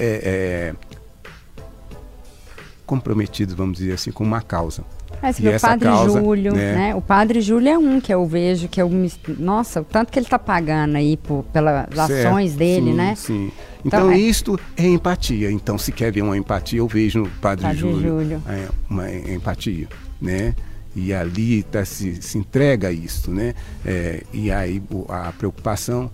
é, 2.90 2.96
é, 2.96 3.00
comprometido, 3.00 3.56
vamos 3.56 3.78
dizer 3.78 3.94
assim, 3.94 4.12
com 4.12 4.24
uma 4.24 4.42
causa. 4.42 4.84
Mas 5.22 5.40
E 5.40 5.48
o 5.48 5.60
Padre 5.60 5.90
causa, 5.90 6.22
Júlio, 6.22 6.54
né? 6.54 6.76
né? 6.76 6.96
O 6.96 7.02
Padre 7.02 7.42
Júlio 7.42 7.70
é 7.70 7.78
um 7.78 8.00
que 8.00 8.14
eu 8.14 8.26
vejo, 8.26 8.68
que 8.68 8.82
eu 8.82 8.90
me... 8.90 9.12
Nossa, 9.38 9.82
o 9.82 9.84
tanto 9.84 10.12
que 10.12 10.20
ele 10.20 10.26
tá 10.28 10.40
pagando 10.40 10.96
aí 10.96 11.18
por, 11.18 11.44
pelas 11.52 11.88
Certo, 12.08 12.28
ações 12.28 12.56
dele, 12.56 12.92
sim, 12.92 12.94
né? 12.98 13.16
Sim. 13.16 13.52
Então, 13.84 14.00
Então, 14.02 14.12
é- 14.12 14.18
isto 14.18 14.60
é 14.78 14.88
empatia. 14.88 15.52
Então, 15.52 15.78
se 15.78 15.92
quer 15.92 16.12
ver 16.12 16.22
uma 16.22 16.38
empatia, 16.38 16.80
eu 16.80 16.88
vejo 16.88 17.20
no 17.20 17.30
Padre, 17.42 17.64
Padre 17.64 17.80
Júlio, 17.80 18.22
Júlio. 18.22 18.44
é, 18.48 18.68
uma 18.90 19.12
empatia, 19.12 19.88
né? 20.22 20.56
E 20.96 21.14
ali 21.14 21.64
tá, 21.64 21.84
se, 21.86 22.22
se 22.22 22.38
entrega 22.38 22.88
a 22.88 22.92
isto, 22.92 23.32
né? 23.32 23.54
É, 23.86 24.24
e 24.34 24.52
aí 24.52 24.82
a 25.10 25.32
preocupação 25.32 26.10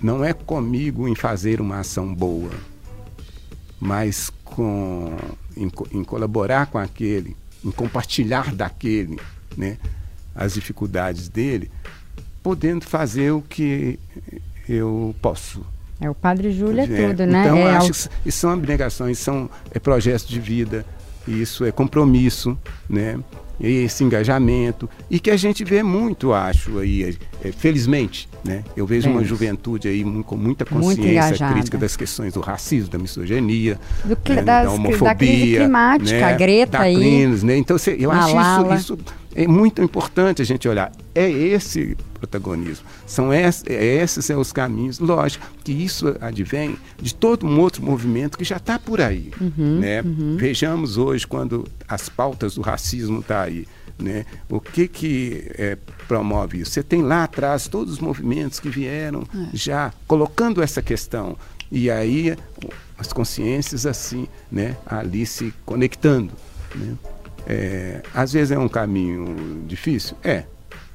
não 0.00 0.24
é 0.24 0.32
comigo 0.32 1.06
em 1.08 1.14
fazer 1.14 1.60
uma 1.60 1.80
ação 1.80 2.14
boa, 2.14 2.50
mas 3.78 4.30
com, 4.44 5.14
em, 5.56 5.70
em 5.92 6.04
colaborar 6.04 6.66
com 6.66 6.78
aquele, 6.78 7.36
em 7.64 7.70
compartilhar 7.70 8.54
daquele, 8.54 9.18
né? 9.56 9.78
As 10.34 10.54
dificuldades 10.54 11.28
dele, 11.28 11.70
podendo 12.42 12.84
fazer 12.84 13.30
o 13.32 13.40
que 13.42 13.98
eu 14.68 15.14
posso. 15.22 15.64
É 16.00 16.10
o 16.10 16.14
Padre 16.14 16.52
Júlio 16.52 16.80
é, 16.80 16.84
É, 16.84 17.08
tudo, 17.08 17.26
né? 17.26 17.44
Então, 17.44 17.56
é 17.56 17.76
acho 17.76 18.08
al- 18.08 18.20
que 18.22 18.30
são 18.30 18.50
abnegações, 18.50 19.18
são 19.18 19.48
é, 19.70 19.78
projetos 19.78 20.28
de 20.28 20.38
vida, 20.38 20.84
isso 21.26 21.64
é 21.64 21.72
compromisso, 21.72 22.56
né? 22.88 23.18
E 23.58 23.84
esse 23.84 24.04
engajamento, 24.04 24.88
e 25.10 25.18
que 25.18 25.30
a 25.30 25.36
gente 25.36 25.64
vê 25.64 25.82
muito, 25.82 26.32
acho, 26.32 26.78
aí, 26.78 27.04
é, 27.42 27.48
é, 27.48 27.52
felizmente, 27.52 28.28
né? 28.44 28.62
Eu 28.76 28.86
vejo 28.86 29.08
uma 29.08 29.20
Isso. 29.22 29.30
juventude 29.30 29.88
aí 29.88 30.04
com 30.24 30.36
muita 30.36 30.64
consciência 30.64 31.48
crítica 31.52 31.78
das 31.78 31.96
questões 31.96 32.34
do 32.34 32.40
racismo, 32.40 32.90
da 32.90 32.98
misoginia, 32.98 33.78
Do 34.04 34.10
né, 34.10 34.16
das- 34.36 34.44
da 34.44 34.64
da 34.64 34.70
homofobia, 34.72 35.14
crise 35.14 35.56
climática, 35.56 36.10
né, 36.18 36.22
a 36.24 36.32
Greta 36.36 36.72
da 36.72 36.80
aí, 36.80 37.26
né? 37.42 37.56
Então, 37.56 37.78
cê- 37.78 37.96
eu 37.98 38.10
acho 38.10 38.36
isso, 38.74 38.74
isso 38.94 38.98
É 39.38 39.46
muito 39.46 39.82
importante 39.82 40.40
a 40.40 40.44
gente 40.46 40.66
olhar. 40.66 40.90
É 41.14 41.30
esse 41.30 41.94
protagonismo. 42.14 42.86
São 43.06 43.34
esses, 43.34 43.62
é, 43.66 43.84
esses 44.02 44.24
são 44.24 44.40
os 44.40 44.50
caminhos. 44.50 44.98
Lógico 44.98 45.46
que 45.62 45.72
isso 45.72 46.16
advém 46.22 46.78
de 46.96 47.14
todo 47.14 47.46
um 47.46 47.60
outro 47.60 47.82
movimento 47.84 48.38
que 48.38 48.44
já 48.44 48.56
está 48.56 48.78
por 48.78 48.98
aí. 48.98 49.30
né? 49.78 50.02
Vejamos 50.38 50.96
hoje 50.96 51.26
quando 51.26 51.68
as 51.86 52.08
pautas 52.08 52.54
do 52.54 52.62
racismo 52.62 53.20
estão 53.20 53.36
tá 53.36 53.42
aí. 53.42 53.68
Né? 53.98 54.24
O 54.48 54.58
que, 54.58 54.88
que 54.88 55.50
é, 55.58 55.76
promove 56.08 56.62
isso? 56.62 56.70
Você 56.70 56.82
tem 56.82 57.02
lá 57.02 57.24
atrás 57.24 57.68
todos 57.68 57.92
os 57.92 57.98
movimentos 57.98 58.58
que 58.58 58.70
vieram 58.70 59.22
já 59.52 59.92
colocando 60.06 60.62
essa 60.62 60.80
questão. 60.80 61.36
E 61.70 61.90
aí 61.90 62.34
as 62.96 63.12
consciências 63.12 63.84
assim, 63.84 64.26
né, 64.50 64.76
ali 64.86 65.26
se 65.26 65.52
conectando. 65.66 66.32
Né? 66.74 66.94
É, 67.46 68.02
às 68.12 68.32
vezes 68.32 68.50
é 68.50 68.58
um 68.58 68.68
caminho 68.68 69.64
difícil? 69.66 70.16
É. 70.22 70.44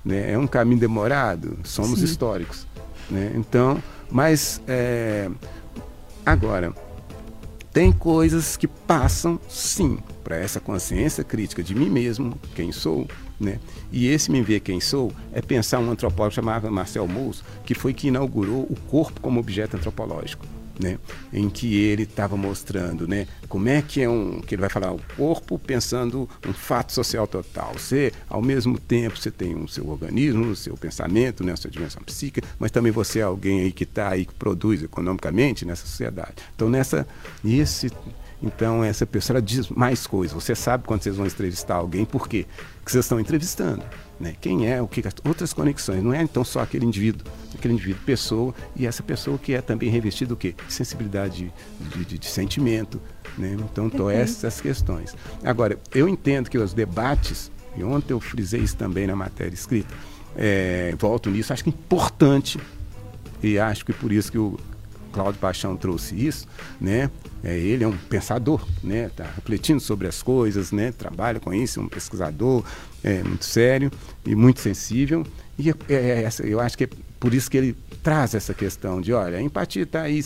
Né? 0.03 0.33
É 0.33 0.37
um 0.37 0.47
caminho 0.47 0.79
demorado? 0.79 1.57
Somos 1.63 1.99
Sim. 1.99 2.05
históricos. 2.05 2.67
Né? 3.09 3.31
Então, 3.35 3.81
mas 4.09 4.61
é, 4.67 5.29
agora, 6.25 6.73
tem 7.71 7.91
coisas 7.91 8.57
que 8.57 8.67
passam, 8.67 9.39
sim, 9.47 9.99
para 10.23 10.35
essa 10.35 10.59
consciência 10.59 11.23
crítica 11.23 11.63
de 11.63 11.73
mim 11.73 11.89
mesmo, 11.89 12.37
quem 12.53 12.71
sou, 12.71 13.07
né? 13.39 13.59
E 13.91 14.07
esse 14.07 14.29
me 14.29 14.41
ver 14.41 14.59
quem 14.59 14.81
sou 14.81 15.11
é 15.31 15.41
pensar 15.41 15.79
um 15.79 15.89
antropólogo 15.89 16.35
chamado 16.35 16.69
Marcel 16.69 17.07
Mauss, 17.07 17.43
que 17.65 17.73
foi 17.73 17.93
que 17.93 18.09
inaugurou 18.09 18.63
o 18.69 18.75
corpo 18.87 19.21
como 19.21 19.39
objeto 19.39 19.77
antropológico. 19.77 20.45
Né? 20.81 20.97
em 21.31 21.49
que 21.49 21.75
ele 21.75 22.03
estava 22.03 22.35
mostrando 22.35 23.07
né, 23.07 23.27
como 23.47 23.69
é 23.69 23.81
que 23.81 24.01
é 24.01 24.09
um 24.09 24.41
que 24.41 24.55
ele 24.55 24.61
vai 24.61 24.69
falar 24.69 24.91
o 24.91 24.99
corpo 25.15 25.59
pensando 25.59 26.27
um 26.47 26.53
fato 26.53 26.91
social 26.91 27.27
total. 27.27 27.73
Você 27.73 28.11
ao 28.27 28.41
mesmo 28.41 28.79
tempo 28.79 29.17
você 29.17 29.29
tem 29.29 29.55
o 29.55 29.67
seu 29.67 29.87
organismo 29.87 30.45
o 30.47 30.55
seu 30.55 30.75
pensamento 30.75 31.43
né, 31.43 31.53
a 31.53 31.55
sua 31.55 31.69
dimensão 31.69 32.01
psíquica 32.03 32.47
mas 32.57 32.71
também 32.71 32.91
você 32.91 33.19
é 33.19 33.23
alguém 33.23 33.61
aí 33.61 33.71
que 33.71 33.83
está 33.83 34.09
aí 34.09 34.25
que 34.25 34.33
produz 34.33 34.81
economicamente 34.81 35.65
nessa 35.65 35.85
sociedade. 35.85 36.35
Então 36.55 36.69
nessa 36.69 37.07
esse 37.45 37.91
então 38.41 38.83
essa 38.83 39.05
pessoa 39.05 39.41
diz 39.41 39.69
mais 39.69 40.07
coisas. 40.07 40.33
Você 40.33 40.55
sabe 40.55 40.85
quando 40.85 41.03
vocês 41.03 41.15
vão 41.15 41.27
entrevistar 41.27 41.75
alguém 41.75 42.05
por 42.05 42.27
quê 42.27 42.45
que 42.83 42.91
vocês 42.91 43.05
estão 43.05 43.19
entrevistando 43.19 43.83
né? 44.21 44.35
Quem 44.39 44.69
é, 44.69 44.81
o 44.81 44.87
que, 44.87 45.01
outras 45.25 45.51
conexões. 45.51 46.03
Não 46.03 46.13
é 46.13 46.21
então 46.21 46.43
só 46.43 46.61
aquele 46.61 46.85
indivíduo, 46.85 47.25
aquele 47.55 47.73
indivíduo, 47.73 48.01
pessoa, 48.05 48.53
e 48.75 48.85
essa 48.85 49.01
pessoa 49.01 49.37
que 49.37 49.53
é 49.53 49.61
também 49.61 49.89
revestida 49.89 50.33
o 50.33 50.37
quê? 50.37 50.53
De 50.67 50.73
sensibilidade 50.73 51.51
de, 51.79 52.05
de, 52.05 52.19
de 52.19 52.25
sentimento. 52.27 53.01
Né? 53.37 53.57
Então, 53.59 53.87
então 53.87 54.09
essas 54.09 54.61
questões. 54.61 55.15
Agora, 55.43 55.77
eu 55.93 56.07
entendo 56.07 56.49
que 56.49 56.57
os 56.57 56.73
debates, 56.73 57.51
e 57.75 57.83
ontem 57.83 58.13
eu 58.13 58.19
frisei 58.19 58.61
isso 58.61 58.77
também 58.77 59.07
na 59.07 59.15
matéria 59.15 59.55
escrita, 59.55 59.93
é, 60.35 60.93
volto 60.97 61.29
nisso, 61.29 61.51
acho 61.51 61.63
que 61.63 61.71
é 61.71 61.73
importante, 61.73 62.59
e 63.41 63.57
acho 63.57 63.83
que 63.83 63.91
por 63.91 64.11
isso 64.11 64.31
que 64.31 64.37
o 64.37 64.57
Cláudio 65.11 65.39
Paixão 65.39 65.75
trouxe 65.75 66.15
isso, 66.15 66.47
né? 66.79 67.09
É, 67.43 67.57
ele 67.57 67.83
é 67.83 67.87
um 67.87 67.97
pensador, 67.97 68.65
né? 68.83 69.07
Está 69.07 69.23
refletindo 69.23 69.79
sobre 69.79 70.07
as 70.07 70.21
coisas, 70.21 70.71
né? 70.71 70.91
Trabalha 70.91 71.39
com 71.39 71.53
isso, 71.53 71.79
é 71.79 71.83
um 71.83 71.87
pesquisador 71.87 72.63
é, 73.03 73.23
muito 73.23 73.45
sério 73.45 73.91
e 74.25 74.35
muito 74.35 74.59
sensível. 74.59 75.25
E 75.57 75.69
é, 75.69 75.73
é, 75.89 76.29
eu 76.43 76.59
acho 76.59 76.77
que 76.77 76.85
é 76.85 76.89
por 77.19 77.33
isso 77.33 77.49
que 77.51 77.57
ele 77.57 77.75
traz 78.01 78.33
essa 78.33 78.53
questão 78.53 78.99
de, 78.99 79.13
olha, 79.13 79.37
a 79.37 79.41
empatia 79.41 79.83
está 79.83 80.01
aí, 80.01 80.21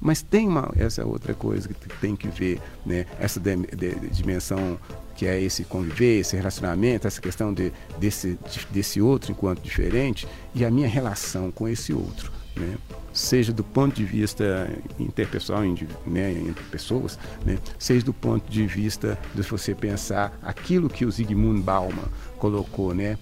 mas 0.00 0.22
tem 0.22 0.48
uma, 0.48 0.72
essa 0.76 1.04
outra 1.04 1.34
coisa 1.34 1.68
que 1.68 1.88
tem 2.00 2.16
que 2.16 2.28
ver, 2.28 2.60
né? 2.86 3.04
Essa 3.20 3.38
de, 3.38 3.56
de, 3.56 3.94
de 3.94 4.08
dimensão 4.08 4.78
que 5.14 5.26
é 5.26 5.40
esse 5.40 5.64
conviver, 5.64 6.20
esse 6.20 6.36
relacionamento, 6.36 7.06
essa 7.06 7.20
questão 7.20 7.52
de, 7.52 7.72
desse, 7.98 8.38
de, 8.50 8.66
desse 8.70 9.00
outro 9.00 9.32
enquanto 9.32 9.60
diferente 9.60 10.28
e 10.54 10.64
a 10.64 10.70
minha 10.70 10.88
relação 10.88 11.50
com 11.50 11.68
esse 11.68 11.92
outro. 11.92 12.37
Né? 12.58 12.76
seja 13.18 13.52
do 13.52 13.64
ponto 13.64 13.94
de 13.94 14.04
vista 14.04 14.70
interpessoal, 14.98 15.62
né, 16.06 16.32
entre 16.32 16.64
pessoas, 16.70 17.18
né, 17.44 17.58
seja 17.78 18.04
do 18.04 18.14
ponto 18.14 18.48
de 18.50 18.66
vista 18.66 19.18
de 19.34 19.42
você 19.42 19.74
pensar 19.74 20.38
aquilo 20.42 20.88
que 20.88 21.04
o 21.04 21.10
Zygmunt 21.10 21.62
Bauman 21.62 22.08
colocou, 22.38 22.94
né, 22.94 23.18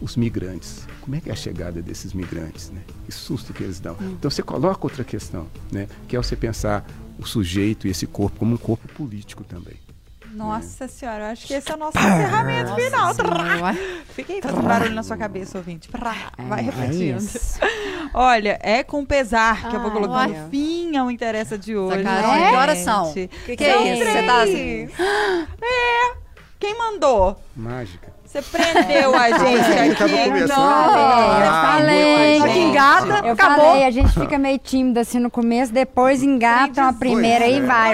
os 0.00 0.16
migrantes. 0.16 0.86
Como 1.00 1.16
é 1.16 1.20
que 1.20 1.28
é 1.28 1.32
a 1.32 1.36
chegada 1.36 1.82
desses 1.82 2.14
migrantes? 2.14 2.70
Né? 2.70 2.80
Que 3.04 3.12
susto 3.12 3.52
que 3.52 3.62
eles 3.62 3.80
dão. 3.80 3.94
Hum. 4.00 4.14
Então 4.18 4.30
você 4.30 4.42
coloca 4.42 4.86
outra 4.86 5.04
questão, 5.04 5.46
né, 5.70 5.88
que 6.06 6.16
é 6.16 6.18
você 6.18 6.36
pensar 6.36 6.86
o 7.18 7.26
sujeito 7.26 7.86
e 7.86 7.90
esse 7.90 8.06
corpo 8.06 8.38
como 8.38 8.54
um 8.54 8.58
corpo 8.58 8.88
político 8.94 9.44
também. 9.44 9.74
Nossa 10.32 10.86
senhora, 10.86 11.24
eu 11.24 11.26
acho 11.32 11.46
que 11.46 11.54
esse 11.54 11.70
é 11.70 11.74
o 11.74 11.78
nosso 11.78 11.98
encerramento 11.98 12.74
final. 12.74 13.14
Fiquei 14.14 14.40
fazendo 14.40 14.62
barulho 14.62 14.94
na 14.94 15.02
sua 15.02 15.16
cabeça, 15.16 15.58
ouvinte. 15.58 15.88
Vai 16.48 16.62
refletindo. 16.62 17.18
É 17.18 18.10
Olha, 18.14 18.58
é 18.62 18.82
com 18.82 19.04
pesar 19.04 19.68
que 19.68 19.76
ah, 19.76 19.78
eu 19.78 19.82
vou 19.82 19.90
colocar 19.90 20.28
no 20.28 20.50
fim 20.50 20.96
ao 20.96 21.10
Interessa 21.10 21.58
de 21.58 21.76
hoje. 21.76 22.02
Carol, 22.02 22.32
que 22.32 22.56
horas 22.56 22.78
são? 22.78 23.12
Que, 23.12 23.28
que, 23.28 23.56
que 23.56 23.64
é 23.64 23.94
isso? 23.94 24.04
Você 24.04 24.22
tá 24.22 24.42
assim? 24.42 24.88
É. 25.62 26.14
Quem 26.58 26.76
mandou? 26.76 27.40
Mágica. 27.56 28.19
Você 28.30 28.42
prendeu 28.42 29.12
a 29.12 29.28
gente 29.38 30.04
aqui. 30.04 30.46
Não, 30.46 31.40
eu 31.40 31.50
falei. 31.50 32.38
Só 32.38 32.46
que 32.46 32.58
engata, 32.60 33.26
eu 33.26 33.32
acabou. 33.32 33.64
falei, 33.64 33.84
a 33.84 33.90
gente 33.90 34.12
fica 34.12 34.38
meio 34.38 34.56
tímido 34.56 35.00
assim 35.00 35.18
no 35.18 35.28
começo, 35.28 35.72
depois 35.72 36.22
engata 36.22 36.84
a 36.84 36.92
primeira 36.92 37.48
e 37.48 37.60
vai. 37.60 37.92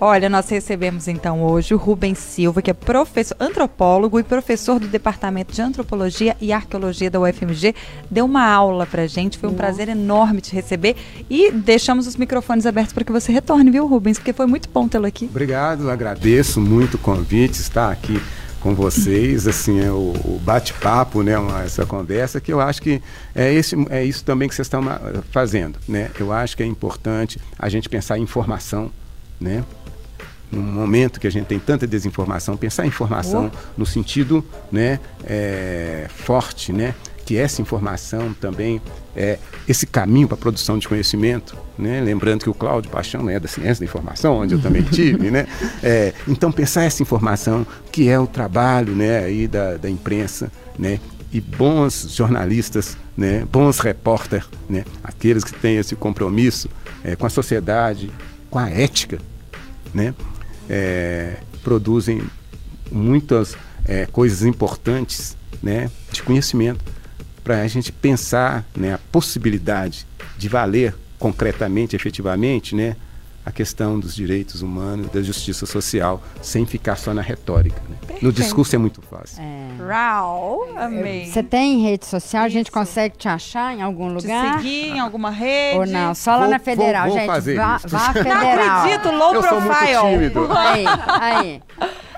Olha, 0.00 0.28
nós 0.28 0.48
recebemos 0.48 1.08
então 1.08 1.42
hoje 1.42 1.74
o 1.74 1.76
Rubens 1.76 2.18
Silva, 2.18 2.62
que 2.62 2.70
é 2.70 2.74
professor, 2.74 3.36
antropólogo 3.40 4.20
e 4.20 4.22
professor 4.22 4.78
do 4.78 4.86
Departamento 4.86 5.52
de 5.52 5.60
Antropologia 5.60 6.36
e 6.40 6.52
Arqueologia 6.52 7.10
da 7.10 7.18
UFMG. 7.18 7.74
Deu 8.08 8.26
uma 8.26 8.46
aula 8.46 8.86
pra 8.86 9.08
gente, 9.08 9.38
foi 9.38 9.48
um 9.48 9.54
prazer 9.54 9.88
enorme 9.88 10.40
te 10.40 10.54
receber 10.54 10.94
e 11.28 11.50
deixamos 11.50 12.06
os 12.06 12.14
microfones 12.14 12.64
abertos 12.64 12.92
para 12.92 13.02
que 13.02 13.10
você 13.10 13.32
retorne, 13.32 13.72
viu, 13.72 13.88
Rubens? 13.88 14.18
Porque 14.20 14.32
foi 14.32 14.46
muito 14.46 14.68
bom 14.68 14.86
tê-lo 14.86 15.06
aqui. 15.06 15.24
Obrigado, 15.24 15.90
agradeço 15.90 16.60
muito 16.60 16.94
o 16.94 16.98
convite, 16.98 17.60
estar 17.60 17.90
aqui 17.90 18.22
com 18.62 18.74
vocês, 18.74 19.46
assim, 19.46 19.84
é 19.84 19.90
o, 19.90 20.12
o 20.24 20.40
bate-papo, 20.44 21.22
né, 21.22 21.36
uma, 21.38 21.62
essa 21.62 21.84
conversa, 21.84 22.40
que 22.40 22.52
eu 22.52 22.60
acho 22.60 22.80
que 22.80 23.02
é, 23.34 23.52
esse, 23.52 23.74
é 23.90 24.04
isso 24.04 24.24
também 24.24 24.48
que 24.48 24.54
vocês 24.54 24.66
estão 24.66 24.82
fazendo, 25.30 25.78
né? 25.88 26.10
Eu 26.18 26.32
acho 26.32 26.56
que 26.56 26.62
é 26.62 26.66
importante 26.66 27.40
a 27.58 27.68
gente 27.68 27.88
pensar 27.88 28.18
em 28.18 28.22
informação, 28.22 28.90
né? 29.40 29.64
Num 30.50 30.62
momento 30.62 31.18
que 31.18 31.26
a 31.26 31.30
gente 31.30 31.46
tem 31.46 31.58
tanta 31.58 31.86
desinformação, 31.86 32.56
pensar 32.56 32.84
em 32.84 32.88
informação 32.88 33.50
oh. 33.52 33.58
no 33.76 33.86
sentido, 33.86 34.44
né, 34.70 35.00
é, 35.24 36.06
forte, 36.08 36.72
né? 36.72 36.94
que 37.24 37.36
essa 37.36 37.62
informação 37.62 38.34
também 38.34 38.80
é 39.14 39.38
esse 39.68 39.86
caminho 39.86 40.26
para 40.26 40.36
a 40.36 40.38
produção 40.38 40.78
de 40.78 40.88
conhecimento, 40.88 41.56
né? 41.78 42.00
lembrando 42.00 42.44
que 42.44 42.50
o 42.50 42.54
Cláudio 42.54 42.90
Paixão 42.90 43.28
é 43.28 43.38
da 43.38 43.46
ciência 43.48 43.80
da 43.80 43.84
informação, 43.84 44.36
onde 44.36 44.54
eu 44.54 44.60
também 44.60 44.82
tive, 44.90 45.30
né? 45.30 45.46
É, 45.82 46.12
então 46.26 46.50
pensar 46.50 46.84
essa 46.84 47.02
informação 47.02 47.66
que 47.90 48.08
é 48.08 48.18
o 48.18 48.26
trabalho, 48.26 48.94
né, 48.94 49.18
aí 49.18 49.46
da, 49.46 49.76
da 49.76 49.88
imprensa, 49.88 50.50
né, 50.78 50.98
e 51.32 51.40
bons 51.40 52.08
jornalistas, 52.14 52.96
né, 53.16 53.44
bons 53.50 53.78
repórteres, 53.78 54.46
né, 54.68 54.84
aqueles 55.02 55.44
que 55.44 55.52
têm 55.52 55.76
esse 55.76 55.94
compromisso 55.94 56.68
é, 57.04 57.16
com 57.16 57.26
a 57.26 57.30
sociedade, 57.30 58.10
com 58.50 58.58
a 58.58 58.68
ética, 58.68 59.18
né, 59.92 60.14
é, 60.68 61.36
produzem 61.62 62.22
muitas 62.90 63.56
é, 63.86 64.06
coisas 64.06 64.42
importantes, 64.42 65.36
né, 65.62 65.90
de 66.10 66.22
conhecimento 66.22 66.82
para 67.42 67.60
a 67.60 67.66
gente 67.66 67.90
pensar 67.92 68.64
né, 68.76 68.94
a 68.94 68.98
possibilidade 69.10 70.06
de 70.36 70.48
valer 70.48 70.94
concretamente, 71.18 71.94
efetivamente, 71.94 72.74
né, 72.74 72.96
a 73.44 73.50
questão 73.50 73.98
dos 73.98 74.14
direitos 74.14 74.62
humanos, 74.62 75.10
da 75.10 75.20
justiça 75.20 75.66
social, 75.66 76.22
sem 76.40 76.64
ficar 76.64 76.96
só 76.96 77.12
na 77.12 77.22
retórica. 77.22 77.80
Né? 77.88 77.96
No 78.22 78.32
discurso 78.32 78.74
é 78.76 78.78
muito 78.78 79.02
fácil. 79.02 79.42
É. 79.42 79.82
Rau, 79.82 80.68
amei. 80.76 81.26
Você 81.26 81.42
tem 81.42 81.82
rede 81.82 82.06
social? 82.06 82.46
Isso. 82.46 82.56
A 82.56 82.58
gente 82.58 82.70
consegue 82.70 83.16
te 83.16 83.28
achar 83.28 83.74
em 83.76 83.82
algum 83.82 84.12
lugar? 84.12 84.58
Te 84.58 84.62
seguir 84.62 84.90
em 84.90 85.00
alguma 85.00 85.30
rede? 85.30 85.78
Ou 85.78 85.86
não? 85.86 86.14
Só 86.14 86.32
lá 86.32 86.42
vou, 86.42 86.50
na 86.50 86.58
Federal, 86.60 87.06
vou, 87.08 87.10
vou 87.12 87.18
gente. 87.18 87.26
Fazer 87.26 87.56
vá, 87.56 87.76
isso. 87.76 87.88
vá 87.88 88.06
à 88.06 88.12
Federal. 88.14 88.44
Não 88.44 88.78
acredito, 88.78 89.10
low 89.16 89.34
Eu 89.34 89.42
profile. 89.42 89.94
Sou 89.94 90.10
muito 90.10 90.30
tímido. 90.30 90.48
Aí, 90.52 90.84
aí. 91.20 91.62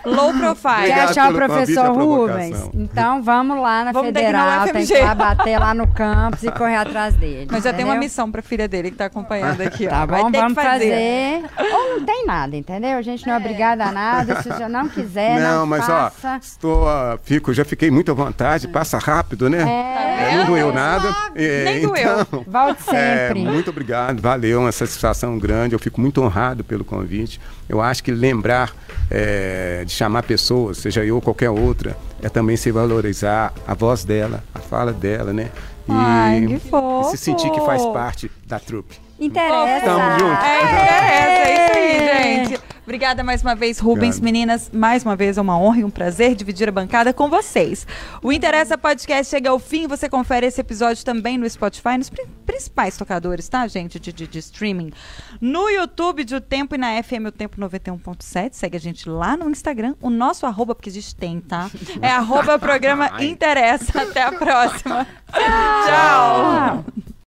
Low 0.05 0.33
profile. 0.35 0.87
Quer 0.87 1.01
achar 1.05 1.31
o 1.31 1.35
professor 1.35 1.93
Rubens? 1.93 2.57
Então 2.75 3.23
vamos 3.23 3.61
lá 3.61 3.85
na 3.85 3.93
Vamos 3.93 4.09
Federal, 4.09 4.47
lá 4.47 5.15
bater 5.15 5.59
lá 5.59 5.75
no 5.75 5.87
campus 5.89 6.43
e 6.43 6.51
correr 6.51 6.77
atrás 6.77 7.15
dele. 7.15 7.49
Mas 7.51 7.65
já 7.65 7.73
tem 7.73 7.85
uma 7.85 7.95
missão 7.97 8.31
pra 8.31 8.43
filha 8.43 8.69
dele 8.69 8.91
que 8.91 8.97
tá 8.97 9.07
acompanhando 9.07 9.61
aqui. 9.61 9.87
ó. 9.87 9.91
Tá 9.91 10.07
Vai 10.07 10.23
bom, 10.23 10.31
ter 10.31 10.39
que 10.39 10.43
vamos 10.43 10.63
fazer. 10.63 11.43
Ou 11.73 11.99
não 11.99 12.05
tem 12.05 12.27
nada, 12.27 12.57
entendeu? 12.57 12.99
A 12.99 13.03
gente 13.03 13.27
não 13.27 13.35
é 13.35 13.37
obrigada 13.37 13.85
a 13.85 13.93
nada. 13.93 14.43
Se 14.43 14.49
você 14.51 14.69
não 14.69 14.89
quiser, 14.89 15.41
não, 15.41 15.61
não, 15.61 15.67
mas 15.67 15.87
faça. 15.87 16.29
ó, 16.35 16.37
estou, 16.37 16.87
fico, 17.23 17.53
já 17.55 17.65
fiquei 17.65 17.91
muito 17.91 18.11
à 18.11 18.15
vontade, 18.15 18.69
passa 18.69 18.99
rápido, 18.99 19.49
né? 19.49 19.63
É, 19.63 20.33
É, 20.33 20.37
não 20.37 20.47
doeu 20.47 20.73
nada. 20.73 21.15
É, 21.35 21.65
Nem 21.65 21.83
doeu. 21.83 22.21
então, 22.21 22.45
Volte 22.47 22.95
é, 22.95 23.29
sempre. 23.29 23.45
muito 23.45 23.71
obrigado, 23.71 24.21
valeu, 24.21 24.61
uma 24.61 24.73
satisfação 24.73 25.39
grande. 25.39 25.75
Eu 25.75 25.79
fico 25.79 26.01
muito 26.01 26.23
honrado 26.23 26.63
pelo 26.65 26.85
convite. 26.85 27.41
Eu 27.69 27.81
acho 27.81 28.03
que 28.05 28.11
lembrar 28.11 28.73
é, 29.11 29.83
de 29.87 29.94
chamar 29.95 30.23
pessoas, 30.25 30.79
seja 30.79 31.05
eu 31.05 31.17
ou 31.17 31.21
qualquer 31.23 31.51
outra, 31.51 31.97
é 32.23 32.29
também 32.29 32.57
se 32.57 32.71
valorizar 32.71 33.53
a 33.67 33.75
voz 33.75 34.05
dela, 34.05 34.43
a 34.55 34.59
fala 34.59 34.93
dela, 34.93 35.33
né? 35.33 35.51
E, 35.89 35.93
Ai, 35.93 36.47
que 36.47 36.55
e 36.55 36.61
fofo. 36.61 37.11
se 37.11 37.17
sentir 37.19 37.51
que 37.51 37.61
faz 37.61 37.85
parte 37.87 38.31
da 38.47 38.59
trupe. 38.59 38.99
Interessa. 39.21 39.85
Tamo 39.85 40.19
junto. 40.19 40.43
É, 40.43 40.63
é, 40.63 41.49
é 41.49 41.55
isso 41.55 41.79
aí, 41.79 42.47
gente. 42.47 42.61
Obrigada 42.85 43.24
mais 43.24 43.41
uma 43.43 43.55
vez, 43.55 43.78
Rubens. 43.78 44.16
Obrigado. 44.18 44.24
Meninas, 44.24 44.70
mais 44.72 45.03
uma 45.05 45.16
vez 45.16 45.39
é 45.39 45.41
uma 45.41 45.59
honra 45.59 45.78
e 45.80 45.85
um 45.85 45.91
prazer 45.91 46.35
dividir 46.35 46.68
a 46.68 46.72
bancada 46.72 47.12
com 47.14 47.28
vocês. 47.30 47.87
O 48.22 48.30
Interessa 48.30 48.76
Podcast 48.76 49.30
chega 49.30 49.49
ao 49.51 49.59
fim. 49.59 49.87
Você 49.89 50.09
confere 50.09 50.47
esse 50.47 50.61
episódio 50.61 51.03
também 51.05 51.39
no 51.39 51.49
Spotify, 51.49 51.97
nos 51.97 52.11
pri- 52.11 52.26
principais 52.45 52.97
tocadores, 52.97 53.49
tá, 53.49 53.66
gente? 53.66 53.99
De, 53.99 54.12
de- 54.12 54.26
de 54.26 54.39
streaming. 54.39 54.93
No 55.41 55.68
YouTube 55.70 56.24
de 56.24 56.35
O 56.35 56.41
Tempo 56.41 56.74
e 56.74 56.78
na 56.78 57.03
FM 57.03 57.26
O 57.28 57.32
Tempo 57.32 57.59
91.7. 57.61 58.51
Segue 58.53 58.76
a 58.76 58.80
gente 58.80 59.09
lá 59.09 59.35
no 59.37 59.49
Instagram. 59.49 59.95
O 60.01 60.11
nosso 60.11 60.45
arroba, 60.45 60.74
porque 60.74 60.91
a 60.91 60.93
gente 60.93 61.14
tem, 61.16 61.41
tá? 61.41 61.70
É 62.03 62.09
arroba 62.12 62.59
programa 62.59 63.11
Interessa. 63.22 64.03
Até 64.03 64.22
a 64.22 64.32
próxima. 64.32 65.07
Tchau. 65.32 66.85